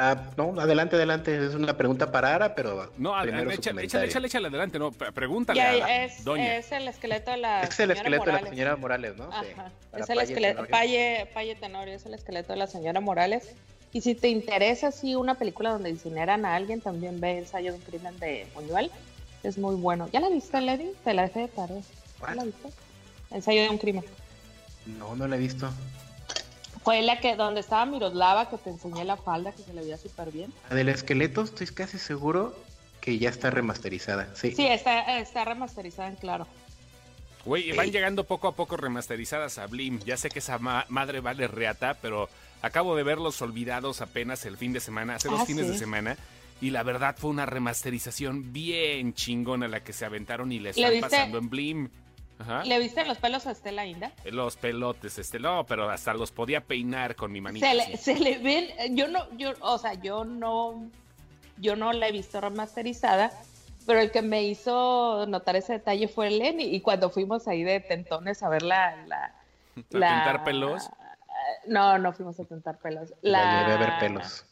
Ah, 0.01 0.15
no, 0.37 0.57
adelante, 0.59 0.95
adelante. 0.95 1.45
Es 1.45 1.55
una 1.55 1.75
pregunta 1.75 2.09
para 2.11 2.33
Ara, 2.35 2.55
pero. 2.55 2.91
No, 2.97 3.19
primero 3.21 3.51
échale, 3.51 3.83
échale, 3.83 4.05
échale, 4.05 4.27
échale 4.27 4.47
adelante, 4.47 4.79
no, 4.79 4.91
pre- 4.91 5.11
pregúntale 5.11 5.59
Ya 5.59 5.71
a 5.71 6.05
es, 6.05 6.23
Doña. 6.23 6.55
es 6.55 6.71
el 6.71 6.87
esqueleto 6.87 7.31
de 7.31 7.37
la 7.37 7.63
Es 7.63 7.71
el 7.79 7.87
señora 7.87 7.93
esqueleto 7.97 8.23
de 8.25 8.31
la 8.31 8.37
Morales. 8.37 8.49
señora 8.49 8.75
Morales, 8.77 9.17
¿no? 9.17 9.23
Ajá. 9.33 9.71
Es 9.97 10.09
el 10.09 10.19
esqueleto. 10.19 10.65
Paye, 10.67 11.27
Paye 11.33 11.55
Tenorio, 11.55 11.95
es 11.95 12.05
el 12.05 12.13
esqueleto 12.13 12.53
de 12.53 12.59
la 12.59 12.67
señora 12.67 13.01
Morales. 13.01 13.55
Y 13.91 14.01
si 14.01 14.13
te 14.15 14.29
interesa 14.29 14.87
así 14.89 15.15
una 15.15 15.35
película 15.35 15.71
donde 15.71 15.89
incineran 15.89 16.45
a 16.45 16.55
alguien, 16.55 16.79
también 16.81 17.19
ve 17.19 17.39
Ensayo 17.39 17.71
de 17.71 17.77
un 17.79 17.83
crimen 17.83 18.19
de 18.19 18.47
Buñuel. 18.53 18.91
Es 19.41 19.57
muy 19.57 19.75
bueno. 19.75 20.07
¿Ya 20.11 20.19
la 20.19 20.29
viste, 20.29 20.59
Lady? 20.61 20.91
Te 21.03 21.13
la 21.13 21.23
dejé 21.23 21.39
de 21.41 21.47
tarea. 21.47 21.77
¿Ya 21.79 21.85
¿Cuál? 22.19 22.37
la 22.37 22.43
viste? 22.43 22.69
Ensayo 23.31 23.61
de 23.63 23.69
un 23.69 23.77
crimen. 23.77 24.03
No, 24.85 25.15
no 25.15 25.27
la 25.27 25.35
he 25.37 25.39
visto. 25.39 25.69
Fue 26.83 27.01
la 27.01 27.19
que 27.19 27.35
donde 27.35 27.59
estaba 27.61 27.85
Miroslava, 27.85 28.49
que 28.49 28.57
te 28.57 28.69
enseñé 28.69 29.03
la 29.05 29.17
falda, 29.17 29.51
que 29.51 29.63
se 29.63 29.73
le 29.73 29.81
veía 29.81 29.97
súper 29.97 30.31
bien. 30.31 30.53
La 30.69 30.75
del 30.75 30.89
esqueleto, 30.89 31.41
estoy 31.43 31.67
casi 31.67 31.97
seguro 31.97 32.55
que 33.01 33.17
ya 33.17 33.29
está 33.29 33.49
remasterizada. 33.49 34.29
Sí. 34.35 34.53
Sí, 34.55 34.65
está, 34.67 35.19
está 35.19 35.45
remasterizada 35.45 36.09
en 36.09 36.15
claro. 36.15 36.47
Güey, 37.45 37.71
van 37.71 37.91
llegando 37.91 38.23
poco 38.25 38.47
a 38.47 38.55
poco 38.55 38.77
remasterizadas 38.77 39.57
a 39.57 39.67
Blim. 39.67 39.99
Ya 39.99 40.17
sé 40.17 40.29
que 40.29 40.39
esa 40.39 40.57
ma- 40.59 40.85
madre 40.89 41.21
vale 41.21 41.47
reata, 41.47 41.95
pero 42.01 42.29
acabo 42.61 42.95
de 42.95 43.03
verlos 43.03 43.41
olvidados 43.41 44.01
apenas 44.01 44.45
el 44.45 44.57
fin 44.57 44.73
de 44.73 44.79
semana, 44.79 45.15
hace 45.15 45.29
dos 45.29 45.41
Ah, 45.41 45.45
fines 45.45 45.65
sí. 45.65 45.71
de 45.73 45.77
semana. 45.77 46.17
Y 46.61 46.71
la 46.71 46.83
verdad 46.83 47.15
fue 47.17 47.29
una 47.29 47.45
remasterización 47.45 48.51
bien 48.51 49.13
chingona 49.13 49.67
la 49.69 49.81
que 49.81 49.93
se 49.93 50.03
aventaron 50.05 50.51
y 50.51 50.59
le 50.59 50.73
¿Le 50.73 50.95
están 50.95 50.99
pasando 51.01 51.37
en 51.37 51.49
Blim. 51.49 51.89
Ajá. 52.39 52.63
¿Le 52.63 52.79
viste 52.79 53.05
los 53.05 53.17
pelos 53.17 53.47
a 53.47 53.51
Estela 53.51 53.85
Inda? 53.85 54.11
Los 54.25 54.55
pelotes, 54.57 55.17
este, 55.19 55.39
no, 55.39 55.65
pero 55.65 55.89
hasta 55.89 56.13
los 56.13 56.31
podía 56.31 56.61
peinar 56.61 57.15
con 57.15 57.31
mi 57.31 57.41
manita. 57.41 57.69
Se 57.69 57.75
le, 57.75 57.97
se 57.97 58.19
le 58.19 58.37
ven, 58.39 58.67
yo 58.95 59.07
no, 59.09 59.25
yo, 59.37 59.53
o 59.61 59.77
sea, 59.77 59.93
yo 59.95 60.23
no, 60.25 60.89
yo 61.57 61.75
no 61.75 61.91
la 61.91 62.07
he 62.07 62.11
visto 62.13 62.39
remasterizada, 62.39 63.31
pero 63.85 63.99
el 63.99 64.11
que 64.11 64.21
me 64.21 64.43
hizo 64.43 65.25
notar 65.27 65.57
ese 65.57 65.73
detalle 65.73 66.07
fue 66.07 66.29
Lenny, 66.29 66.63
y 66.75 66.79
cuando 66.81 67.09
fuimos 67.09 67.45
ahí 67.49 67.63
de 67.63 67.79
tentones 67.81 68.41
a 68.43 68.47
ver 68.49 68.63
la, 68.63 68.95
la, 69.05 69.25
¿A 69.75 69.81
pintar 69.81 70.43
pelos? 70.45 70.89
No, 71.69 71.97
no 71.97 72.11
fuimos 72.13 72.39
a 72.39 72.45
tentar 72.45 72.79
pelos. 72.79 73.13
La 73.21 73.61
llevé 73.61 73.73
a 73.73 73.77
ver 73.77 73.89
pelos. 73.99 74.45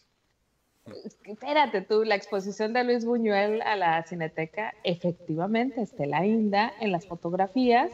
Espérate 1.26 1.82
tú, 1.82 2.06
la 2.06 2.16
exposición 2.16 2.72
de 2.72 2.84
Luis 2.86 3.04
Buñuel 3.04 3.62
a 3.62 3.76
la 3.76 4.02
Cineteca, 4.04 4.74
efectivamente, 4.84 5.82
Estela 5.82 6.26
Inda 6.26 6.72
en 6.80 6.94
las 6.94 7.06
fotografías, 7.06 7.92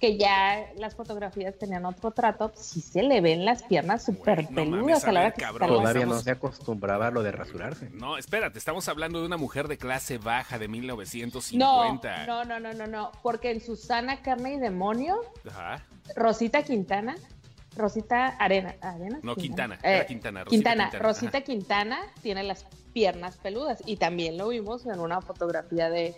que 0.00 0.18
ya 0.18 0.66
las 0.76 0.96
fotografías 0.96 1.56
tenían 1.56 1.84
otro 1.86 2.10
trato, 2.10 2.50
sí 2.56 2.80
se 2.80 3.04
le 3.04 3.20
ven 3.20 3.44
las 3.44 3.62
piernas 3.62 4.04
súper 4.04 4.50
no 4.50 4.56
peludas 4.56 5.04
a 5.04 5.12
la 5.12 5.20
hora 5.20 5.30
que 5.30 5.42
cabrón, 5.42 5.68
Todavía 5.68 6.06
no 6.06 6.18
se 6.18 6.32
acostumbraba 6.32 7.06
a 7.06 7.10
lo 7.12 7.22
de 7.22 7.30
rasurarse. 7.30 7.88
No, 7.90 8.18
espérate, 8.18 8.58
estamos 8.58 8.88
hablando 8.88 9.20
de 9.20 9.26
una 9.26 9.36
mujer 9.36 9.68
de 9.68 9.78
clase 9.78 10.18
baja 10.18 10.58
de 10.58 10.66
No, 10.66 10.72
1950. 10.72 12.26
no, 12.26 12.44
no, 12.44 12.58
no, 12.58 12.72
no, 12.72 12.86
no, 12.88 13.12
porque 13.22 13.52
en 13.52 13.60
Susana 13.60 14.22
Carne 14.22 14.54
y 14.54 14.58
Demonio, 14.58 15.20
Ajá. 15.48 15.84
Rosita 16.16 16.64
Quintana, 16.64 17.14
Rosita 17.76 18.28
Arena, 18.38 18.74
Arena 18.80 19.18
No, 19.22 19.34
Quintana, 19.36 19.74
Eh, 19.82 19.96
era 19.96 20.06
Quintana, 20.06 20.44
Rosita 20.44 20.50
Quintana, 20.50 20.84
Quintana, 20.90 21.04
Rosita 21.08 21.38
ajá. 21.38 21.44
Quintana 21.44 22.00
tiene 22.22 22.42
las 22.42 22.64
piernas 22.92 23.36
peludas 23.38 23.82
y 23.86 23.96
también 23.96 24.36
lo 24.38 24.48
vimos 24.48 24.86
en 24.86 25.00
una 25.00 25.20
fotografía 25.20 25.90
de, 25.90 26.14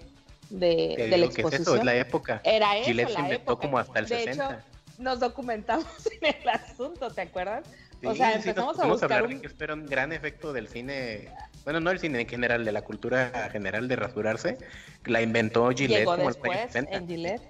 de, 0.51 0.95
Te 0.97 1.09
de 1.09 1.17
la 1.17 1.29
que 1.29 1.33
es 1.33 1.39
eso, 1.39 1.49
exposición. 1.49 1.79
es 1.79 1.85
la 1.85 1.95
época. 1.97 2.41
Era 2.45 2.77
eso, 2.77 2.87
Gillette 2.87 3.09
se 3.09 3.15
la 3.15 3.21
inventó 3.21 3.53
época. 3.53 3.67
como 3.67 3.79
hasta 3.79 3.99
el 4.01 4.07
de 4.07 4.17
60. 4.25 4.45
hecho, 4.51 4.63
nos 4.99 5.21
documentamos 5.21 5.87
en 6.21 6.35
el 6.43 6.49
asunto, 6.49 7.11
¿te 7.11 7.23
acuerdas? 7.23 7.65
o 8.05 8.15
sea, 8.15 8.33
sí, 8.33 8.37
nos 8.37 8.47
empezamos 8.47 8.79
a 8.79 8.87
buscar 8.87 9.13
hablar 9.13 9.29
de 9.29 9.35
un... 9.37 9.41
que 9.41 9.47
esto 9.47 9.65
era 9.65 9.75
un 9.75 9.87
gran 9.87 10.13
efecto 10.13 10.53
del 10.53 10.69
cine, 10.69 11.29
bueno, 11.65 11.81
no 11.81 11.91
del 11.91 11.99
cine 11.99 12.21
en 12.21 12.29
general, 12.29 12.65
de 12.65 12.71
la 12.73 12.83
cultura 12.83 13.49
general 13.51 13.89
de 13.89 13.97
rasurarse, 13.97 14.59
la 15.07 15.23
inventó 15.23 15.69
Gillette 15.71 16.01
Llegó 16.01 16.17
como 16.17 16.29
después 16.29 16.59
60. 16.73 16.95
en 16.97 17.09
Gillette. 17.09 17.43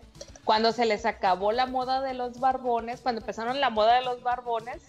Cuando 0.47 0.71
se 0.71 0.87
les 0.87 1.05
acabó 1.07 1.51
la 1.51 1.67
moda 1.67 2.01
de 2.01 2.15
los 2.15 2.39
barbones, 2.39 3.01
cuando 3.01 3.21
empezaron 3.21 3.61
la 3.61 3.69
moda 3.69 3.97
de 3.97 4.03
los 4.03 4.23
barbones, 4.23 4.81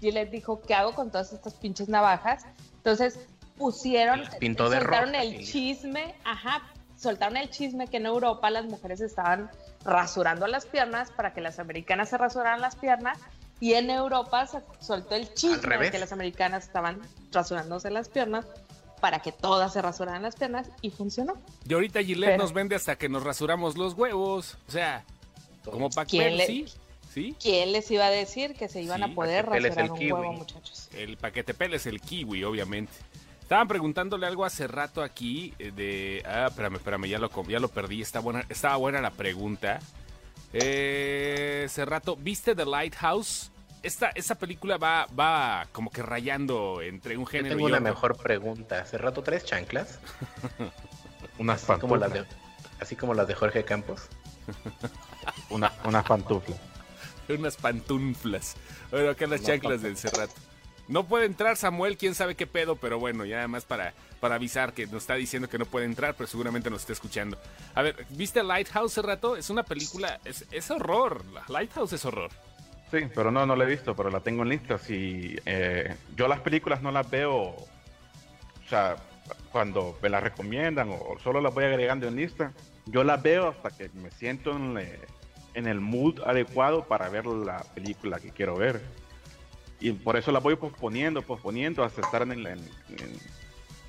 Gillette 0.00 0.30
dijo, 0.30 0.62
¿qué 0.62 0.72
hago 0.72 0.94
con 0.94 1.10
todas 1.10 1.34
estas 1.34 1.52
pinches 1.52 1.90
navajas? 1.90 2.46
Entonces 2.76 3.20
pusieron, 3.58 4.22
pintó 4.40 4.70
de 4.70 4.78
soltaron 4.78 5.10
roja, 5.10 5.22
el 5.22 5.44
sí. 5.44 5.52
chisme, 5.52 6.14
ajá, 6.24 6.62
soltaron 6.96 7.36
el 7.36 7.50
chisme 7.50 7.88
que 7.88 7.98
en 7.98 8.06
Europa 8.06 8.48
las 8.48 8.64
mujeres 8.64 9.02
estaban 9.02 9.50
rasurando 9.84 10.46
las 10.46 10.64
piernas 10.64 11.10
para 11.10 11.34
que 11.34 11.42
las 11.42 11.58
americanas 11.58 12.08
se 12.08 12.16
rasuraran 12.16 12.62
las 12.62 12.76
piernas 12.76 13.18
y 13.60 13.74
en 13.74 13.90
Europa 13.90 14.46
se 14.46 14.62
soltó 14.80 15.14
el 15.14 15.34
chisme 15.34 15.76
de 15.76 15.90
que 15.90 15.98
las 15.98 16.12
americanas 16.12 16.64
estaban 16.64 17.02
rasurándose 17.32 17.90
las 17.90 18.08
piernas 18.08 18.46
para 19.02 19.18
que 19.18 19.32
todas 19.32 19.72
se 19.72 19.82
rasuraran 19.82 20.22
las 20.22 20.36
piernas 20.36 20.70
y 20.80 20.90
funcionó. 20.90 21.34
Y 21.68 21.74
ahorita 21.74 22.00
Gillette 22.04 22.30
Pero- 22.30 22.42
nos 22.44 22.52
vende 22.52 22.76
hasta 22.76 22.96
que 22.96 23.08
nos 23.08 23.24
rasuramos 23.24 23.76
los 23.76 23.94
huevos. 23.94 24.56
O 24.68 24.70
sea, 24.70 25.04
como 25.64 25.90
para 25.90 26.06
¿Quién 26.06 26.36
le- 26.36 26.46
sí, 26.46 26.66
sí. 27.12 27.34
¿Quién 27.42 27.72
les 27.72 27.90
iba 27.90 28.06
a 28.06 28.10
decir 28.10 28.54
que 28.54 28.68
se 28.68 28.80
iban 28.80 28.98
Sí, 29.02 29.10
a 29.10 29.14
poder 29.14 29.46
rasurar 29.46 29.84
el 29.86 29.90
un 29.90 29.98
kiwi. 29.98 30.12
huevo, 30.12 30.32
muchachos? 30.34 30.88
El 30.94 31.16
paquete 31.16 31.52
peles, 31.52 31.84
el 31.86 32.00
kiwi, 32.00 32.44
obviamente. 32.44 32.92
Estaban 33.42 33.66
preguntándole 33.66 34.24
algo 34.26 34.44
hace 34.44 34.68
rato 34.68 35.02
aquí 35.02 35.52
eh, 35.58 35.72
de... 35.72 36.22
Ah, 36.24 36.46
espérame, 36.48 36.76
espérame, 36.76 37.08
ya 37.08 37.18
lo, 37.18 37.28
com- 37.28 37.48
ya 37.48 37.58
lo 37.58 37.66
perdí. 37.68 38.00
Está 38.02 38.20
buena, 38.20 38.46
estaba 38.48 38.76
buena 38.76 39.00
la 39.00 39.10
pregunta. 39.10 39.80
Eh, 40.52 41.64
hace 41.66 41.84
rato, 41.84 42.16
¿viste 42.16 42.54
The 42.54 42.64
Lighthouse? 42.66 43.50
Esta, 43.82 44.10
esa 44.10 44.36
película 44.36 44.76
va, 44.78 45.06
va 45.06 45.66
como 45.72 45.90
que 45.90 46.02
rayando 46.02 46.80
entre 46.82 47.16
un 47.16 47.26
Yo 47.30 47.30
género 47.30 47.56
tengo 47.56 47.68
y 47.68 47.72
una 47.72 47.78
otro. 47.78 47.94
mejor 47.94 48.16
pregunta. 48.16 48.80
Hace 48.80 48.98
rato 48.98 49.22
tres 49.22 49.44
chanclas, 49.44 49.98
Unas 51.38 51.64
así 51.64 51.76
como, 51.76 51.96
las 51.96 52.12
pantuflas. 52.12 52.12
de, 52.12 52.26
así 52.80 52.96
como 52.96 53.14
las 53.14 53.26
de 53.28 53.34
Jorge 53.34 53.64
Campos. 53.64 54.08
Una, 55.50 55.72
unas 55.84 56.04
pantuflas. 56.06 56.58
Unas 57.28 57.56
pantuflas. 57.56 58.56
Bueno, 58.90 59.10
acá 59.10 59.26
las 59.26 59.42
chanclas 59.42 59.82
del 59.82 59.96
Cerrato. 59.96 60.34
No 60.88 61.06
puede 61.06 61.26
entrar 61.26 61.56
Samuel, 61.56 61.96
quién 61.96 62.14
sabe 62.14 62.34
qué 62.34 62.46
pedo, 62.46 62.76
pero 62.76 62.98
bueno, 62.98 63.24
ya 63.24 63.46
más 63.48 63.64
para, 63.64 63.94
para 64.20 64.34
avisar 64.34 64.74
que 64.74 64.86
nos 64.86 65.02
está 65.04 65.14
diciendo 65.14 65.48
que 65.48 65.58
no 65.58 65.64
puede 65.64 65.86
entrar, 65.86 66.14
pero 66.16 66.26
seguramente 66.28 66.70
nos 66.70 66.80
está 66.80 66.92
escuchando. 66.92 67.38
A 67.74 67.82
ver, 67.82 68.04
¿viste 68.10 68.42
Lighthouse 68.42 68.92
Cerrato? 68.94 69.36
Es 69.36 69.48
una 69.48 69.62
película, 69.62 70.20
es, 70.24 70.44
es 70.50 70.70
horror. 70.70 71.24
Lighthouse 71.48 71.92
es 71.92 72.04
horror. 72.04 72.30
Sí, 72.92 72.98
pero 73.14 73.30
no, 73.30 73.46
no 73.46 73.56
la 73.56 73.64
he 73.64 73.66
visto, 73.66 73.96
pero 73.96 74.10
la 74.10 74.20
tengo 74.20 74.42
en 74.42 74.50
lista. 74.50 74.76
Si, 74.78 75.34
eh, 75.46 75.96
yo 76.14 76.28
las 76.28 76.40
películas 76.40 76.82
no 76.82 76.92
las 76.92 77.10
veo, 77.10 77.34
o 77.34 77.66
sea, 78.68 78.96
cuando 79.50 79.98
me 80.02 80.10
las 80.10 80.22
recomiendan 80.22 80.90
o 80.90 81.16
solo 81.24 81.40
las 81.40 81.54
voy 81.54 81.64
agregando 81.64 82.06
en 82.06 82.16
lista, 82.16 82.52
yo 82.86 83.02
las 83.02 83.22
veo 83.22 83.48
hasta 83.48 83.70
que 83.70 83.88
me 83.94 84.10
siento 84.10 84.54
en, 84.54 84.78
en 85.54 85.66
el 85.66 85.80
mood 85.80 86.20
adecuado 86.26 86.84
para 86.84 87.08
ver 87.08 87.24
la 87.26 87.64
película 87.74 88.20
que 88.20 88.30
quiero 88.30 88.56
ver. 88.56 88.82
Y 89.80 89.92
por 89.92 90.16
eso 90.16 90.30
las 90.30 90.42
voy 90.42 90.56
posponiendo, 90.56 91.22
posponiendo 91.22 91.82
hasta 91.82 92.02
estar 92.02 92.22
en, 92.22 92.32
el, 92.32 92.46
en, 92.46 92.58
en- 92.90 93.18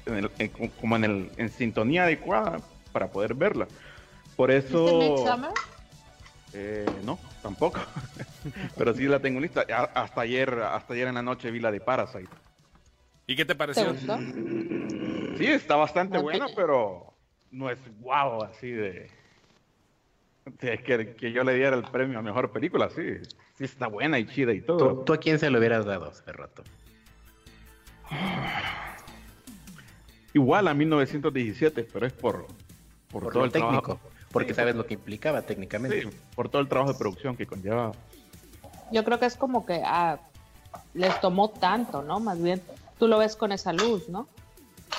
en 0.06 0.16
el- 0.16 0.32
en- 0.39 0.70
como 0.80 0.96
en, 0.96 1.04
el, 1.04 1.32
en 1.38 1.50
sintonía 1.50 2.04
adecuada 2.04 2.62
para 2.94 3.08
poder 3.12 3.34
verla. 3.34 3.68
Por 4.38 4.50
eso... 4.50 4.78
Eh, 6.54 6.86
no, 7.04 7.18
tampoco. 7.42 7.80
Pero 8.78 8.94
sí 8.94 9.04
la 9.08 9.20
tengo 9.20 9.39
lista. 9.39 9.66
Hasta 9.96 10.22
ayer, 10.22 10.54
hasta 10.60 10.94
ayer 10.94 11.08
en 11.08 11.16
la 11.16 11.22
noche 11.24 11.50
vi 11.52 11.60
la 11.60 11.72
de 11.72 11.80
Parasite. 11.80 12.30
¿Y 13.26 13.36
qué 13.36 13.46
te 13.46 13.54
¿Te 13.54 13.56
pareció? 13.56 13.94
gustó? 13.94 14.18
Sí, 15.38 15.46
está 15.48 15.76
bastante 15.78 16.18
buena, 16.20 16.48
pero 16.56 17.13
no 17.52 17.70
es 17.70 17.80
guau 18.00 18.44
así 18.44 18.70
de, 18.70 19.10
de 20.60 20.78
que, 20.80 21.16
que 21.16 21.32
yo 21.32 21.44
le 21.44 21.56
diera 21.56 21.76
el 21.76 21.84
premio 21.84 22.20
a 22.20 22.22
mejor 22.22 22.52
película. 22.52 22.89
Sí, 22.89 23.18
sí 23.58 23.63
está 23.63 23.88
buena 23.88 24.20
y 24.20 24.26
chida 24.28 24.52
y 24.54 24.60
¿Tú, 24.62 24.78
todo. 24.78 25.04
tú 25.06 25.13
a 25.13 25.18
quién 25.18 25.40
se 25.40 25.50
lo 25.50 25.58
hubieras 25.60 25.86
dado 25.86 26.10
hace 26.10 26.32
rato? 26.34 26.63
Igual 30.34 30.67
a 30.67 30.73
1917, 30.73 31.88
pero 31.94 32.06
es 32.08 32.13
por, 32.13 32.48
por, 33.10 33.23
Por 33.23 33.34
todo 33.34 33.46
el 33.46 33.52
técnico. 33.52 33.82
trabajo. 33.82 34.10
Porque 34.34 34.50
Sí, 34.54 34.56
sabes 34.58 34.75
lo 34.75 34.86
que 34.86 34.96
implicaba 34.96 35.44
técnicamente. 35.44 36.02
Sí, 36.02 36.10
por 36.36 36.50
todo 36.50 36.62
el 36.62 36.67
trabajo 36.67 36.92
de 36.92 37.00
producción 37.00 37.38
que 37.38 37.46
conlleva. 37.48 37.92
Yo 38.92 39.04
creo 39.06 39.19
que 39.19 39.27
es 39.27 39.38
como 39.38 39.65
que 39.65 39.81
ah, 39.86 40.19
les 40.94 41.21
tomó 41.21 41.50
tanto, 41.50 42.02
¿no? 42.02 42.19
Más 42.19 42.42
bien, 42.42 42.62
tú 43.00 43.08
lo 43.08 43.19
ves 43.19 43.36
con 43.38 43.52
esa 43.52 43.71
luz, 43.71 44.10
¿no? 44.10 44.27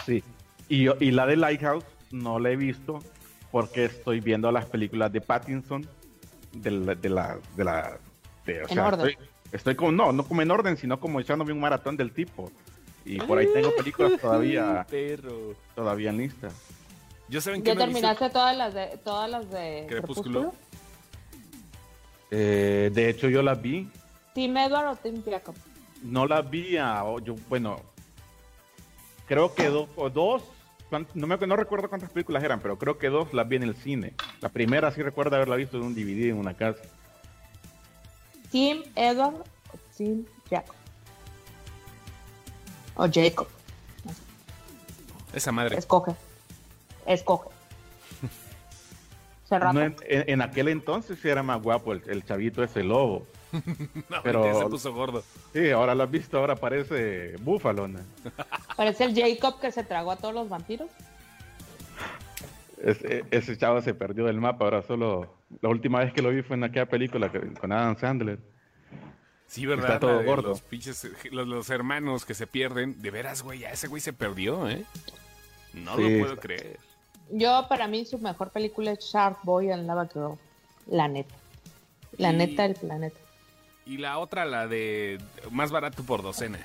Sí. 0.07 0.23
Y, 0.69 0.85
yo- 0.85 0.95
y 1.01 1.11
la 1.11 1.27
de 1.27 1.37
Lighthouse 1.37 1.85
no 2.11 2.39
la 2.39 2.51
he 2.51 2.57
visto 2.57 3.01
porque 3.51 3.85
estoy 3.85 4.21
viendo 4.21 4.51
las 4.51 4.67
películas 4.67 5.13
de 5.13 5.21
Pattinson 5.21 5.87
de 6.53 6.71
la... 6.71 6.95
De 6.95 7.09
la, 7.09 7.39
de 7.57 7.65
la 7.65 7.99
de- 8.47 8.63
o 8.63 8.69
En 8.69 8.79
orden. 8.79 9.09
Estoy, 9.09 9.27
estoy 9.53 9.75
como, 9.75 9.93
no, 9.93 10.13
no 10.13 10.25
como 10.25 10.43
en 10.43 10.51
orden, 10.51 10.77
sino 10.77 10.99
como 11.01 11.21
echándome 11.21 11.53
un 11.53 11.61
maratón 11.61 11.97
del 11.97 12.13
tipo. 12.13 12.51
Y 13.05 13.19
por 13.19 13.37
ahí 13.39 13.47
tengo 13.53 13.75
películas 13.77 14.13
todavía, 14.21 14.87
Perro. 14.91 15.55
todavía 15.75 16.11
en 16.11 16.19
lista. 16.19 16.49
Yo 17.29 17.41
saben 17.41 17.63
que 17.63 17.71
¿Ya 17.73 17.77
terminaste 17.77 18.31
todas 18.31 18.57
las 18.57 18.75
de 18.75 18.99
todas 19.03 19.31
las 19.31 19.51
de 19.51 19.87
Crepúsculo? 19.89 20.53
Eh, 22.31 22.91
de 22.93 23.09
hecho, 23.11 23.29
yo 23.29 23.43
las 23.43 23.61
vi. 23.61 23.91
¿Team 24.35 24.57
Edward 24.57 24.89
o 24.89 24.97
Team 24.97 25.23
Jacob? 25.25 25.55
No 26.03 26.27
las 26.27 26.49
vi 26.51 26.77
a, 26.77 27.03
yo, 27.23 27.35
bueno, 27.49 27.81
creo 29.27 29.55
que 29.55 29.69
do- 29.69 29.89
o 29.97 30.11
dos, 30.11 30.43
no, 31.15 31.27
me, 31.27 31.37
no 31.39 31.57
recuerdo 31.57 31.89
cuántas 31.89 32.11
películas 32.11 32.43
eran, 32.45 32.61
pero 32.61 32.77
creo 32.79 32.99
que 32.99 33.09
dos 33.09 33.33
las 33.33 33.49
vi 33.49 33.57
en 33.57 33.63
el 33.63 33.75
cine. 33.77 34.13
La 34.41 34.49
primera 34.51 34.91
sí 34.91 35.03
recuerdo 35.03 35.37
haberla 35.37 35.57
visto 35.57 35.77
en 35.79 35.85
un 35.85 35.95
DVD 35.95 36.29
en 36.31 36.37
una 36.39 36.55
casa. 36.55 36.83
¿Team 38.53 38.83
Edward 38.97 39.37
o 39.37 39.79
Team 39.97 40.25
Jacob? 40.51 40.75
O 42.97 43.09
Jacob. 43.11 43.49
Esa 45.33 45.51
madre. 45.53 45.79
Escoge. 45.79 46.15
Escoge. 47.07 47.51
No, 49.51 49.81
en, 49.83 49.95
en- 50.09 50.43
aquel 50.43 50.69
entonces 50.69 51.19
sí 51.21 51.29
era 51.29 51.43
más 51.43 51.63
guapo 51.63 51.93
el, 51.93 52.03
el 52.09 52.25
chavito 52.25 52.63
ese 52.63 52.83
lobo. 52.83 53.27
No, 54.11 54.23
pero- 54.25 54.59
se 54.59 54.67
puso 54.67 54.93
gordo. 54.93 55.23
Sí, 55.53 55.71
ahora 55.71 55.95
lo 55.95 56.03
has 56.03 56.11
visto, 56.11 56.39
ahora 56.39 56.57
parece 56.57 57.37
búfalo. 57.41 57.87
¿no? 57.87 58.01
Parece 58.77 59.05
el 59.05 59.15
Jacob 59.15 59.61
que 59.61 59.71
se 59.71 59.85
tragó 59.85 60.11
a 60.11 60.17
todos 60.17 60.35
los 60.35 60.49
vampiros. 60.49 60.89
Ese, 62.83 63.25
ese 63.31 63.57
chavo 63.57 63.81
se 63.81 63.95
perdió 63.95 64.25
del 64.27 64.41
mapa, 64.41 64.65
ahora 64.65 64.83
solo... 64.83 65.33
La 65.63 65.69
última 65.69 66.01
vez 66.01 66.13
que 66.13 66.21
lo 66.21 66.31
vi 66.31 66.43
fue 66.43 66.57
en 66.57 66.65
aquella 66.65 66.87
película 66.87 67.31
que- 67.31 67.53
con 67.55 67.71
Adam 67.71 67.97
Sandler. 67.97 68.41
Sí, 69.47 69.67
¿verdad? 69.67 69.87
Está 69.87 70.01
todo 70.01 70.25
gordo. 70.25 70.49
Los 70.49 70.63
pinches, 70.63 71.09
los, 71.31 71.47
los 71.47 71.71
hermanos 71.71 72.25
que 72.25 72.35
se 72.35 72.49
pierden. 72.49 73.01
De 73.01 73.11
veras, 73.13 73.43
güey, 73.43 73.61
ya 73.61 73.71
ese 73.71 73.87
güey 73.87 74.01
se 74.01 74.13
perdió, 74.13 74.69
¿eh? 74.69 74.85
No 75.75 75.97
Sí, 75.97 76.03
lo 76.03 76.19
puedo 76.19 76.35
está- 76.35 76.43
creer. 76.43 76.79
Yo, 77.31 77.67
para 77.69 77.87
mí, 77.89 78.05
su 78.05 78.19
mejor 78.19 78.51
película 78.51 78.93
es 78.93 79.01
Shark 79.01 79.39
Boy 79.43 79.71
and 79.71 79.87
Lava 79.87 80.07
Girl. 80.07 80.39
La 80.87 81.09
neta. 81.09 81.35
La 82.19 82.33
Y- 82.33 82.37
neta 82.37 82.63
del 82.65 82.75
planeta. 82.75 83.19
Y 83.87 83.99
la 83.99 84.19
otra, 84.19 84.45
la 84.45 84.67
de 84.67 85.21
más 85.51 85.71
barato 85.71 86.03
por 86.05 86.23
docena. 86.23 86.59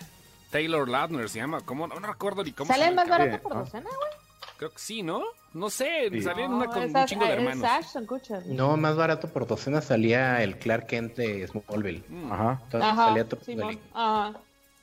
Taylor 0.51 0.87
Lautner 0.87 1.29
se 1.29 1.39
llama. 1.39 1.61
¿Cómo? 1.65 1.87
No, 1.87 1.99
no 1.99 2.07
recuerdo 2.07 2.43
ni 2.43 2.51
cómo 2.51 2.67
se 2.67 2.73
¿Sale 2.73 2.85
llama 2.89 3.01
más 3.05 3.09
barato 3.09 3.41
por 3.43 3.53
¿no? 3.55 3.59
docena, 3.61 3.89
güey? 3.89 4.11
Creo 4.57 4.71
que 4.71 4.79
sí, 4.79 5.03
¿no? 5.03 5.23
No 5.53 5.69
sé, 5.69 6.09
Sí. 6.11 6.21
salía 6.21 6.45
en 6.45 6.51
No, 6.51 6.57
una 6.57 6.65
con 6.67 6.83
es 6.83 6.93
un 6.93 7.05
chingo 7.05 7.25
de 7.25 7.31
hermanos. 7.33 7.63
Ashton 7.63 8.05
Kutcher. 8.05 8.45
No, 8.47 8.75
más 8.77 8.95
barato 8.95 9.27
por 9.29 9.47
docena 9.47 9.81
salía 9.81 10.43
el 10.43 10.57
Clark 10.59 10.87
Kent 10.87 11.15
de 11.15 11.47
Smallville. 11.47 12.03
Mm. 12.09 12.31
Ajá. 12.31 12.59
Entonces 12.65 12.89
Ajá, 12.89 13.05
salía 13.07 13.25
todo 13.27 13.41
Simón. 13.43 13.67
feliz. 13.69 13.81
Ajá. 13.93 14.39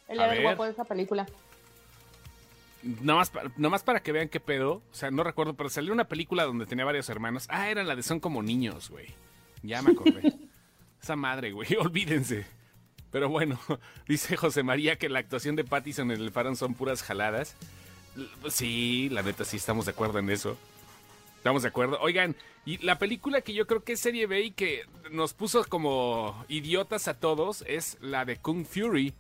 Él 0.09 0.21
A 0.21 0.25
era 0.25 0.35
el 0.35 0.43
guapo 0.43 0.65
de 0.65 0.71
esa 0.71 0.85
película. 0.85 1.27
Nomás, 3.03 3.31
pa- 3.31 3.43
nomás 3.57 3.83
para 3.83 4.01
que 4.03 4.13
vean 4.13 4.29
qué 4.29 4.41
pedo. 4.41 4.75
O 4.91 4.95
sea, 4.95 5.11
no 5.11 5.25
recuerdo, 5.25 5.55
pero 5.55 5.69
salió 5.69 5.93
una 5.93 6.05
película 6.09 6.45
donde 6.45 6.67
tenía 6.67 6.85
varios 6.85 7.09
hermanos. 7.09 7.47
Ah, 7.49 7.71
era 7.71 7.83
la 7.85 7.97
de 7.97 8.03
Son 8.03 8.21
como 8.21 8.43
niños, 8.43 8.91
güey. 8.91 9.07
Ya 9.63 9.83
me 9.83 9.91
acordé. 9.93 10.33
Esa 11.03 11.17
madre, 11.17 11.53
güey, 11.53 11.75
olvídense. 11.81 12.47
Pero 13.11 13.29
bueno, 13.29 13.59
dice 14.09 14.37
José 14.37 14.63
María 14.63 14.97
que 14.97 15.09
la 15.09 15.19
actuación 15.21 15.57
de 15.57 15.65
Pattison 15.65 16.11
en 16.11 16.21
el 16.21 16.31
farón 16.31 16.57
son 16.57 16.75
puras 16.75 17.03
jaladas. 17.03 17.57
Sí, 18.49 19.09
la 19.11 19.23
neta, 19.23 19.45
sí 19.45 19.57
estamos 19.59 19.85
de 19.87 19.93
acuerdo 19.93 20.19
en 20.19 20.31
eso. 20.31 20.57
Estamos 21.37 21.63
de 21.63 21.69
acuerdo. 21.69 21.99
Oigan, 22.01 22.35
y 22.65 22.79
la 22.79 22.99
película 22.99 23.41
que 23.43 23.53
yo 23.55 23.67
creo 23.67 23.85
que 23.85 23.93
es 23.93 24.01
serie 24.01 24.27
B 24.27 24.43
y 24.43 24.51
que 24.53 24.83
nos 25.13 25.35
puso 25.35 25.65
como 25.65 26.45
idiotas 26.49 27.09
a 27.09 27.15
todos 27.15 27.63
es 27.69 27.97
la 28.01 28.25
de 28.25 28.37
Kung 28.39 28.65
Fury. 28.67 29.13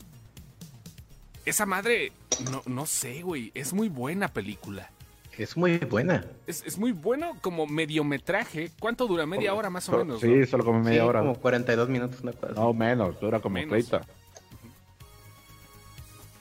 Esa 1.44 1.66
madre, 1.66 2.10
no, 2.50 2.62
no 2.66 2.86
sé, 2.86 3.22
güey, 3.22 3.50
es 3.54 3.72
muy 3.72 3.88
buena 3.88 4.28
película. 4.28 4.90
Es 5.38 5.56
muy 5.56 5.76
buena. 5.78 6.24
Es, 6.46 6.62
es 6.64 6.78
muy 6.78 6.92
bueno 6.92 7.36
como 7.42 7.66
mediometraje. 7.66 8.70
¿Cuánto 8.80 9.06
dura? 9.06 9.26
Media 9.26 9.52
hora 9.52 9.68
más 9.68 9.86
o 9.88 9.92
So- 9.92 9.98
menos. 9.98 10.20
Sí, 10.20 10.28
¿no? 10.28 10.46
solo 10.46 10.64
como 10.64 10.80
media 10.80 11.02
Sí, 11.02 11.08
hora. 11.08 11.20
como 11.20 11.34
42 11.34 11.88
minutos, 11.90 12.20
una 12.22 12.32
cosa. 12.32 12.52
No, 12.54 12.72
menos, 12.72 13.20
dura 13.20 13.40
como 13.40 13.54
Menos. 13.54 13.70
30. 13.70 14.00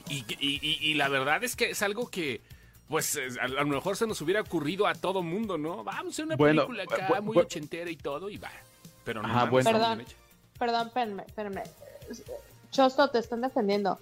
Y, 0.08 0.24
y- 0.38 0.58
y- 0.62 0.78
y 0.90 0.94
la 0.94 1.08
verdad 1.08 1.42
es 1.44 1.56
que 1.56 1.70
es 1.70 1.82
algo 1.82 2.08
que, 2.08 2.40
pues, 2.88 3.16
es- 3.16 3.36
a, 3.38 3.42
a 3.44 3.48
lo 3.48 3.66
mejor 3.66 3.96
se 3.96 4.06
nos 4.06 4.20
hubiera 4.22 4.40
ocurrido 4.40 4.86
a 4.86 4.94
todo 4.94 5.22
mundo, 5.22 5.58
¿no? 5.58 5.82
Vamos 5.84 6.06
a 6.06 6.08
hacer 6.10 6.24
una 6.24 6.36
Bueno, 6.36 6.66
película 6.66 6.84
acá 6.84 7.20
muy 7.20 7.36
bu- 7.36 7.40
ochentera 7.42 7.90
y 7.90 7.96
todo, 7.96 8.30
y 8.30 8.38
va. 8.38 8.50
Pero 9.04 9.20
no, 9.22 9.28
Ajá, 9.28 9.44
bueno. 9.46 9.70
Perdón. 9.70 10.04
Perdón, 10.58 10.86
espérenme, 10.86 11.22
espérenme. 11.26 11.62
Chosto, 12.70 13.10
te 13.10 13.18
están 13.18 13.42
defendiendo. 13.42 13.98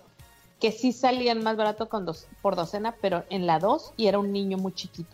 Que 0.60 0.72
sí 0.72 0.92
salían 0.92 1.42
más 1.42 1.56
barato 1.56 1.88
con 1.88 2.04
dos, 2.06 2.26
por 2.42 2.56
docena, 2.56 2.94
pero 3.00 3.24
en 3.30 3.46
la 3.46 3.58
2 3.58 3.92
y 3.96 4.06
era 4.06 4.18
un 4.18 4.32
niño 4.32 4.56
muy 4.56 4.72
chiquito. 4.72 5.10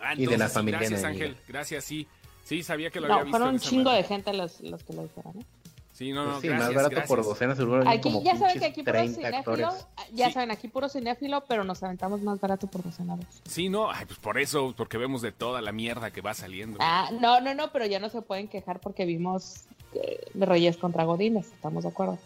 Ah, 0.00 0.14
Y 0.14 0.18
de 0.20 0.26
la 0.26 0.46
entonces 0.46 0.48
sí, 0.50 0.54
familia 0.54 0.78
Gracias, 0.78 1.00
enemiga. 1.02 1.24
Ángel. 1.26 1.42
Gracias, 1.48 1.84
sí. 1.84 2.06
Sí, 2.44 2.62
sabía 2.62 2.88
que 2.90 3.00
lo 3.00 3.06
había 3.06 3.16
No, 3.18 3.24
visto. 3.24 3.36
fueron 3.38 3.54
un 3.54 3.60
chingo 3.60 3.90
de 3.90 4.02
gente 4.04 4.32
los, 4.32 4.60
los 4.60 4.82
que 4.84 4.92
lo 4.94 5.02
dijeron. 5.02 5.38
¿eh? 5.40 5.44
Sí, 5.92 6.12
no, 6.12 6.22
Pues 6.22 6.34
no, 6.36 6.40
sí, 6.40 6.46
gracias, 6.48 6.66
más 6.68 6.74
barato 6.76 6.94
por 7.08 7.16
gracias. 7.18 7.26
docena 7.26 7.56
seguro. 7.56 7.88
Aquí 7.90 8.00
como 8.00 8.22
ya 8.22 8.36
saben 8.36 8.58
que 8.60 8.66
aquí 8.66 8.82
puro 8.82 8.92
30 8.92 9.14
cinéfilo, 9.16 9.66
actores. 9.66 9.86
ya 10.14 10.26
Sí. 10.28 10.32
saben, 10.32 10.50
aquí 10.52 10.68
puro 10.68 10.88
cinéfilo, 10.88 11.42
pero 11.48 11.64
nos 11.64 11.82
aventamos 11.82 12.22
más 12.22 12.40
barato 12.40 12.68
por 12.68 12.84
docena 12.84 13.16
dos. 13.16 13.26
Sí, 13.46 13.68
no, 13.68 13.90
ay, 13.90 14.06
pues 14.06 14.18
por 14.20 14.38
eso, 14.38 14.72
porque 14.76 14.96
vemos 14.96 15.20
de 15.22 15.32
toda 15.32 15.60
la 15.60 15.72
mierda 15.72 16.12
que 16.12 16.20
va 16.20 16.32
saliendo. 16.34 16.78
Ah, 16.80 17.10
no, 17.20 17.40
no, 17.40 17.52
no, 17.54 17.72
pero 17.72 17.84
ya 17.84 17.98
no 17.98 18.08
se 18.10 18.22
pueden 18.22 18.46
quejar 18.48 18.78
porque 18.80 19.04
vimos 19.04 19.64
eh, 19.92 20.20
de 20.32 20.46
Reyes 20.46 20.76
contra 20.76 21.02
Godines, 21.04 21.46
estamos 21.48 21.82
de 21.82 21.90
acuerdo. 21.90 22.16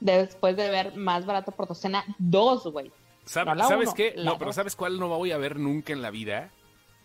Después 0.00 0.56
de 0.56 0.68
ver 0.70 0.96
más 0.96 1.24
barato 1.26 1.52
por 1.52 1.66
docena 1.68 2.04
dos, 2.18 2.64
güey. 2.64 2.90
¿Sabe- 3.24 3.46
no 3.50 3.54
la 3.56 3.68
¿Sabes 3.68 3.88
uno, 3.88 3.94
qué? 3.94 4.14
No, 4.18 4.38
pero. 4.38 4.52
¿sabes 4.52 4.76
cuál 4.76 4.98
no 5.00 5.08
voy 5.08 5.32
a 5.32 5.38
ver 5.38 5.58
nunca 5.58 5.92
en 5.92 6.02
la 6.02 6.10
vida? 6.10 6.50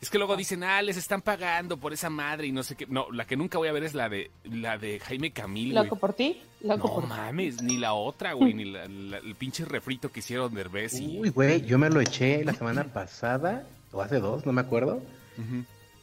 Es 0.02 0.10
que 0.10 0.18
luego 0.18 0.36
dicen, 0.36 0.64
ah, 0.64 0.82
les 0.82 0.98
están 0.98 1.22
pagando 1.22 1.78
por 1.78 1.94
esa 1.94 2.10
madre 2.10 2.48
y 2.48 2.52
no 2.52 2.64
sé 2.64 2.76
qué. 2.76 2.88
No, 2.88 3.12
la 3.12 3.26
que 3.26 3.36
nunca 3.38 3.60
voy 3.60 3.68
a 3.68 3.72
ver 3.72 3.84
es 3.84 3.94
la 3.94 4.10
de 4.10 4.32
la 4.44 4.80
de 4.80 5.00
Jaime 5.00 5.32
Camil. 5.32 5.76
Loco 5.76 5.96
por 5.96 6.14
ti, 6.14 6.42
loco 6.62 6.88
No 6.88 6.94
por 6.96 7.04
ti. 7.04 7.10
mames, 7.10 7.62
ni 7.62 7.78
la 7.78 7.94
otra, 7.94 8.34
güey, 8.34 8.54
ni 8.56 8.66
la- 8.66 8.88
la- 8.88 9.18
el 9.20 9.36
pinche 9.36 9.64
refrito 9.64 10.12
que 10.12 10.22
hicieron 10.22 10.54
Derbez 10.56 11.00
y... 11.00 11.20
Uy, 11.20 11.30
güey, 11.30 11.62
yo 11.62 11.78
me 11.78 11.90
lo 11.92 12.02
eché 12.02 12.44
la 12.44 12.54
semana 12.54 12.86
pasada, 12.86 13.68
o 13.92 14.02
hace 14.02 14.20
dos, 14.20 14.44
no 14.46 14.52
me 14.54 14.62
acuerdo. 14.62 15.02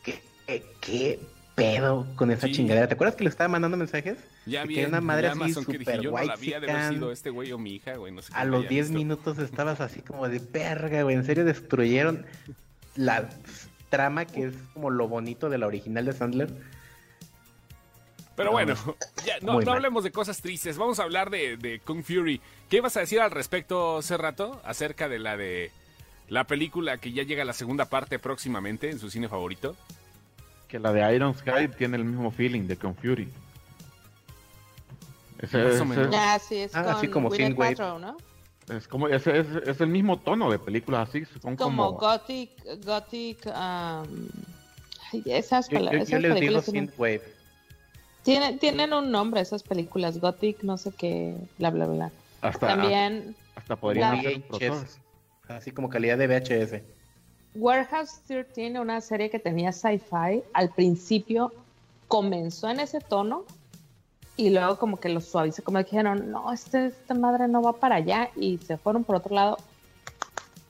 ¿Qué, 0.04 0.20
qué, 0.46 0.64
qué 0.80 1.20
pedo 1.58 2.06
con 2.16 2.30
esa 2.30 2.46
Sí. 2.46 2.52
chingadera? 2.54 2.88
¿Te 2.88 2.94
acuerdas 2.94 3.16
que 3.16 3.24
le 3.24 3.30
estaba 3.30 3.48
mandando 3.48 3.76
mensajes? 3.76 4.16
Ya 4.46 4.66
que 4.66 4.80
era 4.80 4.88
una 4.88 5.00
madre 5.00 5.28
así 5.28 5.52
súper 5.52 6.00
yo 6.00 6.12
no 6.92 7.10
este 7.12 7.30
güey 7.30 7.52
o 7.52 7.58
mi 7.58 7.74
hija, 7.74 7.96
güey, 7.96 8.12
no 8.12 8.22
sé 8.22 8.32
A 8.34 8.44
los 8.44 8.60
haya 8.60 8.68
10 8.68 8.86
visto. 8.88 8.98
minutos 8.98 9.38
estabas 9.38 9.80
así 9.80 10.00
como 10.00 10.28
de 10.28 10.38
verga, 10.38 11.02
güey. 11.02 11.16
En 11.16 11.24
serio 11.24 11.44
destruyeron 11.44 12.24
la 12.96 13.28
trama 13.90 14.24
que 14.24 14.44
es 14.46 14.54
como 14.74 14.90
lo 14.90 15.08
bonito 15.08 15.48
de 15.50 15.58
la 15.58 15.66
original 15.66 16.04
de 16.04 16.12
Sandler. 16.12 16.50
Pero 18.36 18.50
No, 18.50 18.52
bueno, 18.52 18.74
ya, 19.26 19.38
no, 19.42 19.58
hablemos 19.72 20.04
de 20.04 20.12
cosas 20.12 20.40
tristes, 20.40 20.78
vamos 20.78 21.00
a 21.00 21.02
hablar 21.02 21.30
de, 21.30 21.56
de 21.56 21.80
Kung 21.80 22.04
Fury. 22.04 22.40
¿Qué 22.70 22.76
ibas 22.76 22.96
a 22.96 23.00
decir 23.00 23.20
al 23.20 23.30
respecto 23.32 23.98
hace 23.98 24.16
rato? 24.16 24.60
Acerca 24.64 25.08
de 25.08 25.18
la 25.18 25.36
de 25.36 25.72
la 26.28 26.44
película 26.44 26.98
que 26.98 27.12
ya 27.12 27.22
llega 27.24 27.42
a 27.42 27.46
la 27.46 27.52
segunda 27.54 27.86
parte 27.86 28.18
próximamente 28.18 28.90
en 28.90 28.98
su 28.98 29.10
cine 29.10 29.28
favorito. 29.28 29.74
Que 30.68 30.78
la 30.78 30.92
de 30.92 31.14
Iron 31.14 31.34
Sky 31.36 31.68
tiene 31.76 31.96
el 31.96 32.04
mismo 32.04 32.30
feeling 32.30 32.62
de 32.66 32.76
Kung 32.76 32.94
Fury. 32.94 33.28
Ese- 35.40 35.62
o 35.64 35.68
ese-. 35.70 36.08
Ah, 36.16 36.38
sí, 36.38 36.56
es 36.56 36.74
Ah, 36.74 36.82
con 36.84 36.92
así 36.94 37.08
como 37.08 37.30
Synthwave. 37.30 37.76
Paltrow, 37.76 37.98
¿no? 37.98 38.16
Es 38.76 38.86
como 38.86 39.08
es, 39.08 39.26
es, 39.26 39.46
es 39.66 39.80
el 39.80 39.88
mismo 39.88 40.18
tono 40.18 40.50
de 40.50 40.58
películas 40.58 41.08
así, 41.08 41.24
son 41.40 41.56
Como, 41.56 41.86
como, 41.86 41.92
gothic, 41.98 42.50
gothic, 42.84 43.46
um, 43.46 44.28
ay, 45.10 45.22
esas, 45.24 45.68
Yo, 45.70 45.78
yo- 45.78 45.90
yo 45.90 45.96
esas 45.98 46.10
les 46.10 46.22
digo 46.22 46.34
películas 46.34 46.64
tienen, 46.66 46.88
Synthwave. 46.90 47.22
tienen, 48.24 48.58
tienen 48.58 48.92
un 48.92 49.10
nombre 49.10 49.40
esas 49.40 49.62
películas, 49.62 50.18
gothic, 50.20 50.62
no 50.64 50.76
sé 50.76 50.92
qué, 50.92 51.34
bla, 51.58 51.70
bla, 51.70 51.86
bla. 51.86 52.10
hasta 52.42 52.66
También 52.66 53.34
hasta 53.56 53.76
podrían 53.76 54.22
la- 54.22 54.56
hacer. 54.56 54.72
Así 55.48 55.70
como 55.70 55.88
calidad 55.88 56.18
de 56.18 56.26
VHS. 56.26 56.82
Warehouse 57.58 58.22
13, 58.26 58.78
una 58.78 59.00
serie 59.00 59.30
que 59.30 59.40
tenía 59.40 59.72
sci-fi, 59.72 60.44
al 60.54 60.72
principio 60.74 61.52
comenzó 62.06 62.68
en 62.70 62.78
ese 62.80 63.00
tono 63.00 63.44
y 64.36 64.50
luego 64.50 64.78
como 64.78 65.00
que 65.00 65.08
lo 65.08 65.20
suavizó, 65.20 65.64
como 65.64 65.78
dijeron, 65.78 66.30
no, 66.30 66.52
este, 66.52 66.86
esta 66.86 67.14
madre 67.14 67.48
no 67.48 67.60
va 67.60 67.80
para 67.80 67.96
allá 67.96 68.30
y 68.36 68.58
se 68.58 68.78
fueron 68.78 69.02
por 69.02 69.16
otro 69.16 69.34
lado. 69.34 69.58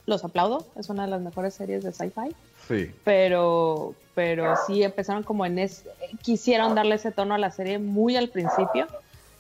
Los 0.07 0.25
aplaudo, 0.25 0.73
es 0.77 0.89
una 0.89 1.05
de 1.05 1.11
las 1.11 1.21
mejores 1.21 1.53
series 1.55 1.83
de 1.83 1.93
sci-fi, 1.93 2.35
Sí. 2.67 2.91
pero, 3.05 3.95
pero 4.15 4.57
sí 4.67 4.83
empezaron 4.83 5.23
como 5.23 5.45
en 5.45 5.59
ese, 5.59 5.91
quisieron 6.23 6.75
darle 6.75 6.95
ese 6.95 7.13
tono 7.13 7.35
a 7.35 7.39
la 7.39 7.51
serie 7.51 7.79
muy 7.79 8.17
al 8.17 8.31
principio, 8.31 8.89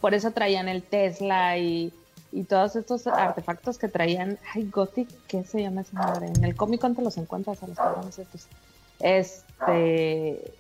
por 0.03 0.13
eso 0.13 0.31
traían 0.33 0.69
el 0.69 0.83
Tesla 0.83 1.57
y, 1.57 1.95
y 2.33 2.45
todos 2.45 2.77
estos 2.77 3.07
artefactos 3.07 3.79
que 3.79 3.89
traían, 3.89 4.39
ay, 4.55 4.69
Gothic, 4.71 5.09
¿qué 5.27 5.45
se 5.45 5.63
llama 5.63 5.81
esa 5.81 5.95
madre? 5.97 6.27
En 6.27 6.45
el 6.45 6.55
cómic 6.57 6.81
¿cuánto 6.81 7.01
los 7.03 7.17
encuentras 7.17 7.63
a 7.63 7.67
los 7.67 7.77
cabrones 7.77 8.19
estos? 8.19 8.47
Este, 9.01 10.53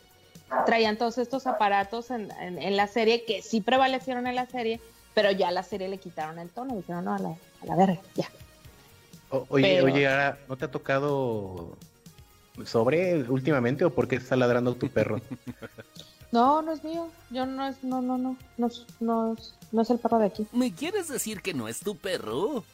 traían 0.66 0.96
todos 0.96 1.18
estos 1.18 1.46
aparatos 1.46 2.10
en, 2.10 2.30
en- 2.40 2.60
en 2.62 2.76
la 2.76 2.86
serie 2.86 3.24
que 3.24 3.42
sí 3.42 3.60
prevalecieron 3.60 4.26
en 4.26 4.34
la 4.34 4.46
serie, 4.46 4.80
pero 5.14 5.30
ya 5.30 5.48
a 5.48 5.52
la 5.52 5.62
serie 5.62 5.88
le 5.88 5.98
quitaron 5.98 6.38
el 6.38 6.48
tono 6.48 6.74
y 6.74 6.78
dijeron, 6.78 7.04
no, 7.04 7.14
a 7.14 7.18
la, 7.18 7.28
a 7.30 7.66
la 7.66 7.76
verga, 7.76 8.00
ya. 8.14 8.28
O- 9.30 9.44
oye, 9.50 9.74
Pero- 9.76 9.84
oye, 9.92 10.08
ahora, 10.08 10.38
¿no 10.48 10.56
te 10.56 10.64
ha 10.64 10.70
tocado 10.70 11.76
sobre 12.64 13.22
últimamente 13.24 13.84
o 13.84 13.90
por 13.94 14.08
qué 14.08 14.16
está 14.16 14.36
ladrando 14.36 14.74
tu 14.74 14.88
perro? 14.88 15.20
No, 16.32 16.60
no 16.62 16.72
es 16.72 16.84
mío. 16.84 17.08
Yo 17.30 17.46
no 17.46 17.66
es, 17.66 17.82
no, 17.82 18.02
no, 18.02 18.18
no. 18.18 18.36
No 18.58 18.66
es, 18.66 18.84
no 19.00 19.32
es, 19.34 19.54
no 19.72 19.82
es 19.82 19.90
el 19.90 19.98
perro 19.98 20.18
de 20.18 20.26
aquí. 20.26 20.46
¿Me 20.52 20.72
quieres 20.74 21.08
decir 21.08 21.40
que 21.40 21.54
no 21.54 21.68
es 21.68 21.80
tu 21.80 21.96
perro? 21.96 22.64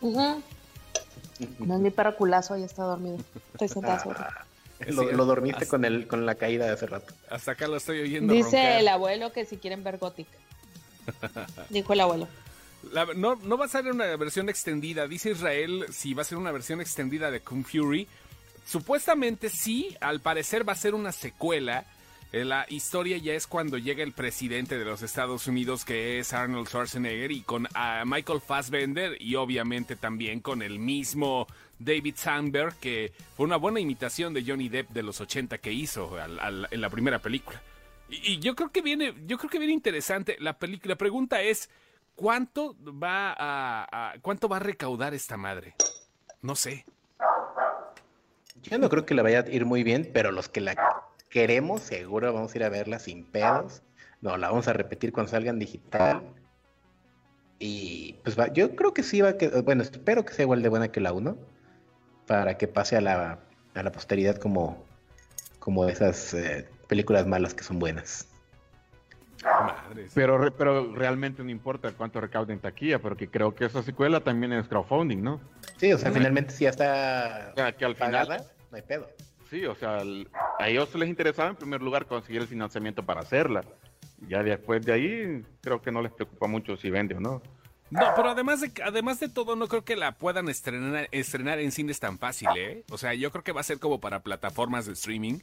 No 0.00 1.74
es 1.74 1.80
mi 1.80 1.90
perro 1.90 2.16
culazo, 2.16 2.56
ya 2.56 2.66
está 2.66 2.82
dormido. 2.84 3.18
Estoy 3.54 3.68
sentada 3.68 4.02
sobre. 4.02 4.18
lo, 5.12 5.24
dormiste 5.24 5.64
hasta- 5.64 5.70
con 5.70 5.84
el 5.84 6.06
con 6.06 6.24
la 6.26 6.34
caída 6.36 6.66
de 6.66 6.72
hace 6.72 6.86
rato. 6.86 7.12
Hasta 7.30 7.52
acá 7.52 7.66
lo 7.68 7.76
estoy 7.76 8.00
oyendo 8.00 8.32
Dice 8.32 8.56
roncar. 8.56 8.80
el 8.80 8.88
abuelo 8.88 9.32
que 9.32 9.44
si 9.44 9.56
quieren 9.56 9.82
ver 9.82 9.98
Gothic. 9.98 10.28
Dijo 11.70 11.92
el 11.92 12.00
abuelo. 12.00 12.28
La- 12.92 13.06
no, 13.06 13.34
no 13.36 13.58
va 13.58 13.64
a 13.64 13.68
ser 13.68 13.86
una 13.90 14.14
versión 14.16 14.48
extendida. 14.48 15.08
Dice 15.08 15.30
Israel 15.30 15.86
si 15.92 16.14
va 16.14 16.22
a 16.22 16.24
ser 16.24 16.38
una 16.38 16.52
versión 16.52 16.80
extendida 16.80 17.30
de 17.30 17.40
Kung 17.40 17.64
Fury. 17.64 18.06
Supuestamente 18.66 19.48
sí, 19.48 19.96
al 20.00 20.20
parecer 20.20 20.68
va 20.68 20.74
a 20.74 20.76
ser 20.76 20.94
una 20.94 21.10
secuela. 21.12 21.84
Eh, 22.32 22.44
La 22.44 22.66
historia 22.68 23.16
ya 23.18 23.34
es 23.34 23.46
cuando 23.46 23.78
llega 23.78 24.02
el 24.02 24.12
presidente 24.12 24.78
de 24.78 24.84
los 24.84 25.02
Estados 25.02 25.46
Unidos, 25.46 25.84
que 25.84 26.18
es 26.18 26.32
Arnold 26.32 26.68
Schwarzenegger, 26.68 27.32
y 27.32 27.42
con 27.42 27.66
Michael 28.04 28.40
Fassbender, 28.40 29.16
y 29.20 29.34
obviamente 29.36 29.96
también 29.96 30.40
con 30.40 30.62
el 30.62 30.78
mismo 30.78 31.46
David 31.78 32.14
Sandberg, 32.16 32.74
que 32.76 33.12
fue 33.36 33.46
una 33.46 33.56
buena 33.56 33.80
imitación 33.80 34.34
de 34.34 34.44
Johnny 34.44 34.68
Depp 34.68 34.90
de 34.90 35.02
los 35.02 35.20
80 35.20 35.58
que 35.58 35.72
hizo 35.72 36.16
en 36.18 36.80
la 36.80 36.90
primera 36.90 37.18
película. 37.18 37.60
Y, 38.08 38.38
yo 38.38 38.54
creo 38.54 38.70
que 38.70 38.82
viene, 38.82 39.14
yo 39.26 39.38
creo 39.38 39.50
que 39.50 39.58
viene 39.58 39.74
interesante. 39.74 40.36
La 40.40 40.58
película, 40.58 40.94
la 40.94 40.98
pregunta 40.98 41.42
es, 41.42 41.70
¿cuánto 42.14 42.76
va 42.82 43.34
a, 43.38 44.14
cuánto 44.22 44.48
va 44.48 44.56
a 44.56 44.60
recaudar 44.60 45.14
esta 45.14 45.36
madre? 45.36 45.74
No 46.42 46.56
sé. 46.56 46.84
Yo 48.62 48.78
no 48.78 48.88
creo 48.88 49.06
que 49.06 49.14
le 49.14 49.22
vaya 49.22 49.40
a 49.40 49.48
ir 49.48 49.64
muy 49.66 49.82
bien, 49.82 50.10
pero 50.12 50.32
los 50.32 50.48
que 50.48 50.60
la 50.60 50.74
queremos, 51.38 51.82
seguro 51.82 52.32
vamos 52.32 52.52
a 52.52 52.58
ir 52.58 52.64
a 52.64 52.68
verla 52.68 52.98
sin 52.98 53.24
pedos. 53.24 53.82
No, 54.20 54.36
la 54.36 54.48
vamos 54.48 54.66
a 54.66 54.72
repetir 54.72 55.12
cuando 55.12 55.30
salga 55.30 55.50
en 55.50 55.60
digital. 55.60 56.20
Y 57.60 58.14
pues 58.24 58.36
va, 58.36 58.52
yo 58.52 58.74
creo 58.74 58.92
que 58.92 59.04
sí 59.04 59.20
va 59.20 59.28
a 59.30 59.36
que, 59.38 59.46
bueno, 59.60 59.84
espero 59.84 60.24
que 60.24 60.34
sea 60.34 60.42
igual 60.42 60.62
de 60.62 60.68
buena 60.68 60.88
que 60.90 60.98
la 60.98 61.12
1, 61.12 61.36
para 62.26 62.58
que 62.58 62.66
pase 62.66 62.96
a 62.96 63.00
la, 63.00 63.38
a 63.74 63.82
la 63.84 63.92
posteridad 63.92 64.36
como, 64.36 64.84
como 65.60 65.88
esas 65.88 66.34
eh, 66.34 66.68
películas 66.88 67.24
malas 67.24 67.54
que 67.54 67.62
son 67.62 67.78
buenas. 67.78 68.26
Pero, 70.14 70.52
pero 70.56 70.92
realmente 70.92 71.44
no 71.44 71.50
importa 71.50 71.92
cuánto 71.92 72.20
recaude 72.20 72.52
en 72.52 72.58
taquilla, 72.58 72.98
porque 72.98 73.30
creo 73.30 73.54
que 73.54 73.66
esa 73.66 73.84
secuela 73.84 74.18
también 74.18 74.52
es 74.52 74.66
crowdfunding, 74.66 75.22
¿no? 75.22 75.40
Sí, 75.76 75.92
o 75.92 75.98
sea, 75.98 76.10
finalmente 76.10 76.52
si 76.52 76.64
ya 76.64 76.70
está 76.70 77.50
O 77.52 77.54
sea, 77.54 77.72
que 77.76 77.84
al 77.84 77.94
pagada, 77.94 78.38
final, 78.38 78.50
no 78.72 78.76
hay 78.76 78.82
pedo. 78.82 79.08
Sí, 79.50 79.64
o 79.66 79.74
sea, 79.74 79.98
a 80.58 80.68
ellos 80.68 80.94
les 80.94 81.08
interesaba 81.08 81.50
en 81.50 81.56
primer 81.56 81.82
lugar 81.82 82.06
conseguir 82.06 82.42
el 82.42 82.48
financiamiento 82.48 83.04
para 83.04 83.20
hacerla. 83.20 83.64
Ya 84.28 84.42
después 84.42 84.84
de 84.84 84.92
ahí, 84.92 85.42
creo 85.60 85.80
que 85.80 85.92
no 85.92 86.02
les 86.02 86.12
preocupa 86.12 86.46
mucho 86.48 86.76
si 86.76 86.90
vende 86.90 87.14
o 87.14 87.20
no. 87.20 87.40
No, 87.90 88.02
pero 88.16 88.30
además 88.30 88.60
de, 88.60 88.70
además 88.84 89.18
de 89.20 89.28
todo, 89.28 89.56
no 89.56 89.66
creo 89.68 89.84
que 89.84 89.96
la 89.96 90.12
puedan 90.18 90.48
estrenar, 90.48 91.08
estrenar 91.12 91.58
en 91.58 91.72
cines 91.72 91.98
tan 92.00 92.18
fácil, 92.18 92.48
¿eh? 92.56 92.84
O 92.90 92.98
sea, 92.98 93.14
yo 93.14 93.30
creo 93.30 93.42
que 93.44 93.52
va 93.52 93.60
a 93.60 93.64
ser 93.64 93.78
como 93.78 94.00
para 94.00 94.20
plataformas 94.22 94.84
de 94.86 94.92
streaming. 94.92 95.38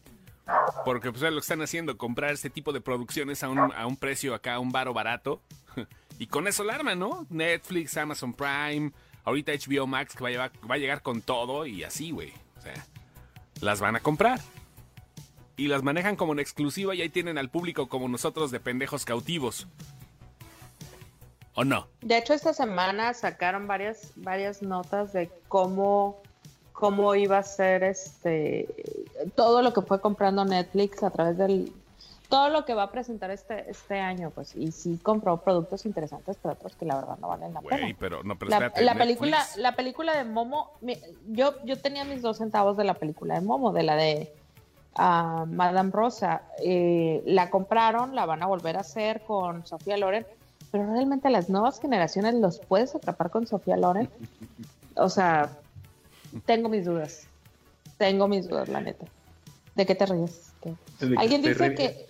Porque 0.83 1.09
pues 1.09 1.23
es 1.23 1.29
lo 1.31 1.37
que 1.37 1.41
están 1.41 1.63
haciendo, 1.63 1.97
comprar 1.97 2.31
este 2.31 2.51
tipo 2.51 2.71
de 2.71 2.79
producciones 2.81 3.41
a 3.43 3.49
un, 3.49 3.57
a 3.73 3.87
un 3.87 3.97
precio 3.97 4.35
acá, 4.35 4.59
un 4.59 4.71
baro 4.71 4.93
barato. 4.93 5.41
Y 6.17 6.27
con 6.27 6.47
eso 6.47 6.63
la 6.63 6.75
arman, 6.75 6.97
¿no? 6.97 7.25
Netflix, 7.29 7.97
Amazon 7.97 8.33
Prime, 8.33 8.91
ahorita 9.25 9.51
HBO 9.51 9.85
Max 9.85 10.15
que 10.15 10.23
va 10.23 10.29
a, 10.29 10.31
llevar- 10.31 10.51
va 10.71 10.75
a 10.75 10.77
llegar 10.77 11.01
con 11.01 11.21
todo 11.21 11.65
y 11.65 11.83
así, 11.83 12.11
güey. 12.11 12.31
O 12.57 12.61
sea, 12.61 12.73
las 13.61 13.79
van 13.79 13.95
a 13.95 13.99
comprar. 13.99 14.39
Y 15.57 15.67
las 15.67 15.83
manejan 15.83 16.15
como 16.15 16.33
en 16.33 16.39
exclusiva 16.39 16.93
y 16.95 17.01
ahí 17.01 17.09
tienen 17.09 17.37
al 17.37 17.49
público 17.49 17.87
como 17.87 18.09
nosotros 18.09 18.51
de 18.51 18.59
pendejos 18.59 19.05
cautivos. 19.05 19.67
¿O 21.53 21.63
no? 21.63 21.87
De 22.01 22.17
hecho, 22.17 22.33
esta 22.33 22.53
semana 22.53 23.13
sacaron 23.13 23.65
varias, 23.65 24.11
varias 24.17 24.61
notas 24.61 25.13
de 25.13 25.31
cómo, 25.47 26.21
cómo 26.73 27.15
iba 27.15 27.37
a 27.37 27.43
ser 27.43 27.83
este 27.83 28.67
todo 29.35 29.61
lo 29.61 29.73
que 29.73 29.81
fue 29.81 30.01
comprando 30.01 30.43
Netflix 30.43 31.01
a 31.01 31.09
través 31.09 31.37
del 31.37 31.71
todo 32.30 32.49
lo 32.49 32.65
que 32.65 32.73
va 32.73 32.84
a 32.84 32.91
presentar 32.91 33.30
este, 33.32 33.69
este 33.69 33.99
año, 33.99 34.32
pues, 34.32 34.55
y 34.55 34.71
sí 34.71 34.99
compró 35.01 35.38
productos 35.41 35.86
interesantes, 35.86 36.38
pero 36.41 36.53
otros 36.53 36.76
que 36.76 36.86
la 36.86 36.95
verdad 36.95 37.17
no 37.19 37.28
valen 37.28 37.53
la 37.53 37.59
Güey, 37.61 37.80
pena. 37.80 37.95
pero 37.99 38.23
no, 38.23 38.38
pero 38.38 38.49
La, 38.49 38.57
espérate, 38.57 38.84
la 38.84 38.95
película, 38.95 39.45
la 39.57 39.76
película 39.76 40.15
de 40.17 40.23
Momo, 40.26 40.71
mi- 40.82 40.97
yo, 41.28 41.53
yo 41.65 41.78
tenía 41.80 42.03
mis 42.03 42.21
dos 42.21 42.38
centavos 42.38 42.78
de 42.78 42.84
la 42.84 42.95
película 42.95 43.36
de 43.36 43.41
Momo, 43.41 43.71
de 43.71 43.84
la 43.84 43.95
de 43.95 44.32
ah, 44.95 45.45
Madame 45.47 45.91
Rosa. 45.91 46.41
Eh, 46.63 47.21
la 47.26 47.49
compraron, 47.49 48.15
la 48.15 48.26
van 48.26 48.41
a 48.43 48.47
volver 48.47 48.78
a 48.78 48.82
hacer 48.82 49.21
con 49.21 49.65
Sofía 49.67 49.97
Loren, 49.97 50.26
pero 50.71 50.91
realmente 50.91 51.30
las 51.30 51.49
nuevas 51.49 51.80
generaciones 51.80 52.34
los 52.36 52.59
puedes 52.59 52.95
atrapar 52.95 53.30
con 53.30 53.45
Sofía 53.47 53.78
Loren. 53.78 54.09
O 54.95 55.09
sea, 55.09 55.49
tengo 56.45 56.69
mis 56.69 56.86
dudas. 56.86 57.28
Tengo 57.97 58.28
mis 58.28 58.47
dudas, 58.47 58.67
la 58.67 58.82
neta. 58.82 59.05
¿De 59.76 59.86
qué 59.86 59.95
te 59.95 60.05
ríes? 60.05 60.51
¿Qué? 60.61 60.73
Alguien 61.17 61.41
dice 61.41 61.76
que, 61.76 62.07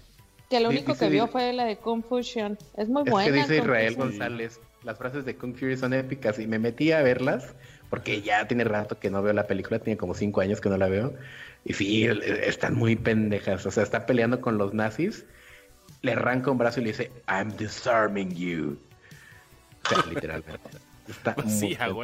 que 0.50 0.60
lo 0.60 0.70
único 0.70 0.94
dice- 0.94 1.06
que 1.06 1.12
vio 1.12 1.28
fue 1.28 1.52
la 1.54 1.66
de 1.66 1.78
Confusion. 1.78 2.58
Es 2.78 2.88
muy 2.90 3.04
Es 3.06 3.10
buena. 3.12 3.32
que 3.32 3.38
dice 3.38 3.58
Israel. 3.58 3.96
González, 3.96 4.60
las 4.84 4.98
frases 4.98 5.26
de 5.26 5.36
Kung 5.36 5.56
Fury 5.56 5.78
son 5.78 5.94
épicas 5.94 6.38
y 6.40 6.48
me 6.48 6.60
metí 6.60 6.92
a 6.92 7.02
verlas 7.02 7.56
porque 7.90 8.22
ya 8.22 8.48
tiene 8.48 8.64
rato 8.64 9.00
que 9.00 9.10
no 9.10 9.22
veo 9.22 9.34
la 9.34 9.48
película, 9.48 9.80
tiene 9.80 9.98
como 9.98 10.14
cinco 10.14 10.42
años 10.42 10.62
que 10.62 10.70
no 10.70 10.78
la 10.78 10.88
veo 10.90 11.14
y 11.64 11.74
sí, 11.74 12.06
están 12.06 12.76
muy 12.76 12.96
pendejas, 12.96 13.66
o 13.66 13.72
sea, 13.72 13.84
está 13.84 14.06
peleando 14.06 14.42
con 14.42 14.58
los 14.58 14.74
nazis, 14.74 15.26
le 16.02 16.12
arranca 16.12 16.52
un 16.52 16.58
brazo 16.60 16.80
y 16.80 16.84
le 16.84 16.90
dice, 16.92 17.12
I'm 17.28 17.56
disarming 17.58 18.30
you. 18.36 18.78
O 19.86 19.90
sea, 19.90 20.04
literalmente. 20.10 20.60
Está 21.08 21.34
Pues 21.36 21.48
muy 21.48 21.56
sí, 21.56 21.76
a 21.76 21.86
pendeja. 21.88 21.96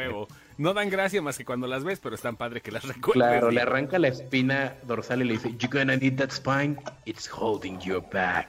No 0.57 0.73
dan 0.73 0.89
gracia 0.89 1.21
más 1.21 1.37
que 1.37 1.45
cuando 1.45 1.67
las 1.67 1.83
ves, 1.83 1.99
pero 1.99 2.15
están 2.15 2.35
padre 2.35 2.61
que 2.61 2.71
las 2.71 2.83
recuerdes. 2.87 3.13
Claro, 3.13 3.51
le 3.51 3.61
arranca 3.61 3.99
la 3.99 4.07
espina 4.07 4.75
dorsal 4.83 5.21
y 5.21 5.25
le 5.25 5.33
dice, 5.33 5.55
You're 5.57 5.79
gonna 5.79 5.95
need 5.97 6.17
that 6.17 6.31
spine, 6.31 6.77
it's 7.05 7.29
holding 7.31 7.79
your 7.79 8.03
back. 8.11 8.47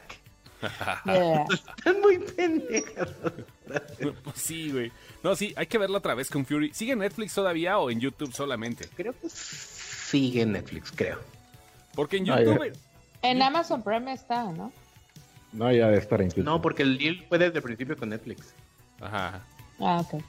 Yeah. 1.05 1.45
Están 1.53 2.01
muy 2.01 2.19
pendejas. 2.19 3.09
Pues 4.23 4.37
sí, 4.37 4.71
güey. 4.71 4.93
No, 5.23 5.35
sí, 5.35 5.55
hay 5.57 5.67
que 5.67 5.79
verla 5.79 5.99
otra 5.99 6.15
vez 6.15 6.29
con 6.29 6.45
Fury. 6.45 6.75
¿Sigue 6.75 6.93
en 6.93 6.99
Netflix 6.99 7.35
todavía 7.35 7.79
o 7.79 7.91
en 7.91 8.01
YouTube 8.01 8.33
solamente? 8.33 8.87
Creo 8.95 9.15
que 9.19 9.29
sigue 9.31 10.43
en 10.43 10.53
Netflix, 10.53 10.93
creo. 10.95 11.19
Porque 11.95 12.19
en 12.19 12.27
YouTube... 12.27 12.73
En 13.23 13.41
Amazon 13.41 13.83
Prime 13.83 14.13
está, 14.13 14.45
¿no? 14.53 14.71
No, 15.53 15.73
ya 15.73 15.89
de 15.89 15.99
estar 15.99 16.21
incluso. 16.21 16.49
No, 16.49 16.61
porque 16.61 16.83
el 16.83 16.99
deal 16.99 17.25
fue 17.29 17.39
desde 17.39 17.57
el 17.59 17.63
principio 17.63 17.97
con 17.97 18.11
Netflix. 18.11 18.53
Ajá. 19.01 19.41
Ah, 19.81 20.01
ok. 20.01 20.23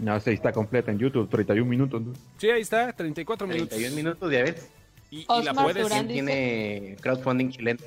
No, 0.00 0.18
sí, 0.20 0.30
está 0.30 0.52
completa 0.52 0.90
en 0.90 0.98
YouTube, 0.98 1.28
31 1.28 1.68
minutos. 1.68 2.02
¿no? 2.02 2.12
Sí, 2.38 2.50
ahí 2.50 2.62
está, 2.62 2.92
34 2.92 3.46
minutos. 3.46 3.68
31 3.70 3.96
minutos, 3.96 4.32
ya 4.32 4.42
ves. 4.42 4.68
Y, 5.10 5.20
y 5.20 5.42
la 5.42 5.54
puedes... 5.54 5.82
Durán. 5.82 6.06
¿Quién 6.06 6.26
tiene 6.26 6.96
crowdfunding 7.00 7.50
chileno? 7.50 7.80